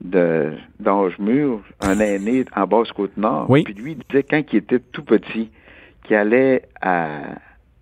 de 0.00 0.52
d'âge 0.78 1.18
mûr, 1.18 1.60
un 1.80 1.98
aîné 1.98 2.44
en 2.54 2.66
Basse-Côte-Nord. 2.66 3.50
Oui. 3.50 3.64
Puis 3.64 3.74
lui, 3.74 3.92
il 3.92 3.98
disait 4.08 4.22
quand 4.22 4.42
il 4.52 4.56
était 4.56 4.78
tout 4.78 5.02
petit, 5.04 5.50
qu'il 6.04 6.16
allait 6.16 6.62
à, 6.80 7.08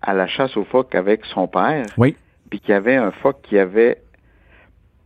à 0.01 0.13
la 0.13 0.27
chasse 0.27 0.57
aux 0.57 0.63
phoques 0.63 0.95
avec 0.95 1.25
son 1.25 1.47
père, 1.47 1.85
Oui. 1.97 2.15
puis 2.49 2.59
qu'il 2.59 2.71
y 2.71 2.73
avait 2.73 2.95
un 2.95 3.11
phoque 3.11 3.41
qui 3.43 3.57
avait 3.59 3.97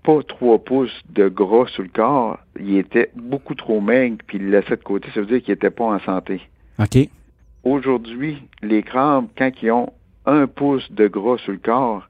pas 0.04 0.24
trois 0.24 0.58
pouces 0.64 1.02
de 1.10 1.28
gras 1.28 1.68
sur 1.68 1.84
le 1.84 1.90
corps. 1.90 2.40
Il 2.60 2.78
était 2.78 3.12
beaucoup 3.16 3.54
trop 3.56 3.82
maigre, 3.82 4.18
puis 4.26 4.38
il 4.38 4.46
le 4.46 4.60
laissait 4.60 4.78
de 4.78 4.84
côté. 4.84 5.10
Ça 5.14 5.20
veut 5.20 5.28
dire 5.28 5.44
qu'il 5.44 5.54
était 5.54 5.70
pas 5.70 5.84
en 5.86 6.00
santé. 6.00 6.42
OK. 6.80 7.10
Aujourd'hui, 7.64 8.42
les 8.64 8.82
crabes, 8.82 9.28
quand 9.38 9.52
ils 9.62 9.72
ont 9.72 9.92
un 10.26 10.48
pouce 10.48 10.92
de 10.92 11.08
gras 11.08 11.38
sur 11.38 11.52
le 11.52 11.60
corps, 11.60 12.08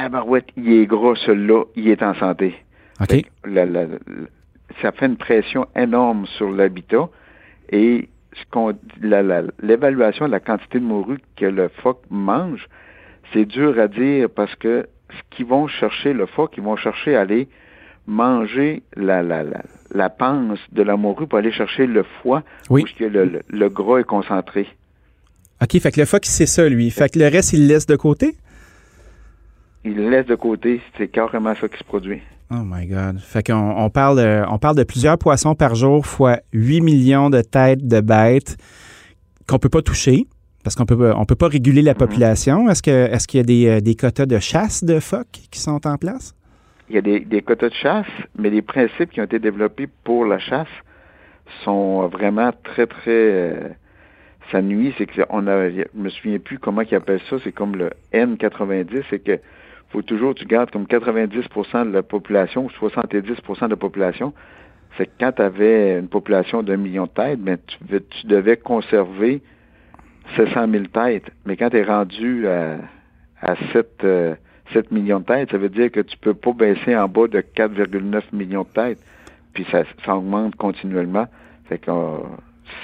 tabarouette, 0.00 0.46
il 0.56 0.72
est 0.72 0.86
gras 0.86 1.14
celui-là, 1.26 1.64
il 1.76 1.88
est 1.88 2.02
en 2.02 2.14
santé. 2.14 2.54
OK. 3.00 3.22
La- 3.44 3.66
la- 3.66 3.84
la- 3.86 3.98
ça 4.80 4.92
fait 4.92 5.06
une 5.06 5.16
pression 5.16 5.66
énorme 5.76 6.26
sur 6.38 6.50
l'habitat 6.50 7.08
et 7.70 8.08
ce 8.34 8.42
qu'on 8.50 8.72
l'évaluation 9.62 10.26
de 10.26 10.30
la 10.32 10.40
quantité 10.40 10.78
de 10.80 10.84
morue 10.84 11.18
que 11.36 11.44
le 11.44 11.68
phoque 11.68 12.00
mange, 12.10 12.66
c'est 13.32 13.44
dur 13.44 13.78
à 13.78 13.88
dire 13.88 14.28
parce 14.30 14.54
que 14.56 14.86
ce 15.10 15.36
qu'ils 15.36 15.46
vont 15.46 15.66
chercher, 15.68 16.14
le 16.14 16.24
phoque, 16.26 16.54
ils 16.56 16.62
vont 16.62 16.76
chercher 16.76 17.16
à 17.16 17.20
aller 17.20 17.48
manger 18.06 18.82
la, 18.96 19.22
la, 19.22 19.42
la, 19.42 19.62
la 19.94 20.08
panse 20.10 20.58
de 20.72 20.82
la 20.82 20.96
morue 20.96 21.26
pour 21.26 21.38
aller 21.38 21.52
chercher 21.52 21.86
le 21.86 22.02
foie 22.22 22.42
Oui. 22.70 22.84
où 22.84 23.02
le, 23.02 23.24
le- 23.26 23.42
le 23.48 23.68
gras 23.68 23.98
est 23.98 24.04
concentré. 24.04 24.66
OK, 25.62 25.78
fait 25.78 25.92
que 25.92 26.00
le 26.00 26.06
phoque, 26.06 26.24
c'est 26.24 26.46
ça, 26.46 26.68
lui. 26.68 26.90
Fait 26.90 27.12
que 27.12 27.18
le 27.18 27.28
reste, 27.28 27.52
il 27.52 27.62
le 27.68 27.74
laisse 27.74 27.86
de 27.86 27.94
côté? 27.96 28.34
Il 29.84 29.96
le 29.96 30.10
laisse 30.10 30.26
de 30.26 30.34
côté, 30.36 30.80
c'est 30.96 31.08
carrément 31.08 31.54
ça 31.56 31.68
qui 31.68 31.78
se 31.78 31.84
produit. 31.84 32.20
Oh 32.50 32.62
my 32.64 32.86
God. 32.86 33.18
Fait 33.18 33.42
qu'on 33.46 33.54
on 33.76 33.90
parle, 33.90 34.18
de, 34.18 34.42
on 34.48 34.58
parle 34.58 34.76
de 34.76 34.84
plusieurs 34.84 35.18
poissons 35.18 35.54
par 35.54 35.74
jour 35.74 36.06
fois 36.06 36.38
8 36.52 36.80
millions 36.82 37.30
de 37.30 37.40
têtes 37.40 37.86
de 37.86 38.00
bêtes 38.00 38.56
qu'on 39.48 39.58
peut 39.58 39.68
pas 39.70 39.82
toucher 39.82 40.26
parce 40.62 40.76
qu'on 40.76 40.84
peut, 40.86 40.96
pas- 40.98 41.16
on 41.16 41.24
peut 41.24 41.34
pas 41.34 41.48
réguler 41.48 41.82
la 41.82 41.94
population. 41.94 42.68
Est-ce 42.70 42.82
que 42.82 42.90
est-ce 42.90 43.26
qu'il 43.26 43.38
y 43.38 43.40
a 43.40 43.44
des, 43.44 43.66
euh, 43.66 43.80
des 43.80 43.96
quotas 43.96 44.26
de 44.26 44.38
chasse 44.38 44.84
de 44.84 45.00
phoques 45.00 45.40
qui 45.50 45.58
sont 45.58 45.84
en 45.86 45.96
place? 45.96 46.34
Il 46.88 46.94
y 46.94 46.98
a 46.98 47.02
des, 47.02 47.20
des 47.20 47.40
quotas 47.42 47.70
de 47.70 47.74
chasse, 47.74 48.06
mais 48.38 48.50
les 48.50 48.62
principes 48.62 49.10
qui 49.10 49.20
ont 49.20 49.24
été 49.24 49.38
développés 49.40 49.88
pour 50.04 50.24
la 50.26 50.38
chasse 50.38 50.68
sont 51.64 52.06
vraiment 52.08 52.50
très, 52.64 52.86
très... 52.86 53.10
Euh, 53.10 53.68
ça 54.50 54.60
nuit, 54.60 54.92
c'est 54.98 55.06
que 55.06 55.22
on 55.30 55.46
a, 55.46 55.70
je 55.70 55.84
me 55.94 56.10
souviens 56.10 56.38
plus 56.38 56.58
comment 56.58 56.82
ils 56.82 56.94
appellent 56.94 57.20
ça, 57.30 57.36
c'est 57.42 57.52
comme 57.52 57.74
le 57.76 57.90
N90, 58.12 59.02
c'est 59.08 59.20
que 59.20 59.38
faut 59.92 60.02
toujours 60.02 60.34
tu 60.34 60.46
gardes 60.46 60.70
comme 60.70 60.84
90% 60.84 61.88
de 61.88 61.92
la 61.92 62.02
population 62.02 62.66
ou 62.66 62.86
70% 62.86 63.64
de 63.64 63.68
la 63.68 63.76
population. 63.76 64.32
C'est 64.96 65.06
que 65.06 65.12
quand 65.20 65.32
tu 65.32 65.42
avais 65.42 65.98
une 65.98 66.08
population 66.08 66.62
d'un 66.62 66.76
million 66.76 67.04
de 67.04 67.10
têtes, 67.10 67.40
ben, 67.40 67.58
tu, 67.66 68.00
tu 68.00 68.26
devais 68.26 68.56
conserver 68.56 69.42
700 70.36 70.68
000 70.70 70.84
têtes. 70.86 71.30
Mais 71.46 71.56
quand 71.56 71.70
tu 71.70 71.78
es 71.78 71.82
rendu 71.82 72.46
à, 72.46 72.78
à 73.40 73.56
7, 73.72 74.06
7 74.72 74.90
millions 74.90 75.20
de 75.20 75.24
têtes, 75.24 75.50
ça 75.50 75.58
veut 75.58 75.68
dire 75.68 75.90
que 75.90 76.00
tu 76.00 76.16
peux 76.18 76.34
pas 76.34 76.52
baisser 76.52 76.96
en 76.96 77.08
bas 77.08 77.26
de 77.26 77.40
4,9 77.40 78.22
millions 78.32 78.62
de 78.62 78.68
têtes. 78.68 78.98
Puis 79.54 79.66
ça, 79.70 79.84
augmente 80.14 80.56
continuellement. 80.56 81.26
Euh, 81.88 82.18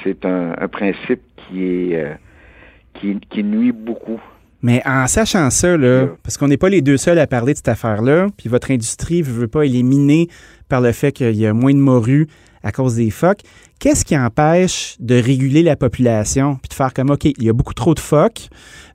c'est 0.02 0.24
un, 0.24 0.68
principe 0.68 1.20
qui 1.36 1.92
est 1.92 1.96
euh, 1.96 2.14
qui 2.94 3.44
nuit 3.44 3.72
beaucoup. 3.72 4.20
Mais 4.62 4.82
en 4.84 5.06
sachant 5.06 5.50
ça, 5.50 5.76
là, 5.76 6.06
parce 6.22 6.36
qu'on 6.36 6.48
n'est 6.48 6.56
pas 6.56 6.68
les 6.68 6.82
deux 6.82 6.96
seuls 6.96 7.18
à 7.18 7.26
parler 7.26 7.52
de 7.52 7.58
cette 7.58 7.68
affaire-là, 7.68 8.26
puis 8.36 8.48
votre 8.48 8.70
industrie 8.70 9.20
ne 9.20 9.24
veut 9.24 9.48
pas 9.48 9.64
éliminer 9.64 10.28
par 10.68 10.80
le 10.80 10.92
fait 10.92 11.12
qu'il 11.12 11.36
y 11.36 11.46
a 11.46 11.54
moins 11.54 11.72
de 11.72 11.78
morues 11.78 12.26
à 12.64 12.72
cause 12.72 12.96
des 12.96 13.10
phoques, 13.10 13.42
qu'est-ce 13.78 14.04
qui 14.04 14.18
empêche 14.18 14.96
de 14.98 15.14
réguler 15.14 15.62
la 15.62 15.76
population 15.76 16.56
puis 16.56 16.68
de 16.68 16.74
faire 16.74 16.92
comme 16.92 17.10
OK, 17.10 17.24
il 17.24 17.44
y 17.44 17.48
a 17.48 17.52
beaucoup 17.52 17.74
trop 17.74 17.94
de 17.94 18.00
phoques. 18.00 18.48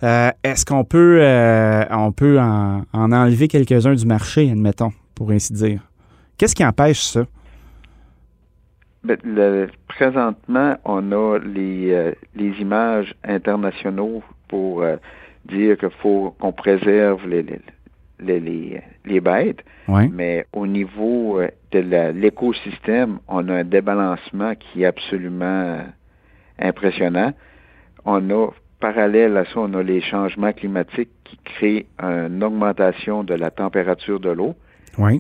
Euh, 0.03 0.31
est-ce 0.43 0.65
qu'on 0.65 0.83
peut, 0.83 1.19
euh, 1.21 1.85
on 1.89 2.11
peut 2.11 2.39
en, 2.39 2.83
enlever 2.93 3.47
quelques-uns 3.47 3.95
du 3.95 4.05
marché, 4.05 4.51
admettons, 4.51 4.91
pour 5.15 5.31
ainsi 5.31 5.53
dire? 5.53 5.79
Qu'est-ce 6.37 6.55
qui 6.55 6.65
empêche 6.65 7.01
ça? 7.01 7.25
Ben, 9.05 9.17
présentement, 9.87 10.77
on 10.83 11.11
a 11.11 11.37
les, 11.39 11.91
euh, 11.91 12.11
les 12.35 12.51
images 12.59 13.13
internationaux 13.23 14.23
pour 14.47 14.83
dire 15.45 15.77
qu'il 15.77 15.89
faut 16.01 16.35
qu'on 16.39 16.51
préserve 16.51 17.27
les, 17.27 17.45
les, 18.19 18.81
les, 19.05 19.19
bêtes. 19.19 19.63
Mais 19.87 20.45
au 20.53 20.65
niveau 20.67 21.39
euh, 21.39 21.49
de 21.71 21.79
l'écosystème, 22.11 23.19
on 23.27 23.47
a 23.49 23.55
un 23.55 23.63
débalancement 23.63 24.53
qui 24.55 24.83
est 24.83 24.85
absolument 24.85 25.79
impressionnant. 26.59 27.33
On 28.05 28.29
a, 28.29 28.49
parallèle 28.79 29.37
à 29.37 29.45
ça, 29.45 29.51
on 29.57 29.73
a 29.73 29.83
les 29.83 30.01
changements 30.01 30.53
climatiques 30.53 31.09
qui 31.23 31.37
créent 31.43 31.85
une 31.99 32.43
augmentation 32.43 33.23
de 33.23 33.33
la 33.33 33.49
température 33.49 34.19
de 34.19 34.29
l'eau, 34.29 34.55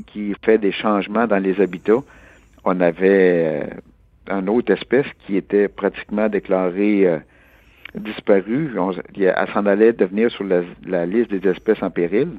qui 0.07 0.33
fait 0.43 0.57
des 0.57 0.71
changements 0.71 1.27
dans 1.27 1.39
les 1.39 1.59
habitats. 1.59 2.03
On 2.63 2.79
avait 2.79 3.63
euh, 4.29 4.39
une 4.39 4.47
autre 4.49 4.71
espèce 4.71 5.07
qui 5.25 5.35
était 5.35 5.67
pratiquement 5.67 6.29
déclarée 6.29 7.19
euh, 7.95 7.99
disparue. 7.99 8.71
elle 9.15 9.47
s'en 9.53 9.65
allait 9.65 9.93
devenir 9.93 10.31
sur 10.31 10.45
la, 10.45 11.05
liste 11.05 11.31
des 11.31 11.47
espèces 11.49 11.81
en 11.81 11.89
péril. 11.89 12.29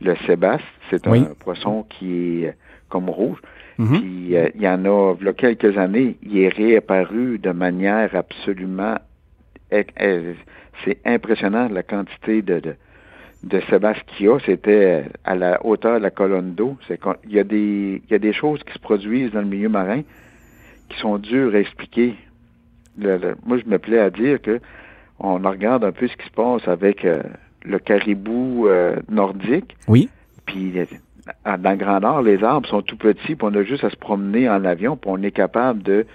Le 0.00 0.14
sébaste, 0.26 0.64
c'est 0.90 1.06
un 1.06 1.24
poisson 1.38 1.84
qui 1.88 2.44
est 2.44 2.56
comme 2.88 3.08
rouge. 3.08 3.38
Mm-hmm. 3.78 4.00
Puis 4.00 4.36
euh, 4.36 4.48
il 4.54 4.62
y 4.62 4.68
en 4.68 4.84
a, 4.84 5.14
il 5.20 5.26
y 5.26 5.28
a 5.28 5.32
quelques 5.32 5.78
années, 5.78 6.16
il 6.22 6.38
est 6.38 6.48
réapparu 6.48 7.38
de 7.38 7.50
manière 7.50 8.14
absolument 8.14 8.96
c'est 10.84 10.98
impressionnant 11.04 11.68
la 11.68 11.82
quantité 11.82 12.42
de, 12.42 12.60
de, 12.60 12.74
de 13.44 13.60
sébaste 13.70 14.02
qu'il 14.06 14.26
y 14.26 14.28
a. 14.28 14.38
C'était 14.44 15.04
à 15.24 15.34
la 15.34 15.64
hauteur 15.64 15.98
de 15.98 16.02
la 16.02 16.10
colonne 16.10 16.54
d'eau. 16.54 16.76
C'est 16.86 17.00
il 17.24 17.32
y 17.32 17.38
a 17.38 17.44
des 17.44 18.02
il 18.04 18.10
y 18.10 18.14
a 18.14 18.18
des 18.18 18.32
choses 18.32 18.62
qui 18.64 18.72
se 18.72 18.78
produisent 18.78 19.32
dans 19.32 19.40
le 19.40 19.46
milieu 19.46 19.68
marin 19.68 20.02
qui 20.88 20.98
sont 20.98 21.18
dures 21.18 21.54
à 21.54 21.58
expliquer. 21.58 22.14
moi, 22.98 23.58
je 23.58 23.68
me 23.68 23.78
plais 23.78 23.98
à 23.98 24.10
dire 24.10 24.40
que 24.40 24.60
on 25.18 25.38
regarde 25.38 25.84
un 25.84 25.92
peu 25.92 26.08
ce 26.08 26.16
qui 26.16 26.26
se 26.26 26.32
passe 26.32 26.66
avec 26.68 27.04
euh, 27.04 27.22
le 27.64 27.78
caribou 27.78 28.68
euh, 28.68 28.96
nordique. 29.08 29.76
Oui. 29.88 30.08
Puis 30.46 30.78
euh, 30.78 30.84
dans 31.44 31.70
le 31.70 31.76
Grand 31.76 32.00
Nord, 32.00 32.22
les 32.22 32.42
arbres 32.42 32.68
sont 32.68 32.82
tout 32.82 32.96
petits, 32.96 33.34
puis 33.34 33.48
on 33.50 33.54
a 33.54 33.62
juste 33.62 33.84
à 33.84 33.90
se 33.90 33.96
promener 33.96 34.48
en 34.48 34.64
avion, 34.64 34.96
puis 34.96 35.10
on 35.12 35.22
est 35.22 35.32
capable 35.32 35.82
de 35.82 36.06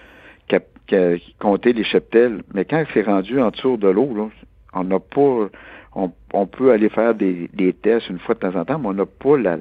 compter 1.39 1.71
les 1.73 1.83
cheptels. 1.83 2.41
Mais 2.53 2.65
quand 2.65 2.83
c'est 2.93 3.03
rendu 3.03 3.39
en 3.39 3.51
dessous 3.51 3.77
de 3.77 3.87
l'eau, 3.87 4.31
on 4.73 4.83
n'a 4.83 4.99
pas 4.99 5.49
on, 5.95 6.45
peut 6.45 6.71
aller 6.71 6.89
faire 6.89 7.15
des, 7.15 7.49
tests 7.81 8.09
une 8.09 8.19
fois 8.19 8.35
de 8.35 8.39
temps 8.39 8.55
en 8.55 8.65
temps, 8.65 8.79
mais 8.79 8.87
on 8.87 8.93
n'a 8.93 9.05
pas 9.05 9.37
la, 9.37 9.57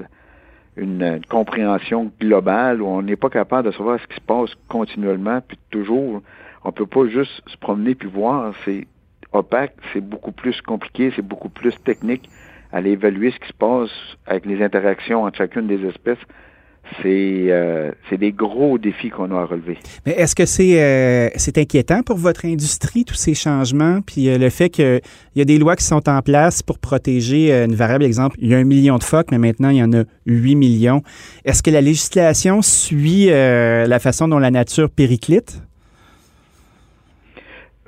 une, 0.77 1.21
compréhension 1.29 2.11
globale 2.19 2.81
où 2.81 2.87
on 2.87 3.01
n'est 3.01 3.15
pas 3.15 3.29
capable 3.29 3.67
de 3.67 3.75
savoir 3.75 3.99
ce 3.99 4.07
qui 4.07 4.15
se 4.15 4.21
passe 4.21 4.51
continuellement, 4.67 5.41
puis 5.41 5.57
toujours. 5.69 6.21
On 6.63 6.71
peut 6.71 6.85
pas 6.85 7.07
juste 7.07 7.41
se 7.47 7.57
promener 7.57 7.95
puis 7.95 8.09
voir. 8.09 8.53
C'est 8.65 8.85
opaque, 9.33 9.75
c'est 9.93 10.01
beaucoup 10.01 10.31
plus 10.31 10.61
compliqué, 10.61 11.11
c'est 11.15 11.25
beaucoup 11.25 11.49
plus 11.49 11.73
technique. 11.83 12.29
Aller 12.71 12.91
évaluer 12.91 13.31
ce 13.31 13.39
qui 13.39 13.47
se 13.47 13.53
passe 13.53 13.89
avec 14.27 14.45
les 14.45 14.63
interactions 14.63 15.23
entre 15.23 15.37
chacune 15.37 15.67
des 15.67 15.83
espèces, 15.85 16.19
c'est 17.01 17.45
euh, 17.49 17.91
des 18.11 18.31
gros 18.31 18.77
défis 18.77 19.09
qu'on 19.09 19.31
a 19.31 19.41
à 19.41 19.45
relever. 19.45 19.77
Mais 20.05 20.13
est-ce 20.13 20.35
que 20.35 20.45
c'est 20.45 20.81
euh, 20.81 21.29
c'est 21.35 21.57
inquiétant 21.57 22.01
pour 22.03 22.17
votre 22.17 22.45
industrie, 22.45 23.05
tous 23.05 23.15
ces 23.15 23.33
changements, 23.33 24.01
puis 24.01 24.29
euh, 24.29 24.37
le 24.37 24.49
fait 24.49 24.69
qu'il 24.69 25.01
y 25.35 25.41
a 25.41 25.45
des 25.45 25.57
lois 25.57 25.75
qui 25.75 25.83
sont 25.83 26.09
en 26.09 26.21
place 26.21 26.61
pour 26.63 26.79
protéger 26.79 27.51
une 27.51 27.75
variable, 27.75 28.03
exemple, 28.03 28.37
il 28.39 28.49
y 28.49 28.55
a 28.55 28.57
un 28.57 28.63
million 28.63 28.97
de 28.97 29.03
phoques, 29.03 29.31
mais 29.31 29.37
maintenant 29.37 29.69
il 29.69 29.77
y 29.77 29.83
en 29.83 29.93
a 29.93 30.03
8 30.25 30.55
millions. 30.55 31.01
Est-ce 31.45 31.63
que 31.63 31.71
la 31.71 31.81
législation 31.81 32.61
suit 32.61 33.27
la 33.27 33.99
façon 33.99 34.27
dont 34.27 34.39
la 34.39 34.51
nature 34.51 34.89
périclite? 34.89 35.61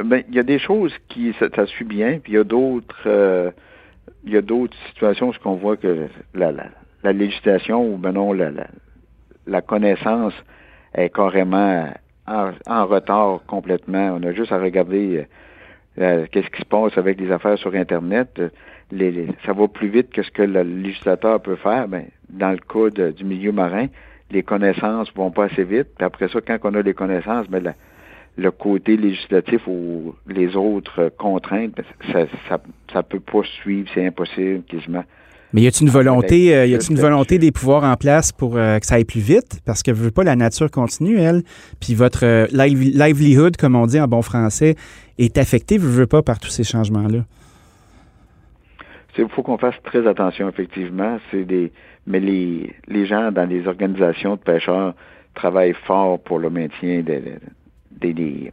Ben, 0.04 0.24
il 0.30 0.36
y 0.36 0.40
a 0.40 0.44
des 0.44 0.60
choses 0.60 0.94
qui 1.10 1.34
ça, 1.40 1.66
suit 1.66 1.86
bien, 1.86 2.20
puis 2.20 2.34
il 2.34 2.36
y 2.36 2.40
a 2.40 2.44
d'autres 2.44 3.04
euh, 3.06 3.52
il 4.24 4.34
y 4.34 4.38
a 4.38 4.42
d'autres 4.42 4.78
situations 4.90 5.30
où 5.30 5.34
on 5.46 5.56
voit 5.56 5.78
que 5.78 6.08
la, 6.34 6.52
la, 7.04 7.14
législation 7.14 7.86
ou 7.86 7.98
ben 7.98 8.12
non 8.12 8.34
la, 8.34 8.52
la, 9.48 9.62
connaissance 9.62 10.34
est 10.94 11.10
carrément 11.14 11.90
en, 12.28 12.86
retard 12.86 13.42
complètement. 13.48 14.18
On 14.20 14.24
a 14.24 14.32
juste 14.34 14.52
à 14.52 14.60
regarder 14.60 15.28
euh, 16.00 16.26
qu'est-ce 16.32 16.50
qui 16.50 16.62
se 16.62 16.68
passe 16.68 16.98
avec 16.98 17.20
les 17.20 17.32
affaires 17.32 17.58
sur 17.58 17.74
Internet. 17.74 18.42
Les, 18.92 19.28
ça 19.46 19.54
va 19.54 19.68
plus 19.68 19.88
vite 19.88 20.12
que 20.12 20.22
ce 20.22 20.32
que 20.32 20.44
le 20.44 20.62
législateur 20.64 21.42
peut 21.42 21.56
faire. 21.56 21.88
Ben, 21.88 22.06
dans 22.30 22.52
le 22.52 22.58
cas 22.58 23.12
du 23.12 23.24
milieu 23.24 23.52
marin, 23.52 23.88
les 24.30 24.44
connaissances 24.44 25.14
vont 25.16 25.32
pas 25.32 25.46
assez 25.46 25.64
vite. 25.64 25.88
Puis 25.98 26.06
après 26.06 26.28
ça, 26.28 26.40
quand 26.42 26.58
on 26.64 26.76
a 26.76 26.82
les 26.82 26.94
connaissances, 26.94 27.48
ben, 27.50 27.64
la, 27.64 27.74
le 28.42 28.52
côté 28.52 28.98
législatif 28.98 29.62
ou 29.68 30.16
les 30.28 30.56
autres 30.56 31.12
contraintes, 31.18 31.80
ça, 32.12 32.26
ça, 32.50 32.60
ça 32.92 33.04
peut 33.04 33.20
pas 33.20 33.44
suivre, 33.62 33.88
c'est 33.94 34.06
impossible 34.06 34.64
quasiment. 34.64 35.04
Mais 35.54 35.62
y 35.62 35.68
a-t-il 35.68 35.88
une 35.88 35.94
volonté, 35.94 36.56
euh, 36.56 36.66
y 36.66 36.74
a-t-il 36.74 36.94
une 36.94 37.02
volonté 37.02 37.38
des 37.38 37.52
pouvoirs 37.52 37.84
en 37.84 37.96
place 37.96 38.32
pour 38.32 38.56
euh, 38.56 38.80
que 38.80 38.86
ça 38.86 38.96
aille 38.96 39.06
plus 39.06 39.20
vite? 39.20 39.60
Parce 39.66 39.84
que 39.84 39.92
veut 39.92 40.12
pas 40.12 40.24
la 40.24 40.36
nature 40.36 40.72
continue 40.72 41.18
elle, 41.18 41.44
puis 41.80 41.94
votre 41.94 42.26
euh, 42.26 42.48
livelihood 42.52 43.58
comme 43.58 43.76
on 43.76 43.86
dit 43.86 44.00
en 44.00 44.08
bon 44.08 44.22
français 44.22 44.76
est 45.18 45.38
affecté, 45.38 45.78
veut, 45.78 45.90
veut 45.90 46.08
pas 46.08 46.22
par 46.22 46.40
tous 46.40 46.50
ces 46.50 46.64
changements 46.64 47.08
là. 47.08 47.20
Il 49.18 49.28
faut 49.28 49.44
qu'on 49.44 49.58
fasse 49.58 49.76
très 49.84 50.08
attention 50.08 50.48
effectivement, 50.48 51.20
c'est 51.30 51.44
des 51.44 51.72
mais 52.08 52.22
les 52.22 52.74
les 52.88 53.06
gens 53.06 53.32
dans 53.32 53.48
les 53.48 53.68
organisations 53.68 54.36
de 54.36 54.40
pêcheurs 54.40 54.96
travaillent 55.36 55.76
fort 55.86 56.18
pour 56.20 56.40
le 56.40 56.50
maintien 56.50 57.02
de, 57.02 57.22
des, 58.02 58.52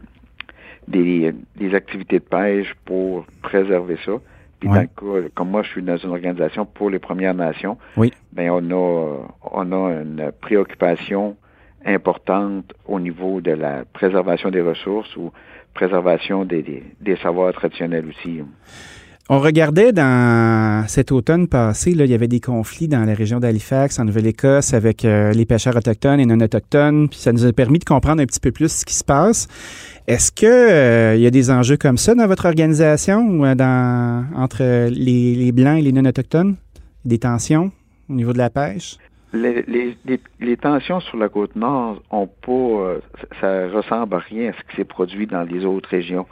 des, 0.87 1.35
des, 1.57 1.75
activités 1.75 2.19
de 2.19 2.25
pêche 2.25 2.75
pour 2.85 3.27
préserver 3.43 3.99
ça. 4.05 4.13
Puis 4.61 4.69
dans 4.69 4.75
le 4.81 5.23
cas, 5.23 5.29
comme 5.35 5.51
moi, 5.51 5.63
je 5.63 5.71
suis 5.71 5.83
dans 5.83 5.97
une 5.97 6.11
organisation 6.11 6.67
pour 6.67 6.91
les 6.91 6.99
Premières 6.99 7.35
Nations, 7.35 7.79
oui. 7.97 8.13
ben 8.33 8.51
on 8.51 8.71
a 8.71 9.29
on 9.53 9.73
a 9.73 10.03
une 10.03 10.33
préoccupation 10.41 11.37
importante 11.85 12.73
au 12.87 12.99
niveau 12.99 13.41
de 13.41 13.53
la 13.53 13.85
préservation 13.85 14.51
des 14.51 14.61
ressources 14.61 15.15
ou 15.17 15.33
préservation 15.75 16.45
des, 16.45 16.63
des, 16.63 16.83
des 17.01 17.17
savoirs 17.17 17.53
traditionnels 17.53 18.07
aussi. 18.09 18.43
On 19.31 19.41
regardait 19.41 19.93
dans 19.93 20.89
cet 20.89 21.13
automne 21.13 21.49
passé, 21.49 21.91
il 21.91 22.03
y 22.07 22.15
avait 22.15 22.29
des 22.29 22.41
conflits 22.41 22.89
dans 22.89 23.05
la 23.05 23.13
région 23.13 23.41
d'Halifax, 23.41 23.99
en 23.99 24.07
Nouvelle-Écosse, 24.07 24.73
avec 24.73 25.05
euh, 25.05 25.33
les 25.33 25.45
pêcheurs 25.45 25.77
autochtones 25.77 26.19
et 26.19 26.25
non 26.25 26.41
autochtones, 26.41 27.09
ça 27.13 27.35
nous 27.35 27.45
a 27.45 27.53
permis 27.53 27.79
de 27.79 27.85
comprendre 27.85 28.23
un 28.23 28.25
petit 28.25 28.41
peu 28.41 28.53
plus 28.53 28.73
ce 28.73 28.87
qui 28.87 28.95
se 28.95 29.05
passe. 29.05 29.47
Est-ce 30.07 30.33
que 30.33 30.47
euh, 30.47 31.15
il 31.15 31.21
y 31.21 31.27
a 31.27 31.31
des 31.31 31.51
enjeux 31.51 31.77
comme 31.77 31.99
ça 31.99 32.15
dans 32.15 32.27
votre 32.27 32.47
organisation 32.47 33.21
ou 33.21 33.45
euh, 33.45 34.23
entre 34.35 34.89
les, 34.89 35.53
blancs 35.53 35.79
et 35.79 35.83
les 35.83 35.93
non 35.93 36.07
autochtones, 36.07 36.57
des 37.05 37.19
tensions 37.19 37.71
au 38.09 38.15
niveau 38.15 38.33
de 38.33 38.39
la 38.39 38.49
pêche? 38.49 38.97
Les, 39.35 40.57
tensions 40.57 41.01
sur 41.01 41.19
la 41.19 41.29
côte 41.29 41.55
nord 41.55 42.03
ont 42.11 42.29
pas, 42.29 42.97
ça 43.43 43.69
ressemble 43.69 44.15
à 44.15 44.21
rien 44.21 44.49
à 44.49 44.53
ce 44.55 44.71
qui 44.71 44.77
s'est 44.77 44.87
produit 44.87 45.27
dans 45.27 45.43
les 45.43 45.67
autres 45.67 45.91
régions. 45.91 46.25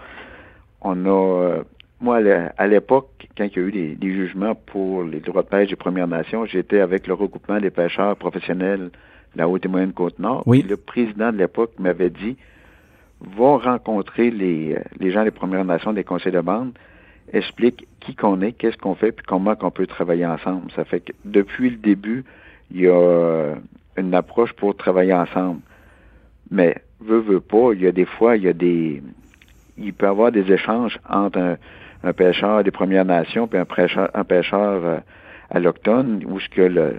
On 0.81 1.05
a 1.05 1.59
moi, 2.01 2.21
à 2.57 2.67
l'époque, 2.67 3.29
quand 3.37 3.45
il 3.45 3.57
y 3.57 3.59
a 3.59 3.69
eu 3.69 3.97
des, 3.97 4.13
jugements 4.13 4.55
pour 4.55 5.03
les 5.03 5.21
droits 5.21 5.43
de 5.43 5.49
pêche 5.49 5.71
des 5.71 5.77
Premières 5.77 6.09
Nations, 6.09 6.45
j'étais 6.45 6.81
avec 6.81 7.07
le 7.07 7.15
regroupement 7.15 7.59
des 7.59 7.71
pêcheurs 7.71 8.17
professionnels 8.17 8.91
de 9.35 9.39
la 9.39 9.49
Haute 9.49 9.65
et 9.65 9.69
Moyenne 9.69 9.93
Côte-Nord. 9.93 10.43
Oui. 10.47 10.63
Le 10.63 10.77
président 10.77 11.33
de 11.33 11.39
l'époque 11.39 11.73
m'avait 11.79 12.11
dit 12.11 12.37
va 13.21 13.57
rencontrer 13.57 14.31
les, 14.31 14.77
les 15.01 15.11
gens 15.11 15.25
des 15.25 15.31
Premières 15.31 15.65
Nations 15.65 15.95
des 15.95 16.05
conseils 16.05 16.33
de 16.33 16.41
bande, 16.41 16.73
explique 17.33 17.89
qui 18.01 18.15
qu'on 18.15 18.43
est, 18.43 18.53
qu'est-ce 18.53 18.77
qu'on 18.77 18.95
fait, 18.95 19.13
puis 19.13 19.25
comment 19.27 19.57
qu'on 19.57 19.71
peut 19.71 19.87
travailler 19.87 20.27
ensemble. 20.27 20.71
Ça 20.73 20.85
fait 20.85 21.01
que 21.01 21.13
depuis 21.25 21.71
le 21.71 21.77
début, 21.77 22.25
il 22.71 22.83
y 22.83 22.89
a 22.89 23.55
une 23.97 24.15
approche 24.15 24.53
pour 24.53 24.77
travailler 24.77 25.15
ensemble. 25.15 25.61
Mais 26.51 26.77
veut, 27.01 27.21
veut 27.21 27.41
pas, 27.41 27.73
il 27.73 27.81
y 27.81 27.87
a 27.87 27.93
des 27.93 28.05
fois, 28.05 28.37
il 28.37 28.45
y 28.45 28.49
a 28.49 28.53
des 28.53 29.03
il 29.79 29.93
peut 29.93 30.07
y 30.07 30.09
avoir 30.09 30.33
des 30.33 30.51
échanges 30.53 30.99
entre 31.09 31.39
un, 31.39 31.57
pêcheur 32.13 32.65
des 32.65 32.71
Premières 32.71 33.05
Nations 33.05 33.49
et 33.53 33.59
un 33.59 33.65
pêcheur, 33.65 34.11
un 34.15 34.25
pêcheur 34.25 34.85
euh, 34.85 34.99
alloctone, 35.51 36.23
où 36.27 36.41
ce 36.41 36.49
que 36.49 36.63
le, 36.63 36.97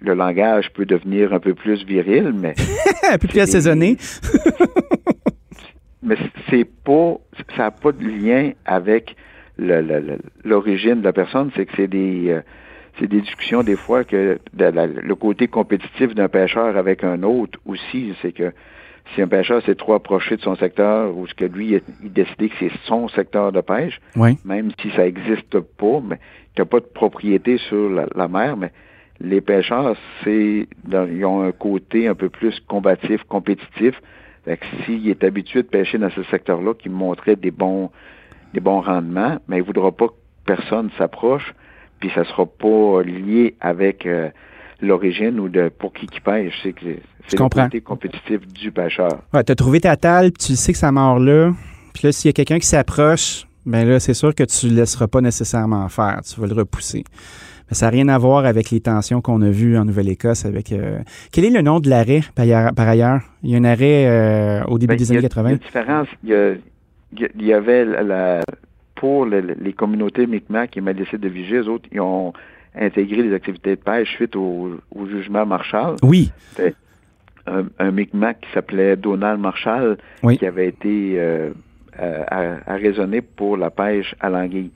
le 0.00 0.14
langage 0.14 0.70
peut 0.72 0.86
devenir 0.86 1.32
un 1.32 1.40
peu 1.40 1.54
plus 1.54 1.84
viril, 1.84 2.32
mais 2.34 2.54
un 3.10 3.18
peu 3.18 3.28
plus 3.28 3.40
assaisonné. 3.40 3.96
mais 6.02 6.16
c'est 6.48 6.64
pas, 6.64 7.16
ça 7.56 7.64
n'a 7.64 7.70
pas 7.70 7.92
de 7.92 8.04
lien 8.04 8.52
avec 8.64 9.16
l'origine 9.58 11.00
de 11.00 11.04
la 11.04 11.12
personne, 11.12 11.50
c'est 11.54 11.66
que 11.66 11.72
c'est 11.76 11.88
des 11.88 12.30
euh, 12.30 12.40
c'est 12.98 13.06
des 13.06 13.20
discussions 13.20 13.62
des 13.62 13.76
fois 13.76 14.04
que 14.04 14.38
le 14.52 15.14
côté 15.14 15.48
compétitif 15.48 16.14
d'un 16.14 16.28
pêcheur 16.28 16.76
avec 16.76 17.04
un 17.04 17.22
autre 17.22 17.58
aussi, 17.64 18.14
c'est 18.20 18.32
que 18.32 18.52
si 19.14 19.22
un 19.22 19.28
pêcheur 19.28 19.62
s'est 19.64 19.74
trop 19.74 19.94
approché 19.94 20.36
de 20.36 20.42
son 20.42 20.56
secteur 20.56 21.16
ou 21.16 21.26
ce 21.26 21.34
que 21.34 21.44
lui 21.44 21.80
il 22.02 22.12
décidé 22.12 22.48
que 22.48 22.54
c'est 22.58 22.72
son 22.84 23.08
secteur 23.08 23.52
de 23.52 23.60
pêche, 23.60 24.00
même 24.44 24.70
si 24.80 24.90
ça 24.90 25.04
n'existe 25.04 25.58
pas, 25.60 26.00
mais 26.02 26.18
tu 26.54 26.62
n'as 26.62 26.66
pas 26.66 26.80
de 26.80 26.86
propriété 26.86 27.58
sur 27.58 27.90
la, 27.90 28.28
mer, 28.28 28.56
mais 28.56 28.72
les 29.20 29.40
pêcheurs, 29.40 29.96
c'est 30.24 30.66
ils 30.92 31.24
ont 31.24 31.42
un 31.42 31.52
côté 31.52 32.08
un 32.08 32.14
peu 32.14 32.28
plus 32.28 32.58
combatif, 32.60 33.22
compétitif. 33.24 34.00
s'il 34.84 35.08
est 35.08 35.24
habitué 35.24 35.62
de 35.62 35.68
pêcher 35.68 35.98
dans 35.98 36.10
ce 36.10 36.22
secteur-là, 36.24 36.74
qui 36.74 36.88
montrait 36.88 37.36
des 37.36 37.50
bons 37.50 37.90
des 38.54 38.60
bons 38.60 38.80
rendements, 38.80 39.38
mais 39.46 39.58
il 39.58 39.60
ne 39.60 39.66
voudra 39.66 39.92
pas 39.92 40.08
que 40.08 40.14
personne 40.44 40.90
s'approche, 40.98 41.54
puis 42.00 42.10
ça 42.14 42.24
sera 42.24 42.46
pas 42.46 43.02
lié 43.02 43.54
avec 43.60 44.06
euh, 44.06 44.30
l'origine 44.82 45.38
ou 45.40 45.48
de 45.48 45.68
pour 45.68 45.92
qui 45.92 46.06
qui 46.06 46.20
pêche. 46.20 46.54
C'est 46.62 46.72
que 46.72 46.80
c'est 47.28 47.38
le 47.38 47.48
côté 47.48 47.80
compétitif 47.80 48.46
du 48.48 48.72
pêcheur. 48.72 49.22
Ouais, 49.32 49.44
tu 49.44 49.52
as 49.52 49.54
trouvé 49.54 49.80
ta 49.80 49.96
table, 49.96 50.32
puis 50.32 50.48
tu 50.48 50.56
sais 50.56 50.72
que 50.72 50.78
ça 50.78 50.90
mord 50.92 51.18
là. 51.18 51.52
Puis 51.94 52.06
là, 52.06 52.12
s'il 52.12 52.28
y 52.28 52.30
a 52.30 52.32
quelqu'un 52.32 52.58
qui 52.58 52.66
s'approche, 52.66 53.46
ben 53.66 53.86
là, 53.86 54.00
c'est 54.00 54.14
sûr 54.14 54.34
que 54.34 54.44
tu 54.44 54.66
ne 54.66 54.76
laisseras 54.76 55.06
pas 55.06 55.20
nécessairement 55.20 55.88
faire. 55.88 56.20
Tu 56.22 56.40
vas 56.40 56.46
le 56.46 56.54
repousser. 56.54 57.04
Mais 57.68 57.74
ça 57.76 57.86
n'a 57.86 57.90
rien 57.90 58.08
à 58.08 58.18
voir 58.18 58.46
avec 58.46 58.70
les 58.70 58.80
tensions 58.80 59.20
qu'on 59.20 59.42
a 59.42 59.50
vues 59.50 59.76
en 59.78 59.84
Nouvelle-Écosse 59.84 60.44
avec. 60.44 60.72
Euh, 60.72 60.98
quel 61.30 61.44
est 61.44 61.50
le 61.50 61.62
nom 61.62 61.78
de 61.78 61.88
l'arrêt 61.88 62.22
par 62.34 62.88
ailleurs? 62.88 63.20
Il 63.42 63.50
y 63.50 63.54
a 63.54 63.58
un 63.58 63.64
arrêt 63.64 64.06
euh, 64.06 64.64
au 64.64 64.78
début 64.78 64.94
ben, 64.94 64.98
des 64.98 65.12
années 65.12 65.22
80. 65.22 65.48
Il 65.48 65.50
y 65.50 65.52
a 65.52 65.54
une 65.54 65.58
différence. 65.58 66.08
Il 67.12 67.46
y, 67.46 67.52
avait 67.52 67.84
la, 67.84 68.40
pour 68.94 69.24
les, 69.24 69.72
communautés 69.72 70.26
Micmac 70.26 70.76
et 70.76 70.80
Malécé 70.80 71.16
de 71.16 71.28
Vigie, 71.28 71.54
eux 71.54 71.68
autres, 71.68 71.88
ils 71.90 72.00
ont 72.00 72.32
intégré 72.74 73.22
les 73.22 73.34
activités 73.34 73.76
de 73.76 73.80
pêche 73.80 74.10
suite 74.14 74.36
au, 74.36 74.78
jugement 75.08 75.46
Marshall. 75.46 75.96
Oui. 76.02 76.30
Un, 77.46 77.64
un, 77.78 77.90
Micmac 77.90 78.40
qui 78.40 78.52
s'appelait 78.52 78.96
Donald 78.96 79.40
Marshall, 79.40 79.96
qui 80.38 80.46
avait 80.46 80.68
été 80.68 81.18
euh, 81.98 82.24
arraisonné 82.66 83.20
pour 83.20 83.56
la 83.56 83.70
pêche 83.70 84.14
à 84.20 84.30
l'anguille. 84.30 84.70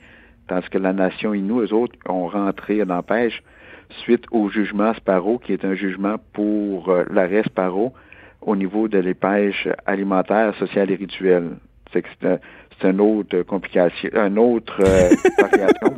Tandis 0.46 0.68
que 0.68 0.78
la 0.78 0.92
nation 0.92 1.32
Innu, 1.32 1.62
eux 1.62 1.72
autres, 1.72 1.94
ont 2.06 2.26
rentré 2.26 2.84
dans 2.84 2.96
la 2.96 3.02
pêche 3.02 3.42
suite 4.02 4.24
au 4.30 4.50
jugement 4.50 4.92
Sparrow, 4.94 5.38
qui 5.38 5.52
est 5.52 5.64
un 5.64 5.74
jugement 5.74 6.16
pour 6.32 6.90
euh, 6.90 7.04
l'arrêt 7.10 7.42
Sparrow 7.44 7.94
au 8.42 8.56
niveau 8.56 8.88
de 8.88 8.98
les 8.98 9.14
pêches 9.14 9.68
alimentaires, 9.86 10.54
sociales 10.56 10.90
et 10.90 10.96
rituelles. 10.96 11.50
C'est 11.92 12.02
que 12.02 12.38
c'est 12.80 12.90
une 12.90 13.00
autre 13.00 13.42
complication, 13.42 14.10
un 14.14 14.36
autre 14.36 14.74
euh, 14.80 15.10
variation. 15.38 15.96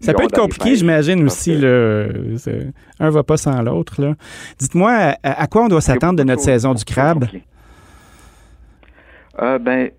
Ça 0.00 0.14
peut 0.14 0.24
être 0.24 0.38
compliqué, 0.38 0.74
j'imagine 0.74 1.24
aussi. 1.24 1.56
Là, 1.56 2.06
un 2.98 3.10
va 3.10 3.22
pas 3.22 3.36
sans 3.36 3.62
l'autre. 3.62 4.14
Dites-moi, 4.58 5.14
à, 5.22 5.46
quoi 5.46 5.64
on 5.64 5.68
doit 5.68 5.80
s'attendre 5.80 6.18
de 6.18 6.24
notre 6.24 6.42
saison 6.42 6.74
du 6.74 6.84
crabe? 6.84 7.26
Euh, 9.40 9.58
ben, 9.58 9.90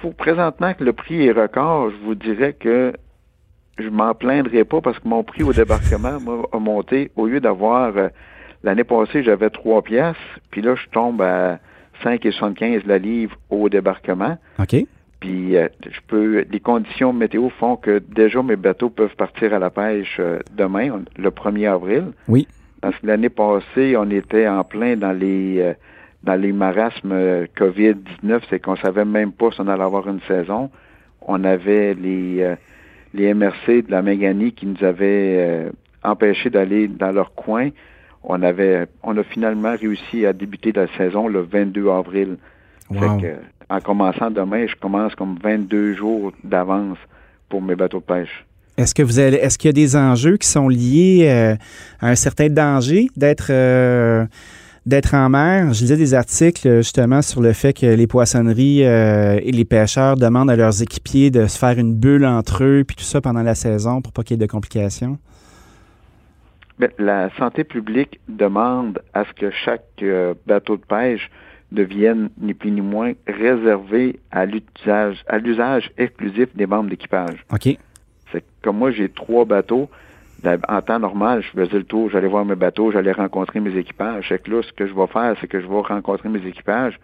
pour 0.00 0.14
présentement 0.14 0.74
que 0.74 0.84
le 0.84 0.92
prix 0.92 1.26
est 1.26 1.32
record, 1.32 1.90
je 1.90 1.96
vous 2.04 2.14
dirais 2.14 2.52
que 2.52 2.92
je 3.78 3.88
m'en 3.88 4.14
plaindrai 4.14 4.64
pas 4.64 4.80
parce 4.80 4.98
que 4.98 5.08
mon 5.08 5.24
prix 5.24 5.42
au 5.42 5.52
débarquement 5.52 6.18
a 6.52 6.58
monté. 6.58 7.10
Au 7.16 7.26
lieu 7.26 7.40
d'avoir 7.40 7.96
euh, 7.96 8.08
l'année 8.62 8.84
passée, 8.84 9.22
j'avais 9.22 9.50
trois 9.50 9.82
pièces, 9.82 10.16
puis 10.50 10.62
là, 10.62 10.74
je 10.74 10.88
tombe 10.90 11.22
à 11.22 11.58
5,75 12.04 12.86
la 12.86 12.98
livre 12.98 13.36
au 13.50 13.68
débarquement. 13.68 14.36
OK. 14.58 14.76
Puis 15.24 15.56
euh, 15.56 15.68
je 15.84 16.00
peux 16.06 16.44
les 16.50 16.60
conditions 16.60 17.12
météo 17.12 17.48
font 17.48 17.76
que 17.76 17.98
déjà 17.98 18.42
mes 18.42 18.56
bateaux 18.56 18.90
peuvent 18.90 19.16
partir 19.16 19.54
à 19.54 19.58
la 19.58 19.70
pêche 19.70 20.16
euh, 20.20 20.40
demain, 20.52 21.02
le 21.16 21.30
1er 21.30 21.70
avril. 21.70 22.12
Oui. 22.28 22.46
Parce 22.80 22.96
que 22.98 23.06
l'année 23.06 23.30
passée, 23.30 23.96
on 23.96 24.10
était 24.10 24.46
en 24.46 24.64
plein 24.64 24.96
dans 24.96 25.12
les 25.12 25.74
dans 26.24 26.40
les 26.40 26.52
marasmes 26.52 27.12
euh, 27.12 27.46
COVID-19, 27.56 28.40
c'est 28.48 28.58
qu'on 28.58 28.76
savait 28.76 29.04
même 29.04 29.32
pas 29.32 29.50
si 29.50 29.60
on 29.60 29.68
allait 29.68 29.82
avoir 29.82 30.08
une 30.08 30.20
saison. 30.22 30.70
On 31.20 31.44
avait 31.44 31.94
les, 31.94 32.42
euh, 32.42 32.56
les 33.12 33.32
MRC 33.34 33.82
de 33.82 33.90
la 33.90 34.02
Méganie 34.02 34.52
qui 34.52 34.66
nous 34.66 34.82
avaient 34.82 35.36
euh, 35.38 35.70
empêchés 36.02 36.50
d'aller 36.50 36.88
dans 36.88 37.12
leur 37.12 37.34
coin. 37.34 37.70
On 38.22 38.42
avait, 38.42 38.86
on 39.02 39.16
a 39.18 39.22
finalement 39.22 39.76
réussi 39.76 40.24
à 40.24 40.32
débuter 40.32 40.72
la 40.72 40.86
saison 40.96 41.28
le 41.28 41.40
22 41.40 41.90
avril. 41.90 42.38
En 43.70 43.80
commençant 43.80 44.30
demain, 44.30 44.66
je 44.66 44.74
commence 44.76 45.14
comme 45.14 45.36
22 45.42 45.94
jours 45.94 46.32
d'avance 46.42 46.98
pour 47.48 47.62
mes 47.62 47.74
bateaux 47.74 48.00
de 48.00 48.04
pêche. 48.04 48.44
Est-ce 48.76 48.94
que 48.94 49.02
vous 49.02 49.18
allez, 49.18 49.36
est-ce 49.36 49.56
qu'il 49.56 49.68
y 49.68 49.70
a 49.70 49.72
des 49.72 49.96
enjeux 49.96 50.36
qui 50.36 50.48
sont 50.48 50.68
liés 50.68 51.56
à 52.00 52.08
un 52.08 52.16
certain 52.16 52.48
danger 52.48 53.06
d'être 53.16 53.52
d'être 54.86 55.14
en 55.14 55.28
mer? 55.28 55.72
Je 55.72 55.80
lisais 55.82 55.96
des 55.96 56.14
articles 56.14 56.76
justement 56.78 57.22
sur 57.22 57.40
le 57.40 57.52
fait 57.52 57.72
que 57.72 57.86
les 57.86 58.06
poissonneries 58.06 58.84
euh, 58.84 59.40
et 59.42 59.52
les 59.52 59.64
pêcheurs 59.64 60.16
demandent 60.16 60.50
à 60.50 60.56
leurs 60.56 60.82
équipiers 60.82 61.30
de 61.30 61.46
se 61.46 61.58
faire 61.58 61.78
une 61.78 61.94
bulle 61.94 62.26
entre 62.26 62.64
eux, 62.64 62.84
puis 62.86 62.96
tout 62.96 63.04
ça 63.04 63.20
pendant 63.20 63.42
la 63.42 63.54
saison 63.54 64.02
pour 64.02 64.12
pas 64.12 64.22
qu'il 64.22 64.36
y 64.36 64.42
ait 64.42 64.46
de 64.46 64.50
complications. 64.50 65.18
Bien, 66.78 66.88
la 66.98 67.30
santé 67.36 67.64
publique 67.64 68.20
demande 68.28 69.00
à 69.14 69.24
ce 69.24 69.32
que 69.32 69.50
chaque 69.64 69.84
euh, 70.02 70.34
bateau 70.46 70.76
de 70.76 70.82
pêche 70.82 71.30
devienne 71.74 72.30
ni 72.38 72.54
plus 72.54 72.70
ni 72.70 72.80
moins 72.80 73.12
réservé 73.26 74.20
à 74.30 74.46
l'usage 74.46 75.22
à 75.26 75.38
l'usage 75.38 75.90
exclusif 75.98 76.54
des 76.56 76.66
membres 76.66 76.90
d'équipage. 76.90 77.44
OK. 77.52 77.76
C'est 78.32 78.44
comme 78.62 78.78
moi 78.78 78.90
j'ai 78.90 79.08
trois 79.08 79.44
bateaux, 79.44 79.88
en 80.68 80.82
temps 80.82 80.98
normal, 80.98 81.42
je 81.42 81.48
faisais 81.48 81.78
le 81.78 81.84
tour, 81.84 82.10
j'allais 82.10 82.28
voir 82.28 82.44
mes 82.44 82.54
bateaux, 82.54 82.90
j'allais 82.90 83.12
rencontrer 83.12 83.60
mes 83.60 83.76
équipages. 83.76 84.28
Fait 84.28 84.38
que 84.38 84.50
là, 84.50 84.62
ce 84.62 84.72
que 84.72 84.86
je 84.86 84.94
vais 84.94 85.06
faire, 85.06 85.36
c'est 85.40 85.46
que 85.46 85.60
je 85.60 85.66
vais 85.66 85.80
rencontrer 85.80 86.28
mes 86.28 86.46
équipages, 86.46 86.98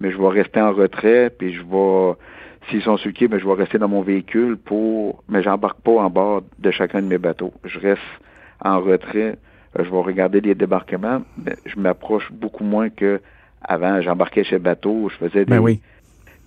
mais 0.00 0.10
je 0.10 0.16
vais 0.16 0.28
rester 0.28 0.60
en 0.60 0.72
retrait, 0.72 1.30
puis 1.36 1.52
je 1.52 1.62
vais, 1.62 2.14
s'ils 2.68 2.82
sont 2.82 2.96
sur 2.96 3.12
mais 3.20 3.28
ben, 3.28 3.38
je 3.38 3.46
vais 3.46 3.54
rester 3.54 3.78
dans 3.78 3.88
mon 3.88 4.02
véhicule 4.02 4.56
pour, 4.56 5.22
mais 5.28 5.42
j'embarque 5.42 5.80
pas 5.80 5.92
en 5.92 6.10
bord 6.10 6.42
de 6.58 6.70
chacun 6.70 7.02
de 7.02 7.06
mes 7.06 7.18
bateaux. 7.18 7.52
Je 7.64 7.78
reste 7.78 8.02
en 8.64 8.80
retrait, 8.80 9.36
je 9.76 9.90
vais 9.90 10.00
regarder 10.00 10.40
les 10.40 10.54
débarquements, 10.54 11.22
mais 11.44 11.56
je 11.66 11.78
m'approche 11.78 12.30
beaucoup 12.32 12.64
moins 12.64 12.88
que 12.88 13.20
avant. 13.62 14.00
J'embarquais 14.00 14.44
chez 14.44 14.56
le 14.56 14.62
bateau, 14.62 15.10
je 15.10 15.26
faisais 15.26 15.44
ben 15.44 15.62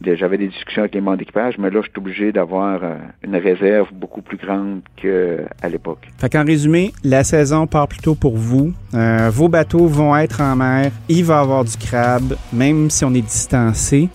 des, 0.02 0.18
j'avais 0.18 0.38
des 0.38 0.48
discussions 0.48 0.82
avec 0.82 0.96
les 0.96 1.02
membres 1.02 1.18
d'équipage, 1.18 1.58
mais 1.58 1.70
là, 1.70 1.82
je 1.82 1.90
suis 1.90 1.98
obligé 1.98 2.32
d'avoir 2.32 2.84
euh, 2.84 2.96
une 3.24 3.36
réserve 3.36 3.90
beaucoup 3.94 4.22
plus 4.22 4.38
grande 4.38 4.82
qu'à 4.96 5.70
l'époque. 5.70 6.08
Fait 6.18 6.30
qu'en 6.30 6.44
résumé, 6.44 6.92
la 7.04 7.24
saison 7.24 7.68
part 7.68 7.88
plutôt 7.88 8.16
pour 8.16 8.36
vous. 8.36 8.74
Euh, 8.94 9.30
vos 9.32 9.48
bateaux 9.48 9.86
vont 9.86 10.16
être 10.18 10.42
en 10.42 10.56
mer. 10.56 10.92
Il 11.08 11.24
va 11.24 11.36
y 11.36 11.42
avoir 11.42 11.64
du 11.64 11.78
crabe, 11.78 12.36
même 12.52 12.90
si 12.90 13.06
on 13.06 13.14
est 13.14 13.22
distancé. 13.22 14.10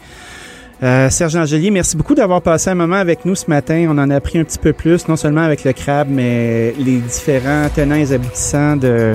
Euh, 0.82 1.09
Serge 1.09 1.36
Angelier, 1.36 1.70
merci 1.70 1.97
beaucoup 1.97 2.14
d'avoir 2.14 2.42
passé 2.42 2.68
un 2.68 2.74
moment 2.74 2.97
avec 2.97 3.24
nous 3.24 3.34
ce 3.34 3.49
matin. 3.49 3.86
On 3.88 3.97
en 3.97 4.11
a 4.11 4.16
appris 4.16 4.38
un 4.38 4.44
petit 4.44 4.59
peu 4.59 4.72
plus, 4.74 5.09
non 5.09 5.16
seulement 5.16 5.40
avec 5.40 5.64
le 5.64 5.72
crabe, 5.72 6.09
mais 6.11 6.74
les 6.78 6.99
différents 6.99 7.68
tenants 7.74 7.94
et 7.94 8.12
aboutissants 8.12 8.76
de, 8.76 9.12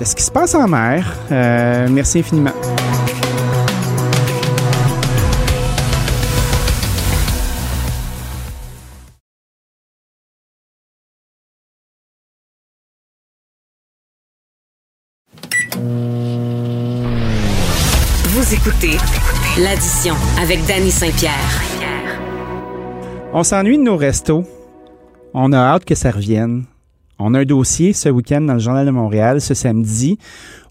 de 0.00 0.04
ce 0.04 0.16
qui 0.16 0.22
se 0.22 0.30
passe 0.30 0.54
en 0.54 0.66
mer. 0.66 1.06
merci 1.30 2.20
infiniment. 2.20 2.52
écoutez 18.52 18.96
l'addition 19.58 20.14
avec 20.40 20.64
Danny 20.66 20.90
Saint-Pierre. 20.90 21.62
On 23.32 23.44
s'ennuie 23.44 23.78
de 23.78 23.82
nos 23.82 23.96
restos. 23.96 24.44
On 25.34 25.52
a 25.52 25.58
hâte 25.58 25.84
que 25.84 25.94
ça 25.94 26.10
revienne. 26.10 26.64
On 27.22 27.34
a 27.34 27.40
un 27.40 27.44
dossier 27.44 27.92
ce 27.92 28.08
week-end 28.08 28.40
dans 28.40 28.54
le 28.54 28.58
Journal 28.58 28.86
de 28.86 28.90
Montréal, 28.90 29.42
ce 29.42 29.52
samedi, 29.52 30.18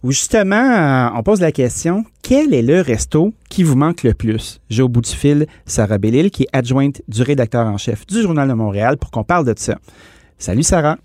où 0.02 0.12
justement, 0.12 0.56
euh, 0.56 1.10
on 1.14 1.22
pose 1.22 1.42
la 1.42 1.52
question 1.52 2.04
quel 2.24 2.56
est 2.56 2.64
le 2.64 2.82
resto 2.82 3.34
qui 3.50 3.62
vous 3.62 3.76
manque 3.76 4.02
le 4.02 4.16
plus? 4.16 4.60
J'ai 4.68 4.82
au 4.82 4.90
bout 4.90 5.02
du 5.02 5.12
fil 5.12 5.46
Sarah 5.68 6.00
Bellil, 6.00 6.32
qui 6.32 6.44
est 6.44 6.50
adjointe 6.52 7.04
du 7.08 7.22
rédacteur 7.22 7.68
en 7.68 7.78
chef 7.78 8.08
du 8.08 8.24
Journal 8.24 8.50
de 8.50 8.54
Montréal, 8.54 8.98
pour 8.98 9.12
qu'on 9.12 9.24
parle 9.24 9.46
de 9.46 9.54
ça. 9.56 9.78
Salut 10.40 10.64
Sarah. 10.64 10.98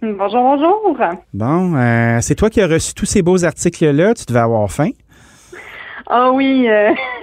Bonjour, 0.00 0.42
bonjour. 0.42 0.96
Bon, 1.34 1.74
euh, 1.76 2.18
c'est 2.22 2.34
toi 2.34 2.48
qui 2.48 2.62
as 2.62 2.66
reçu 2.66 2.94
tous 2.94 3.06
ces 3.06 3.20
beaux 3.20 3.44
articles-là. 3.44 4.14
Tu 4.14 4.24
devais 4.24 4.40
avoir 4.40 4.70
faim. 4.72 4.90
Ah 6.14 6.30
oui, 6.30 6.68
euh, 6.68 6.92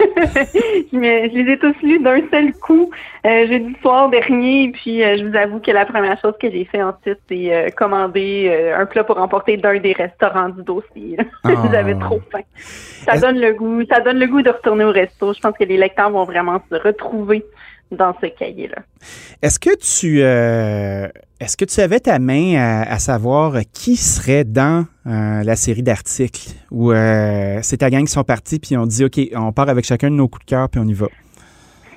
je, 0.92 0.98
les 0.98 1.52
ai 1.52 1.58
tous 1.60 1.76
lus 1.80 2.00
d'un 2.00 2.28
seul 2.28 2.52
coup 2.54 2.90
euh, 3.24 3.46
jeudi 3.46 3.76
soir 3.80 4.10
dernier. 4.10 4.72
Puis 4.72 5.04
euh, 5.04 5.16
je 5.16 5.26
vous 5.26 5.36
avoue 5.36 5.60
que 5.60 5.70
la 5.70 5.86
première 5.86 6.20
chose 6.20 6.34
que 6.42 6.50
j'ai 6.50 6.64
fait 6.64 6.82
ensuite, 6.82 7.20
c'est 7.28 7.72
commander 7.76 8.72
un 8.76 8.86
plat 8.86 9.04
pour 9.04 9.18
emporter 9.18 9.56
d'un 9.56 9.78
des 9.78 9.92
restaurants 9.92 10.48
du 10.48 10.64
dossier. 10.64 11.16
J'avais 11.72 11.94
ah. 12.00 12.04
trop 12.04 12.20
faim. 12.32 12.42
Ça 12.56 13.16
donne 13.16 13.38
le 13.38 13.52
goût, 13.52 13.84
ça 13.88 14.00
donne 14.00 14.18
le 14.18 14.26
goût 14.26 14.42
de 14.42 14.50
retourner 14.50 14.84
au 14.84 14.90
resto. 14.90 15.34
Je 15.34 15.38
pense 15.38 15.56
que 15.56 15.62
les 15.62 15.76
lecteurs 15.76 16.10
vont 16.10 16.24
vraiment 16.24 16.60
se 16.68 16.74
retrouver 16.74 17.44
dans 17.90 18.14
ce 18.20 18.26
cahier-là. 18.26 18.82
Est-ce 19.42 19.58
que 19.58 19.74
tu 19.76 20.22
euh, 20.22 21.08
est-ce 21.40 21.56
que 21.56 21.64
tu 21.64 21.80
avais 21.80 22.00
ta 22.00 22.18
main 22.18 22.84
à, 22.86 22.98
savoir 22.98 23.54
qui 23.72 23.96
serait 23.96 24.44
dans 24.44 24.84
euh, 25.06 25.42
la 25.42 25.56
série 25.56 25.82
d'articles 25.82 26.50
où 26.70 26.92
euh, 26.92 27.58
c'est 27.62 27.78
ta 27.78 27.90
gang 27.90 28.04
qui 28.04 28.12
sont 28.12 28.24
partis 28.24 28.58
puis 28.58 28.76
on 28.76 28.86
dit 28.86 29.04
OK, 29.04 29.18
on 29.34 29.52
part 29.52 29.68
avec 29.68 29.84
chacun 29.84 30.10
de 30.10 30.16
nos 30.16 30.28
coups 30.28 30.44
de 30.44 30.50
cœur 30.50 30.68
puis 30.68 30.80
on 30.80 30.86
y 30.86 30.92
va? 30.92 31.06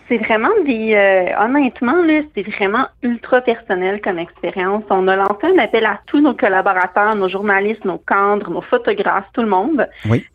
C'est 0.09 0.17
vraiment 0.17 0.49
des 0.65 0.95
honnêtement 1.39 2.03
là, 2.03 2.21
c'est 2.35 2.43
vraiment 2.43 2.85
ultra 3.01 3.41
personnel 3.41 4.01
comme 4.01 4.19
expérience. 4.19 4.83
On 4.89 5.07
a 5.07 5.15
lancé 5.15 5.47
un 5.47 5.57
appel 5.57 5.85
à 5.85 6.01
tous 6.05 6.19
nos 6.19 6.33
collaborateurs, 6.33 7.15
nos 7.15 7.29
journalistes, 7.29 7.85
nos 7.85 7.97
cadres, 7.97 8.49
nos 8.49 8.61
photographes, 8.61 9.25
tout 9.33 9.41
le 9.41 9.47
monde. 9.47 9.87
Oui. 10.09 10.25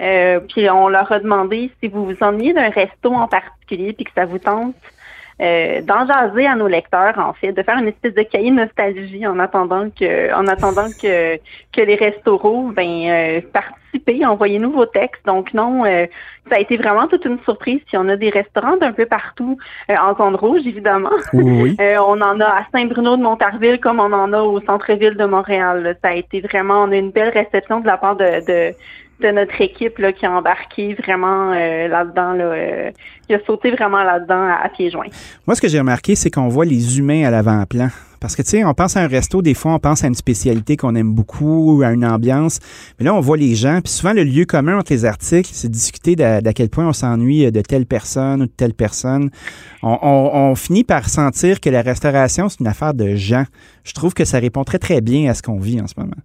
puis 0.49 0.69
on 0.71 0.89
leur 0.89 1.11
a 1.13 1.21
demandé 1.21 1.71
si 1.81 1.89
vous 1.89 2.07
vous 2.07 2.17
ennuyez 2.23 2.55
d'un 2.55 2.71
resto 2.71 3.13
en 3.13 3.29
particulier 3.29 3.93
puis 3.93 4.05
que 4.05 4.13
ça 4.15 4.25
vous 4.25 4.39
tente 4.39 4.75
euh, 5.41 5.81
d'en 5.83 6.07
jaser 6.07 6.47
à 6.47 6.57
nos 6.57 6.67
lecteurs, 6.67 7.19
en 7.19 7.33
fait, 7.33 7.53
de 7.53 7.63
faire 7.63 7.79
une 7.79 7.89
espèce 7.89 8.15
de 8.15 8.23
cahier 8.23 8.51
nostalgie 8.51 9.27
en 9.27 9.39
attendant 9.39 9.89
que, 9.91 10.35
en 10.35 10.47
attendant 10.49 10.89
que, 11.01 11.37
que 11.37 11.81
les 11.81 11.95
restaurants, 11.95 12.65
ben, 12.65 13.09
euh, 13.09 13.41
participer, 13.53 14.27
envoyez-nous 14.27 14.73
vos 14.73 14.87
textes. 14.87 15.25
Donc 15.27 15.55
non, 15.55 15.85
euh, 15.85 16.07
ça 16.51 16.57
a 16.57 16.59
été 16.59 16.77
vraiment 16.77 17.07
toute 17.07 17.25
une 17.25 17.39
surprise. 17.45 17.81
Puis 17.87 17.97
on 17.97 18.09
a 18.09 18.17
des 18.17 18.31
restaurants 18.31 18.77
d'un 18.79 18.93
peu 18.93 19.07
partout, 19.07 19.57
euh, 19.91 19.95
en 19.97 20.17
zone 20.17 20.35
rouge, 20.35 20.67
évidemment. 20.67 21.17
Oui. 21.33 21.77
on 21.99 22.21
en 22.21 22.41
a 22.41 22.47
à 22.47 22.67
Saint-Bruno 22.73 23.17
de 23.17 23.23
Montarville 23.23 23.79
comme 23.79 24.01
on 24.01 24.13
en 24.13 24.33
a 24.33 24.43
au 24.43 24.61
centre-ville 24.63 25.17
de 25.17 25.25
Montréal. 25.25 25.97
Ça 26.03 26.11
a 26.11 26.15
été 26.15 26.41
vraiment, 26.41 26.83
on 26.83 26.91
a 26.91 26.97
une 26.97 27.13
belle 27.13 27.31
réception 27.31 27.79
de 27.79 27.87
la 27.87 27.97
part 27.97 28.17
de, 28.17 28.45
de 28.45 28.75
de 29.21 29.31
notre 29.31 29.61
équipe 29.61 29.99
là, 29.99 30.13
qui 30.13 30.27
a 30.27 30.31
embarqué 30.31 30.95
vraiment 30.95 31.53
euh, 31.53 31.89
là-dedans, 31.89 32.33
là, 32.35 32.45
euh, 32.45 32.91
qui 33.27 33.35
a 33.35 33.41
sauté 33.45 33.71
vraiment 33.71 34.03
là-dedans 34.03 34.49
à, 34.63 34.69
pieds 34.69 34.91
joints. 34.91 35.09
Moi, 35.47 35.57
ce 35.57 35.61
que 35.61 35.69
j'ai 35.69 35.79
remarqué, 35.79 36.15
c'est 36.15 36.31
qu'on 36.31 36.49
voit 36.49 36.65
les 36.65 36.99
humains 36.99 37.25
à 37.25 37.31
l'avant-plan. 37.31 37.89
Parce 38.21 38.35
que, 38.35 38.43
tu 38.43 38.49
sais, 38.49 38.65
on 38.65 38.75
pense 38.75 38.97
à 38.97 39.03
un 39.03 39.07
resto, 39.07 39.43
des 39.43 39.55
fois, 39.55 39.75
on 39.75 39.79
pense 39.79 40.03
à 40.03 40.09
une 40.09 40.15
spécialité 40.15 40.77
qu'on 40.77 40.97
aime 40.97 41.13
beaucoup, 41.13 41.83
à 41.85 41.93
une 41.93 42.05
ambiance. 42.05 42.59
Mais 42.99 43.05
là, 43.05 43.15
on 43.15 43.21
voit 43.21 43.37
les 43.37 43.55
gens. 43.55 43.81
Puis 43.81 43.93
souvent, 43.93 44.13
le 44.13 44.25
lieu 44.25 44.45
commun 44.45 44.79
entre 44.79 44.93
les 44.93 45.05
articles, 45.05 45.51
c'est 45.53 45.71
discuter 45.71 46.17
d'à 46.17 46.53
quel 46.53 46.69
point 46.69 46.89
on 46.89 46.93
s'ennuie 46.93 47.51
de 47.53 47.61
telle 47.61 47.87
personne 47.87 48.43
ou 48.43 48.47
de 48.47 48.51
telle 48.51 48.75
personne. 48.75 49.31
On, 49.83 49.97
on, 50.03 50.55
finit 50.57 50.83
par 50.83 51.09
sentir 51.09 51.61
que 51.61 51.71
la 51.71 51.83
restauration, 51.83 52.49
c'est 52.49 52.59
une 52.59 52.67
affaire 52.67 52.93
de 52.95 53.15
gens. 53.15 53.45
Je 53.85 53.93
trouve 53.93 54.15
que 54.15 54.25
ça 54.25 54.41
répond 54.41 54.65
très, 54.65 54.79
très 54.79 55.01
bien 55.01 55.31
à 55.31 55.35
ce 55.35 55.43
qu'on 55.43 55.61
vit 55.61 55.81
en 55.81 55.87
ce 55.87 55.95
moment. 55.97 56.17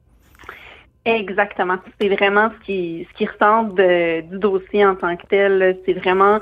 Exactement. 1.06 1.78
C'est 2.00 2.08
vraiment 2.10 2.50
ce 2.50 2.66
qui, 2.66 3.08
ce 3.12 3.18
qui 3.18 3.26
ressort 3.26 3.66
du 3.66 4.38
dossier 4.38 4.86
en 4.86 4.96
tant 4.96 5.18
que 5.18 5.26
tel. 5.28 5.78
C'est 5.86 5.94
vraiment, 5.94 6.40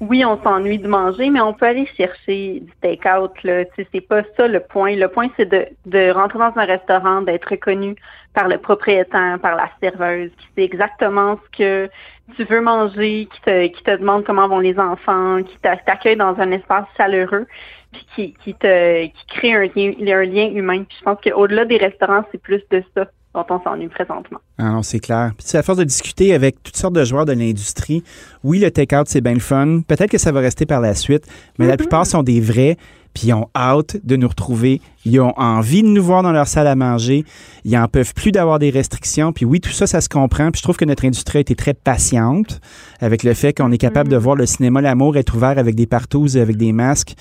oui, 0.00 0.24
on 0.24 0.40
s'ennuie 0.40 0.78
de 0.78 0.86
manger, 0.86 1.30
mais 1.30 1.40
on 1.40 1.52
peut 1.52 1.66
aller 1.66 1.86
chercher 1.96 2.60
du 2.60 2.72
take-out. 2.80 3.32
C'est 3.42 4.00
pas 4.00 4.22
ça 4.36 4.46
le 4.46 4.60
point. 4.60 4.94
Le 4.94 5.08
point, 5.08 5.28
c'est 5.36 5.48
de, 5.50 5.66
de 5.86 6.10
rentrer 6.12 6.38
dans 6.38 6.52
un 6.54 6.64
restaurant, 6.64 7.22
d'être 7.22 7.50
reconnu 7.50 7.96
par 8.34 8.46
le 8.46 8.58
propriétaire, 8.58 9.40
par 9.40 9.56
la 9.56 9.68
serveuse, 9.82 10.30
qui 10.38 10.46
sait 10.54 10.64
exactement 10.64 11.40
ce 11.44 11.58
que 11.58 11.90
tu 12.36 12.44
veux 12.44 12.60
manger, 12.60 13.26
qui 13.32 13.40
te, 13.40 13.66
qui 13.66 13.82
te 13.82 13.96
demande 13.96 14.22
comment 14.24 14.46
vont 14.46 14.60
les 14.60 14.78
enfants, 14.78 15.42
qui 15.42 15.58
t'accueille 15.58 16.16
dans 16.16 16.38
un 16.38 16.52
espace 16.52 16.86
chaleureux, 16.96 17.46
puis 17.90 18.06
qui, 18.14 18.34
qui 18.44 18.54
te 18.54 19.06
qui 19.06 19.26
crée 19.26 19.54
un 19.54 19.62
lien, 19.62 19.92
un 20.14 20.24
lien 20.24 20.50
humain. 20.50 20.84
Je 20.96 21.02
pense 21.02 21.18
qu'au-delà 21.20 21.64
des 21.64 21.78
restaurants, 21.78 22.24
c'est 22.30 22.40
plus 22.40 22.62
de 22.70 22.84
ça 22.94 23.06
dont 23.34 23.44
on 23.50 23.62
s'ennuie 23.62 23.88
présentement. 23.88 24.38
Ah 24.58 24.70
non, 24.70 24.82
c'est 24.82 25.00
clair. 25.00 25.32
Puis 25.36 25.56
à 25.56 25.62
force 25.62 25.78
de 25.78 25.84
discuter 25.84 26.34
avec 26.34 26.62
toutes 26.62 26.76
sortes 26.76 26.94
de 26.94 27.04
joueurs 27.04 27.26
de 27.26 27.32
l'industrie, 27.32 28.02
oui, 28.42 28.58
le 28.58 28.70
take-out, 28.70 29.06
c'est 29.08 29.20
bien 29.20 29.34
le 29.34 29.40
fun. 29.40 29.80
Peut-être 29.86 30.10
que 30.10 30.18
ça 30.18 30.32
va 30.32 30.40
rester 30.40 30.66
par 30.66 30.80
la 30.80 30.94
suite, 30.94 31.26
mais 31.58 31.66
la 31.66 31.74
mm-hmm. 31.74 31.76
plupart 31.78 32.06
sont 32.06 32.22
des 32.22 32.40
vrais 32.40 32.76
puis 33.18 33.28
ils 33.28 33.32
ont 33.32 33.48
hâte 33.56 33.96
de 34.04 34.14
nous 34.14 34.28
retrouver. 34.28 34.80
Ils 35.04 35.18
ont 35.18 35.32
envie 35.36 35.82
de 35.82 35.88
nous 35.88 36.02
voir 36.02 36.22
dans 36.22 36.30
leur 36.30 36.46
salle 36.46 36.68
à 36.68 36.76
manger. 36.76 37.24
Ils 37.64 37.76
en 37.76 37.88
peuvent 37.88 38.14
plus 38.14 38.30
d'avoir 38.30 38.60
des 38.60 38.70
restrictions. 38.70 39.32
Puis 39.32 39.44
oui, 39.44 39.60
tout 39.60 39.72
ça, 39.72 39.88
ça 39.88 40.00
se 40.00 40.08
comprend. 40.08 40.52
Puis 40.52 40.58
je 40.58 40.62
trouve 40.62 40.76
que 40.76 40.84
notre 40.84 41.04
industrie 41.04 41.38
a 41.38 41.40
été 41.40 41.56
très 41.56 41.74
patiente 41.74 42.60
avec 43.00 43.24
le 43.24 43.34
fait 43.34 43.52
qu'on 43.52 43.72
est 43.72 43.78
capable 43.78 44.08
de 44.08 44.16
mm. 44.16 44.20
voir 44.20 44.36
le 44.36 44.46
cinéma 44.46 44.80
L'amour 44.80 45.16
être 45.16 45.34
ouvert 45.34 45.58
avec 45.58 45.74
des 45.74 45.86
partouzes 45.86 46.36
et 46.36 46.40
avec 46.40 46.56
des 46.56 46.70
masques. 46.70 47.14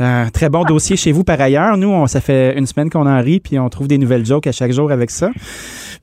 Euh, 0.00 0.28
très 0.32 0.48
bon 0.48 0.64
dossier 0.64 0.96
chez 0.96 1.12
vous 1.12 1.22
par 1.22 1.40
ailleurs. 1.40 1.76
Nous, 1.76 1.88
on, 1.88 2.08
ça 2.08 2.20
fait 2.20 2.58
une 2.58 2.66
semaine 2.66 2.90
qu'on 2.90 3.06
en 3.06 3.20
rit, 3.20 3.38
puis 3.38 3.56
on 3.60 3.68
trouve 3.68 3.86
des 3.86 3.98
nouvelles 3.98 4.26
jokes 4.26 4.48
à 4.48 4.52
chaque 4.52 4.72
jour 4.72 4.90
avec 4.90 5.12
ça. 5.12 5.30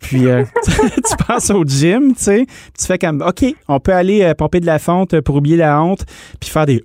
Puis 0.02 0.28
euh, 0.28 0.44
tu 0.66 1.26
passes 1.26 1.50
au 1.52 1.64
gym, 1.64 2.16
tu 2.16 2.24
sais, 2.24 2.46
tu 2.78 2.86
fais 2.86 2.98
comme, 2.98 3.22
OK, 3.22 3.46
on 3.68 3.80
peut 3.80 3.94
aller 3.94 4.24
euh, 4.24 4.34
pomper 4.34 4.60
de 4.60 4.66
la 4.66 4.80
fonte 4.80 5.20
pour 5.22 5.36
oublier 5.36 5.58
la 5.58 5.82
honte, 5.82 6.06
puis 6.40 6.50
faire 6.50 6.66
des 6.66 6.84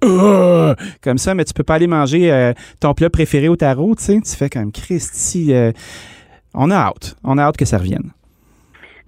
comme 1.02 1.18
ça, 1.18 1.34
mais 1.34 1.44
tu 1.44 1.54
peux 1.54 1.64
pas 1.64 1.74
aller 1.74 1.86
manger 1.86 2.52
ton 2.80 2.94
plat 2.94 3.10
préféré 3.10 3.48
au 3.48 3.56
tarot, 3.56 3.94
tu 3.96 4.04
sais. 4.04 4.20
Tu 4.20 4.36
fais 4.36 4.50
comme, 4.50 4.70
Christy, 4.72 5.52
on 6.54 6.70
a 6.70 6.76
hâte. 6.76 7.16
On 7.24 7.38
a 7.38 7.42
hâte 7.42 7.56
que 7.56 7.64
ça 7.64 7.78
revienne. 7.78 8.12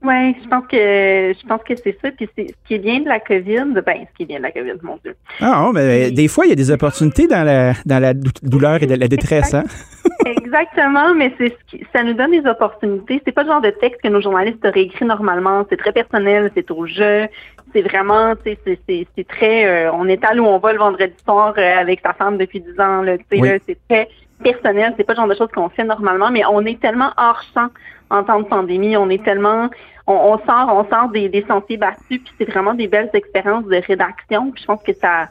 Oui, 0.03 0.37
je 0.43 0.49
pense 0.49 0.65
que 0.67 0.77
je 0.77 1.47
pense 1.47 1.61
que 1.63 1.75
c'est 1.75 1.99
ça. 2.01 2.11
Puis 2.13 2.29
ce 2.37 2.43
qui 2.67 2.75
est 2.75 2.79
bien 2.79 3.01
de 3.01 3.09
la 3.09 3.19
COVID, 3.19 3.83
ben, 3.85 4.07
ce 4.11 4.17
qui 4.17 4.23
est 4.23 4.27
bien 4.27 4.39
de 4.39 4.45
la 4.45 4.53
COVID, 4.53 4.75
mon 4.83 4.97
Dieu. 5.03 5.17
Ah, 5.41 5.71
mais 5.75 6.13
des 6.13 6.29
fois, 6.29 6.47
il 6.47 6.51
y 6.51 6.53
a 6.53 6.57
des 6.57 6.71
opportunités 6.71 7.27
dans 7.27 7.43
la, 7.43 7.73
dans 7.85 7.99
la 7.99 8.15
douleur 8.15 8.81
et 8.83 8.87
la 8.87 9.09
détresse, 9.09 9.55
hein? 9.55 9.65
Exactement, 10.27 11.15
mais 11.15 11.33
c'est 11.39 11.49
ce 11.49 11.77
qui, 11.77 11.87
ça 11.93 12.03
nous 12.03 12.15
donne 12.15 12.31
des 12.31 12.49
opportunités. 12.49 13.21
C'est 13.25 13.33
pas 13.33 13.43
le 13.43 13.49
genre 13.49 13.61
de 13.61 13.71
texte 13.71 14.01
que 14.03 14.09
nos 14.09 14.21
journalistes 14.21 14.65
auraient 14.65 14.83
écrit 14.83 15.05
normalement. 15.05 15.67
C'est 15.69 15.77
très 15.77 15.93
personnel, 15.93 16.51
c'est 16.55 16.71
au 16.71 16.87
jeu. 16.87 17.27
C'est 17.73 17.83
vraiment, 17.83 18.35
c'est, 18.45 18.59
c'est, 18.65 19.29
très, 19.29 19.67
euh, 19.67 19.93
on 19.93 20.09
est 20.09 20.25
à 20.25 20.35
où 20.35 20.45
on 20.45 20.59
va 20.59 20.73
le 20.73 20.79
vendredi 20.79 21.15
soir 21.25 21.55
euh, 21.59 21.77
avec 21.79 22.01
sa 22.05 22.13
femme 22.15 22.39
depuis 22.39 22.61
10 22.61 22.81
ans. 22.81 23.03
Là, 23.03 23.17
c'est 23.31 23.79
très 23.89 24.09
personnel. 24.43 24.95
C'est 24.97 25.05
pas 25.05 25.13
le 25.15 25.19
genre 25.19 25.29
de 25.29 25.35
choses 25.35 25.51
qu'on 25.55 25.69
fait 25.69 25.85
normalement, 25.85 26.31
mais 26.31 26.43
on 26.51 26.65
est 26.65 26.81
tellement 26.81 27.11
hors 27.17 27.43
champ 27.55 27.69
en 28.11 28.25
temps 28.25 28.41
de 28.41 28.47
pandémie. 28.47 28.97
On 28.97 29.11
est 29.11 29.23
tellement, 29.25 29.69
on, 30.07 30.39
sort, 30.39 30.69
on 30.75 30.89
sort 30.89 31.09
des, 31.11 31.29
des 31.29 31.45
sentiers 31.47 31.77
battus, 31.77 32.21
puis 32.23 32.33
c'est 32.39 32.51
vraiment 32.51 32.75
des 32.75 32.87
belles 32.87 33.11
expériences 33.15 33.65
de 33.65 33.81
rédaction. 33.87 34.51
Puis 34.51 34.63
je 34.63 34.67
pense 34.67 34.83
que 34.83 34.93
ça, 34.95 35.29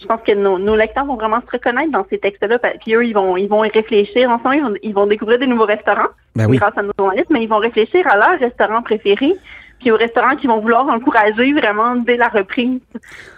je 0.00 0.06
pense 0.06 0.20
que 0.22 0.32
nos, 0.32 0.76
lecteurs 0.76 1.04
vont 1.04 1.16
vraiment 1.16 1.40
se 1.40 1.50
reconnaître 1.50 1.92
dans 1.92 2.06
ces 2.08 2.18
textes-là. 2.18 2.58
Puis 2.80 2.94
eux, 2.94 3.04
ils 3.04 3.12
vont, 3.12 3.36
ils 3.36 3.48
vont 3.48 3.64
y 3.64 3.68
réfléchir 3.68 4.30
ensemble. 4.30 4.78
Ils 4.82 4.94
vont, 4.94 5.06
découvrir 5.06 5.38
des 5.38 5.46
nouveaux 5.46 5.66
restaurants 5.66 6.08
ben 6.34 6.48
grâce 6.48 6.76
à 6.76 6.82
nos 6.82 6.92
journalistes, 6.98 7.30
mais 7.30 7.42
ils 7.42 7.48
vont 7.48 7.58
réfléchir 7.58 8.06
à 8.06 8.16
leur 8.16 8.38
restaurant 8.38 8.82
préféré 8.82 9.34
puis 9.80 9.90
aux 9.90 9.96
restaurants 9.96 10.36
qui 10.36 10.46
vont 10.46 10.60
vouloir 10.60 10.86
encourager 10.86 11.52
vraiment 11.52 11.96
dès 11.96 12.16
la 12.16 12.28
reprise 12.28 12.80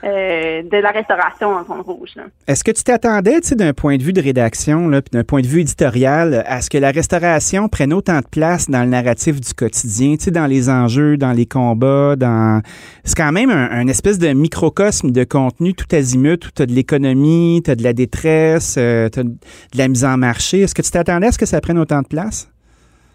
euh, 0.05 0.63
de 0.63 0.77
la 0.77 0.91
restauration 0.91 1.49
en 1.49 1.65
zone 1.65 1.81
rouge. 1.81 2.11
Est-ce 2.47 2.65
que 2.65 2.73
tu 2.73 2.83
t'attendais, 2.83 3.41
d'un 3.53 3.73
point 3.73 3.97
de 3.97 4.03
vue 4.03 4.13
de 4.13 4.21
rédaction, 4.21 4.91
puis 4.91 5.11
d'un 5.13 5.25
point 5.25 5.41
de 5.41 5.47
vue 5.47 5.61
éditorial, 5.61 6.43
à 6.47 6.61
ce 6.61 6.69
que 6.69 6.79
la 6.79 6.91
restauration 6.91 7.69
prenne 7.69 7.93
autant 7.93 8.19
de 8.19 8.27
place 8.31 8.69
dans 8.69 8.83
le 8.83 8.89
narratif 8.89 9.41
du 9.41 9.55
quotidien, 9.55 10.17
dans 10.33 10.47
les 10.47 10.69
enjeux, 10.69 11.17
dans 11.17 11.33
les 11.33 11.47
combats, 11.47 12.17
dans... 12.17 12.61
C'est 13.05 13.17
quand 13.17 13.33
même 13.33 13.51
un, 13.51 13.87
espèce 13.87 14.19
de 14.19 14.33
microcosme 14.33 15.11
de 15.11 15.25
contenu 15.25 15.75
tout 15.75 15.87
azimut, 15.95 16.47
où 16.47 16.51
tu 16.55 16.63
as 16.63 16.67
de 16.67 16.73
l'économie, 16.73 17.63
tu 17.65 17.71
as 17.71 17.75
de 17.75 17.83
la 17.83 17.93
détresse, 17.93 18.77
euh, 18.79 19.09
tu 19.09 19.21
as 19.21 19.25
de 19.25 19.35
la 19.75 19.89
mise 19.89 20.05
en 20.05 20.17
marché. 20.17 20.61
Est-ce 20.61 20.75
que 20.75 20.83
tu 20.83 20.91
t'attendais 20.91 21.29
à 21.29 21.33
ce 21.33 21.39
que 21.39 21.47
ça 21.47 21.61
prenne 21.61 21.79
autant 21.79 22.03
de 22.03 22.09
place? 22.09 22.49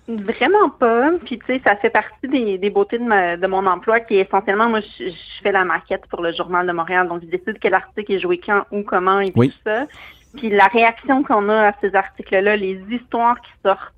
Vraiment 0.07 0.69
pas. 0.69 1.11
Puis 1.25 1.39
tu 1.39 1.45
sais, 1.45 1.61
ça 1.63 1.75
fait 1.75 1.89
partie 1.89 2.27
des, 2.27 2.57
des 2.57 2.69
beautés 2.69 2.97
de, 2.97 3.35
de 3.35 3.47
mon 3.47 3.65
emploi 3.65 3.99
qui 3.99 4.15
est 4.15 4.27
essentiellement, 4.27 4.69
moi, 4.69 4.79
je, 4.79 5.11
fais 5.43 5.51
la 5.51 5.65
maquette 5.65 6.05
pour 6.09 6.21
le 6.21 6.31
Journal 6.31 6.65
de 6.65 6.71
Montréal. 6.71 7.07
Donc, 7.07 7.21
je 7.23 7.27
décide 7.27 7.57
quel 7.59 7.73
article 7.73 8.13
est 8.13 8.19
joué 8.19 8.39
quand, 8.39 8.63
où, 8.71 8.83
comment 8.83 9.19
et 9.19 9.31
tout 9.31 9.51
ça. 9.65 9.85
Puis 10.35 10.49
la 10.49 10.67
réaction 10.67 11.23
qu'on 11.23 11.49
a 11.49 11.69
à 11.69 11.73
ces 11.81 11.95
articles-là, 11.95 12.55
les 12.55 12.79
histoires 12.89 13.39
qui 13.41 13.51
sortent, 13.63 13.93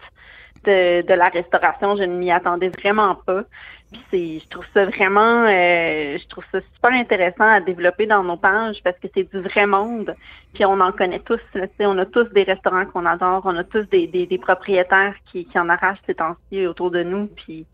de, 0.65 1.01
de 1.05 1.13
la 1.13 1.29
restauration. 1.29 1.95
Je 1.95 2.03
ne 2.03 2.15
m'y 2.17 2.31
attendais 2.31 2.69
vraiment 2.69 3.15
pas. 3.15 3.43
Puis 3.91 4.39
je 4.39 4.49
trouve 4.49 4.65
ça 4.73 4.85
vraiment, 4.85 5.45
euh, 5.47 6.17
je 6.17 6.27
trouve 6.27 6.43
ça 6.51 6.59
super 6.75 6.91
intéressant 6.91 7.45
à 7.45 7.59
développer 7.59 8.05
dans 8.05 8.23
nos 8.23 8.37
pages 8.37 8.77
parce 8.83 8.97
que 8.99 9.07
c'est 9.13 9.31
du 9.33 9.41
vrai 9.41 9.65
monde. 9.65 10.15
Puis 10.53 10.63
on 10.65 10.79
en 10.79 10.91
connaît 10.91 11.19
tous. 11.19 11.39
On 11.79 11.97
a 11.97 12.05
tous 12.05 12.25
des 12.33 12.43
restaurants 12.43 12.85
qu'on 12.85 13.05
adore. 13.05 13.41
On 13.45 13.55
a 13.55 13.63
tous 13.63 13.87
des, 13.89 14.39
propriétaires 14.41 15.15
qui, 15.31 15.47
en 15.55 15.69
arrachent 15.69 16.01
ces 16.05 16.15
temps-ci 16.15 16.67
autour 16.67 16.91
de 16.91 17.01
nous. 17.01 17.27
Puis 17.27 17.65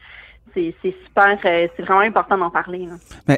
c'est 0.54 0.74
super, 0.82 1.38
euh, 1.44 1.68
c'est 1.76 1.84
vraiment 1.84 2.00
important 2.00 2.38
d'en 2.38 2.50
parler. 2.50 2.88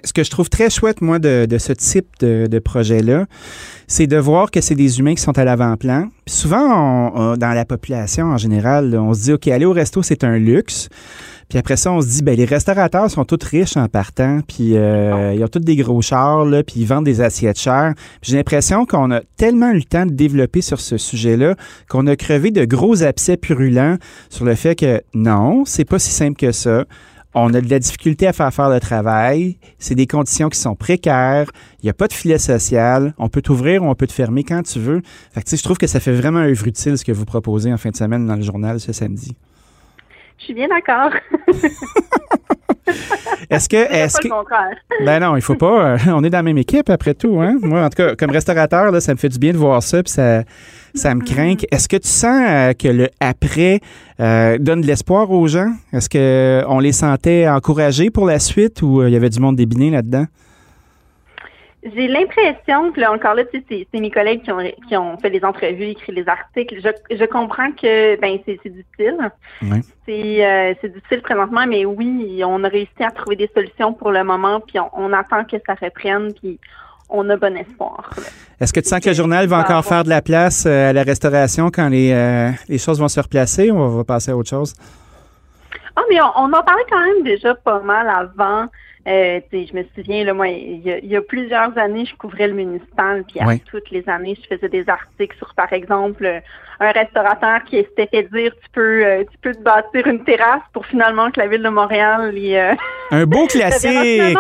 Ce 0.04 0.14
que 0.14 0.24
je 0.24 0.30
trouve 0.30 0.50
très 0.50 0.70
chouette, 0.70 1.02
moi, 1.02 1.18
de, 1.18 1.48
ce 1.58 1.74
type 1.74 2.08
de, 2.20 2.60
projet-là, 2.60 3.26
c'est 3.88 4.06
de 4.06 4.18
voir 4.18 4.52
que 4.52 4.62
c'est 4.62 4.76
des 4.76 5.00
humains 5.00 5.16
qui 5.16 5.24
sont 5.24 5.36
à 5.40 5.44
l'avant-plan. 5.44 6.10
Souvent, 6.28 7.36
dans 7.36 7.54
la 7.54 7.66
population 7.66 8.28
en 8.28 8.38
général, 8.38 8.96
on 8.96 9.16
se 9.16 9.24
dit, 9.24 9.34
OK, 9.34 9.48
aller 9.48 9.66
au 9.66 9.74
resto, 9.74 10.04
c'est 10.04 10.24
un 10.24 10.38
luxe. 10.38 10.90
Puis 11.50 11.58
après 11.58 11.78
ça, 11.78 11.94
on 11.94 12.02
se 12.02 12.08
dit, 12.08 12.24
ben 12.24 12.36
les 12.36 12.46
restaurateurs 12.46 13.10
sont 13.10 13.24
tous 13.24 13.44
riches 13.46 13.78
en 13.78 13.88
partant, 13.88 14.42
puis 14.46 14.76
euh, 14.76 15.34
ils 15.34 15.44
ont 15.44 15.48
tous 15.48 15.60
des 15.60 15.78
gros 15.78 16.02
chars, 16.02 16.44
là, 16.44 16.62
puis 16.62 16.82
ils 16.82 16.86
vendent 16.86 17.06
des 17.06 17.22
assiettes 17.22 17.60
chères. 17.60 17.94
J'ai 18.22 18.36
l'impression 18.36 18.86
qu'on 18.86 19.12
a 19.12 19.22
tellement 19.38 19.72
eu 19.72 19.78
le 19.78 19.84
temps 19.84 20.06
de 20.06 20.12
développer 20.12 20.62
sur 20.62 20.82
ce 20.82 20.98
sujet-là 20.98 21.56
qu'on 21.88 22.06
a 22.08 22.18
crevé 22.18 22.52
de 22.52 22.66
gros 22.66 23.02
abcès 23.02 23.38
purulents 23.38 23.98
sur 24.30 24.44
le 24.44 24.56
fait 24.56 24.76
que 24.76 25.02
non, 25.14 25.64
c'est 25.66 25.86
pas 25.86 26.00
si 26.00 26.12
simple 26.12 26.38
que 26.38 26.52
ça. 26.52 26.84
On 27.34 27.54
a 27.54 27.62
de 27.62 27.70
la 27.70 27.80
difficulté 27.80 28.26
à 28.26 28.34
faire 28.34 28.52
faire 28.54 28.70
le 28.70 28.80
travail. 28.80 29.58
C'est 29.78 29.96
des 29.96 30.08
conditions 30.08 30.50
qui 30.50 30.60
sont 30.60 30.76
précaires. 30.76 31.52
Il 31.82 31.86
n'y 31.86 31.90
a 31.90 31.94
pas 31.94 32.08
de 32.08 32.14
filet 32.14 32.40
social. 32.40 33.14
On 33.20 33.30
peut 33.30 33.44
t'ouvrir 33.44 33.84
ou 33.84 33.88
on 33.88 33.96
peut 33.96 34.08
te 34.08 34.14
fermer 34.14 34.44
quand 34.44 34.64
tu 34.64 34.80
veux. 34.80 35.02
Fait 35.34 35.44
que, 35.44 35.56
je 35.56 35.62
trouve 35.62 35.78
que 35.78 35.86
ça 35.86 36.00
fait 36.00 36.14
vraiment 36.14 36.40
œuvre 36.40 36.68
utile 36.68 36.98
ce 36.98 37.06
que 37.06 37.12
vous 37.12 37.26
proposez 37.26 37.72
en 37.72 37.78
fin 37.78 37.92
de 37.92 37.96
semaine 37.96 38.26
dans 38.26 38.36
le 38.36 38.42
journal 38.42 38.80
ce 38.80 38.92
samedi. 38.92 39.36
Je 40.38 40.44
suis 40.44 40.54
bien 40.54 40.68
d'accord. 40.68 41.12
Est-ce 43.50 43.70
que. 43.70 43.76
Est-ce 43.92 44.18
que... 44.20 44.30
Ben 45.06 45.20
non, 45.20 45.36
il 45.36 45.42
faut 45.42 45.56
pas. 45.56 45.94
Euh, 45.94 45.98
on 46.08 46.24
est 46.24 46.30
dans 46.30 46.40
la 46.40 46.44
même 46.44 46.58
équipe 46.58 46.90
après 46.90 47.14
tout. 47.14 47.40
Hein? 47.40 47.58
Moi, 47.62 47.84
en 47.84 47.90
tout 47.90 47.98
cas, 47.98 48.16
comme 48.16 48.32
restaurateur, 48.32 48.92
là, 48.92 49.00
ça 49.02 49.14
me 49.14 49.18
fait 49.18 49.30
du 49.30 49.40
bien 49.40 49.52
de 49.52 49.58
voir 49.58 49.82
ça, 49.84 50.02
puis 50.04 50.12
ça, 50.12 50.44
ça 50.94 51.14
me 51.16 51.22
craint. 51.24 51.56
Est-ce 51.72 51.88
que 51.88 51.98
tu 51.98 52.08
sens 52.08 52.42
euh, 52.48 52.74
que 52.74 52.88
le 52.88 53.10
après 53.20 53.80
euh, 54.20 54.58
donne 54.58 54.82
de 54.82 54.88
l'espoir 54.88 55.30
aux 55.32 55.48
gens? 55.48 55.72
Est-ce 55.94 56.10
qu'on 56.10 56.80
les 56.80 56.92
sentait 56.92 57.48
encouragés 57.48 58.10
pour 58.10 58.26
la 58.26 58.40
suite 58.40 58.82
ou 58.82 59.04
il 59.04 59.12
y 59.12 59.16
avait 59.16 59.30
du 59.30 59.40
monde 59.40 59.56
débiné 59.56 59.90
là-dedans? 59.90 60.26
J'ai 61.96 62.08
l'impression 62.08 62.92
que 62.92 63.00
là 63.00 63.12
encore 63.12 63.36
là, 63.36 63.44
tu 63.46 63.64
sais, 63.70 63.88
c'est 63.92 64.00
mes 64.00 64.12
collègues 64.12 64.42
qui 64.44 64.52
ont 64.52 64.60
qui 64.88 64.98
ont 64.98 65.18
fait 65.18 65.30
les 65.30 65.44
entrevues, 65.44 65.90
écrit 65.90 66.12
les 66.12 66.28
articles. 66.28 66.80
Je, 66.84 67.16
je 67.16 67.26
comprends 67.26 67.72
que 67.72 68.20
ben 68.20 68.40
c'est 68.46 68.60
difficile. 68.64 69.18
C'est 70.06 70.46
euh, 70.46 70.74
c'est 70.82 70.94
difficile 70.94 71.22
présentement, 71.22 71.66
mais 71.68 71.86
oui, 71.86 72.42
on 72.46 72.64
a 72.64 72.68
réussi 72.68 73.04
à 73.04 73.12
trouver 73.12 73.36
des 73.36 73.50
solutions 73.54 73.94
pour 73.94 74.12
le 74.12 74.24
moment, 74.24 74.60
puis 74.60 74.80
on, 74.94 75.14
attend 75.14 75.44
que 75.46 75.58
ça 75.66 75.76
reprenne, 75.82 76.34
puis 76.34 76.60
on 77.10 77.30
a 77.30 77.38
bon 77.38 77.56
espoir. 77.56 78.10
Est-ce 78.60 78.74
que 78.74 78.80
tu 78.80 78.90
sens 78.90 79.00
que 79.00 79.10
le 79.10 79.16
journal 79.16 79.48
va 79.48 79.60
encore 79.60 79.86
faire 79.86 80.04
de 80.04 80.10
la 80.10 80.22
place 80.22 80.66
euh, 80.66 80.90
à 80.90 80.94
la 80.94 81.04
restauration 81.04 81.70
quand 81.70 81.90
les, 81.90 82.12
euh, 82.12 82.50
les 82.68 82.78
choses 82.78 83.00
vont 83.00 83.08
se 83.08 83.20
replacer 83.20 83.72
ou 83.72 83.78
on 83.78 83.90
va 83.90 84.04
passer 84.04 84.32
à 84.32 84.38
autre 84.38 84.50
chose? 84.50 84.74
Ah, 85.96 86.02
mais 86.10 86.20
on, 86.22 86.32
on 86.36 86.54
en 86.54 86.64
parlait 86.64 86.86
quand 86.90 87.00
même 87.00 87.24
déjà 87.24 87.56
pas 87.56 87.80
mal 87.80 88.10
avant. 88.10 88.68
Euh, 89.08 89.40
je 89.52 89.74
me 89.74 89.86
souviens, 89.96 90.26
là, 90.26 90.34
moi, 90.34 90.50
il 90.50 90.82
y, 90.86 91.16
a, 91.16 91.22
plusieurs 91.22 91.78
années, 91.78 92.06
je 92.06 92.16
couvrais 92.16 92.48
le 92.48 92.54
municipal, 92.54 93.24
puis 93.24 93.40
à 93.40 93.58
toutes 93.60 93.90
les 93.90 94.08
années, 94.10 94.38
je 94.42 94.56
faisais 94.56 94.68
des 94.68 94.88
articles 94.90 95.38
sur, 95.38 95.54
par 95.56 95.72
exemple, 95.72 96.42
un 96.80 96.92
restaurateur 96.92 97.64
qui 97.64 97.78
s'était 97.78 98.08
fait 98.08 98.24
dire 98.24 98.52
tu 98.62 98.70
peux 98.74 99.06
euh, 99.06 99.24
tu 99.32 99.38
peux 99.40 99.54
te 99.54 99.62
bâtir 99.62 100.06
une 100.08 100.24
terrasse 100.24 100.62
pour 100.74 100.86
finalement 100.86 101.32
que 101.32 101.40
la 101.40 101.48
ville 101.48 101.64
de 101.64 101.70
Montréal 101.70 102.32
euh, 102.36 102.76
un 103.12 103.26
beau 103.26 103.48
classique. 103.48 104.38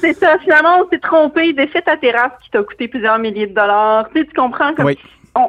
c'est 0.00 0.14
ça 0.14 0.36
finalement 0.38 0.80
on 0.80 0.88
s'est 0.90 0.98
trompé 0.98 1.52
défait 1.52 1.82
ta 1.82 1.96
terrasse 1.96 2.32
qui 2.42 2.50
t'a 2.50 2.62
coûté 2.62 2.88
plusieurs 2.88 3.18
milliers 3.18 3.46
de 3.46 3.54
dollars. 3.54 4.08
Tu 4.08 4.20
sais 4.20 4.26
tu 4.26 4.34
comprends 4.34 4.74
comme 4.74 4.92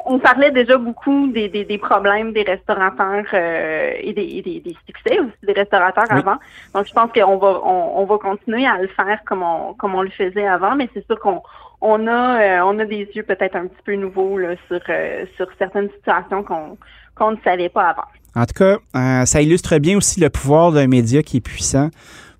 on, 0.06 0.18
parlait 0.18 0.50
déjà 0.50 0.76
beaucoup 0.76 1.28
des, 1.28 1.48
des, 1.48 1.78
problèmes 1.78 2.32
des 2.32 2.42
restaurateurs 2.42 3.24
euh, 3.32 3.92
et, 4.00 4.12
des, 4.12 4.42
des, 4.42 4.76
succès 4.86 5.18
aussi 5.20 5.32
des 5.42 5.52
restaurateurs 5.52 6.10
avant. 6.10 6.36
Donc, 6.74 6.86
je 6.86 6.92
pense 6.92 7.10
qu'on 7.12 7.36
va 7.38 7.60
on, 7.64 8.04
va 8.04 8.18
continuer 8.18 8.66
à 8.66 8.78
le 8.78 8.88
faire 8.88 9.20
comme 9.24 9.42
on, 9.42 9.74
comme 9.74 9.94
on 9.94 10.02
le 10.02 10.10
faisait 10.10 10.46
avant, 10.46 10.74
mais 10.76 10.88
c'est 10.94 11.06
sûr 11.06 11.18
qu'on 11.18 11.42
on 11.80 12.06
a 12.06 12.40
euh, 12.40 12.60
on 12.64 12.78
a 12.78 12.84
des 12.84 13.08
yeux 13.14 13.22
peut-être 13.22 13.56
un 13.56 13.66
petit 13.66 13.82
peu 13.84 13.94
nouveaux 13.94 14.36
là, 14.36 14.54
sur 14.66 14.80
euh, 14.88 15.24
sur 15.36 15.46
certaines 15.58 15.90
situations 15.90 16.42
qu'on 16.42 16.76
qu'on 17.14 17.32
ne 17.32 17.36
savait 17.44 17.68
pas 17.68 17.88
avant. 17.88 18.08
En 18.36 18.44
tout 18.44 18.54
cas, 18.54 19.24
ça 19.26 19.40
illustre 19.40 19.78
bien 19.78 19.96
aussi 19.96 20.20
le 20.20 20.28
pouvoir 20.28 20.70
d'un 20.70 20.86
média 20.86 21.22
qui 21.22 21.38
est 21.38 21.40
puissant 21.40 21.88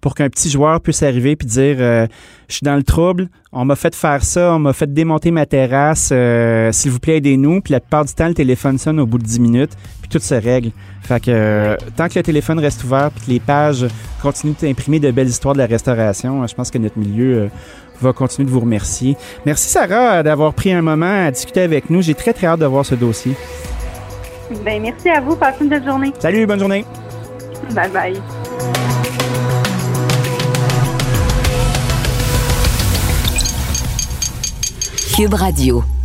pour 0.00 0.14
qu'un 0.14 0.28
petit 0.28 0.50
joueur 0.50 0.80
puisse 0.80 1.02
arriver 1.02 1.36
puis 1.36 1.46
dire 1.46 1.76
euh, 1.78 2.06
je 2.48 2.56
suis 2.56 2.64
dans 2.64 2.76
le 2.76 2.82
trouble, 2.82 3.28
on 3.52 3.64
m'a 3.64 3.76
fait 3.76 3.94
faire 3.94 4.22
ça, 4.22 4.54
on 4.54 4.58
m'a 4.58 4.72
fait 4.72 4.92
démonter 4.92 5.30
ma 5.30 5.46
terrasse, 5.46 6.10
euh, 6.12 6.72
s'il 6.72 6.90
vous 6.90 6.98
plaît 6.98 7.16
aidez-nous. 7.18 7.60
Puis 7.60 7.72
la 7.72 7.80
plupart 7.80 8.04
du 8.04 8.14
temps 8.14 8.28
le 8.28 8.34
téléphone 8.34 8.78
sonne 8.78 9.00
au 9.00 9.06
bout 9.06 9.18
de 9.18 9.24
10 9.24 9.40
minutes, 9.40 9.72
puis 10.00 10.08
tout 10.08 10.18
se 10.18 10.34
règle. 10.34 10.70
Fait 11.02 11.20
que 11.20 11.30
euh, 11.30 11.76
tant 11.96 12.08
que 12.08 12.18
le 12.18 12.22
téléphone 12.22 12.58
reste 12.58 12.84
ouvert 12.84 13.10
puis 13.10 13.26
que 13.26 13.30
les 13.30 13.40
pages 13.40 13.86
continuent 14.22 14.54
d'imprimer 14.60 15.00
de 15.00 15.10
belles 15.10 15.28
histoires 15.28 15.54
de 15.54 15.58
la 15.58 15.66
restauration, 15.66 16.46
je 16.46 16.54
pense 16.54 16.70
que 16.70 16.78
notre 16.78 16.98
milieu 16.98 17.50
va 18.00 18.12
continuer 18.12 18.46
de 18.46 18.52
vous 18.52 18.60
remercier. 18.60 19.16
Merci 19.44 19.68
Sarah 19.68 20.22
d'avoir 20.22 20.54
pris 20.54 20.72
un 20.72 20.82
moment 20.82 21.26
à 21.26 21.30
discuter 21.30 21.62
avec 21.62 21.90
nous. 21.90 22.02
J'ai 22.02 22.14
très 22.14 22.32
très 22.32 22.46
hâte 22.46 22.60
de 22.60 22.66
voir 22.66 22.86
ce 22.86 22.94
dossier. 22.94 23.34
Ben, 24.64 24.80
merci 24.80 25.08
à 25.10 25.20
vous. 25.20 25.36
Passez 25.36 25.64
une 25.64 25.70
bonne 25.70 25.84
journée. 25.84 26.12
Salut, 26.18 26.46
bonne 26.46 26.58
journée. 26.58 26.84
Bye 27.74 27.90
bye. 27.90 29.27
Cube 35.18 35.34
Radio. 35.34 35.97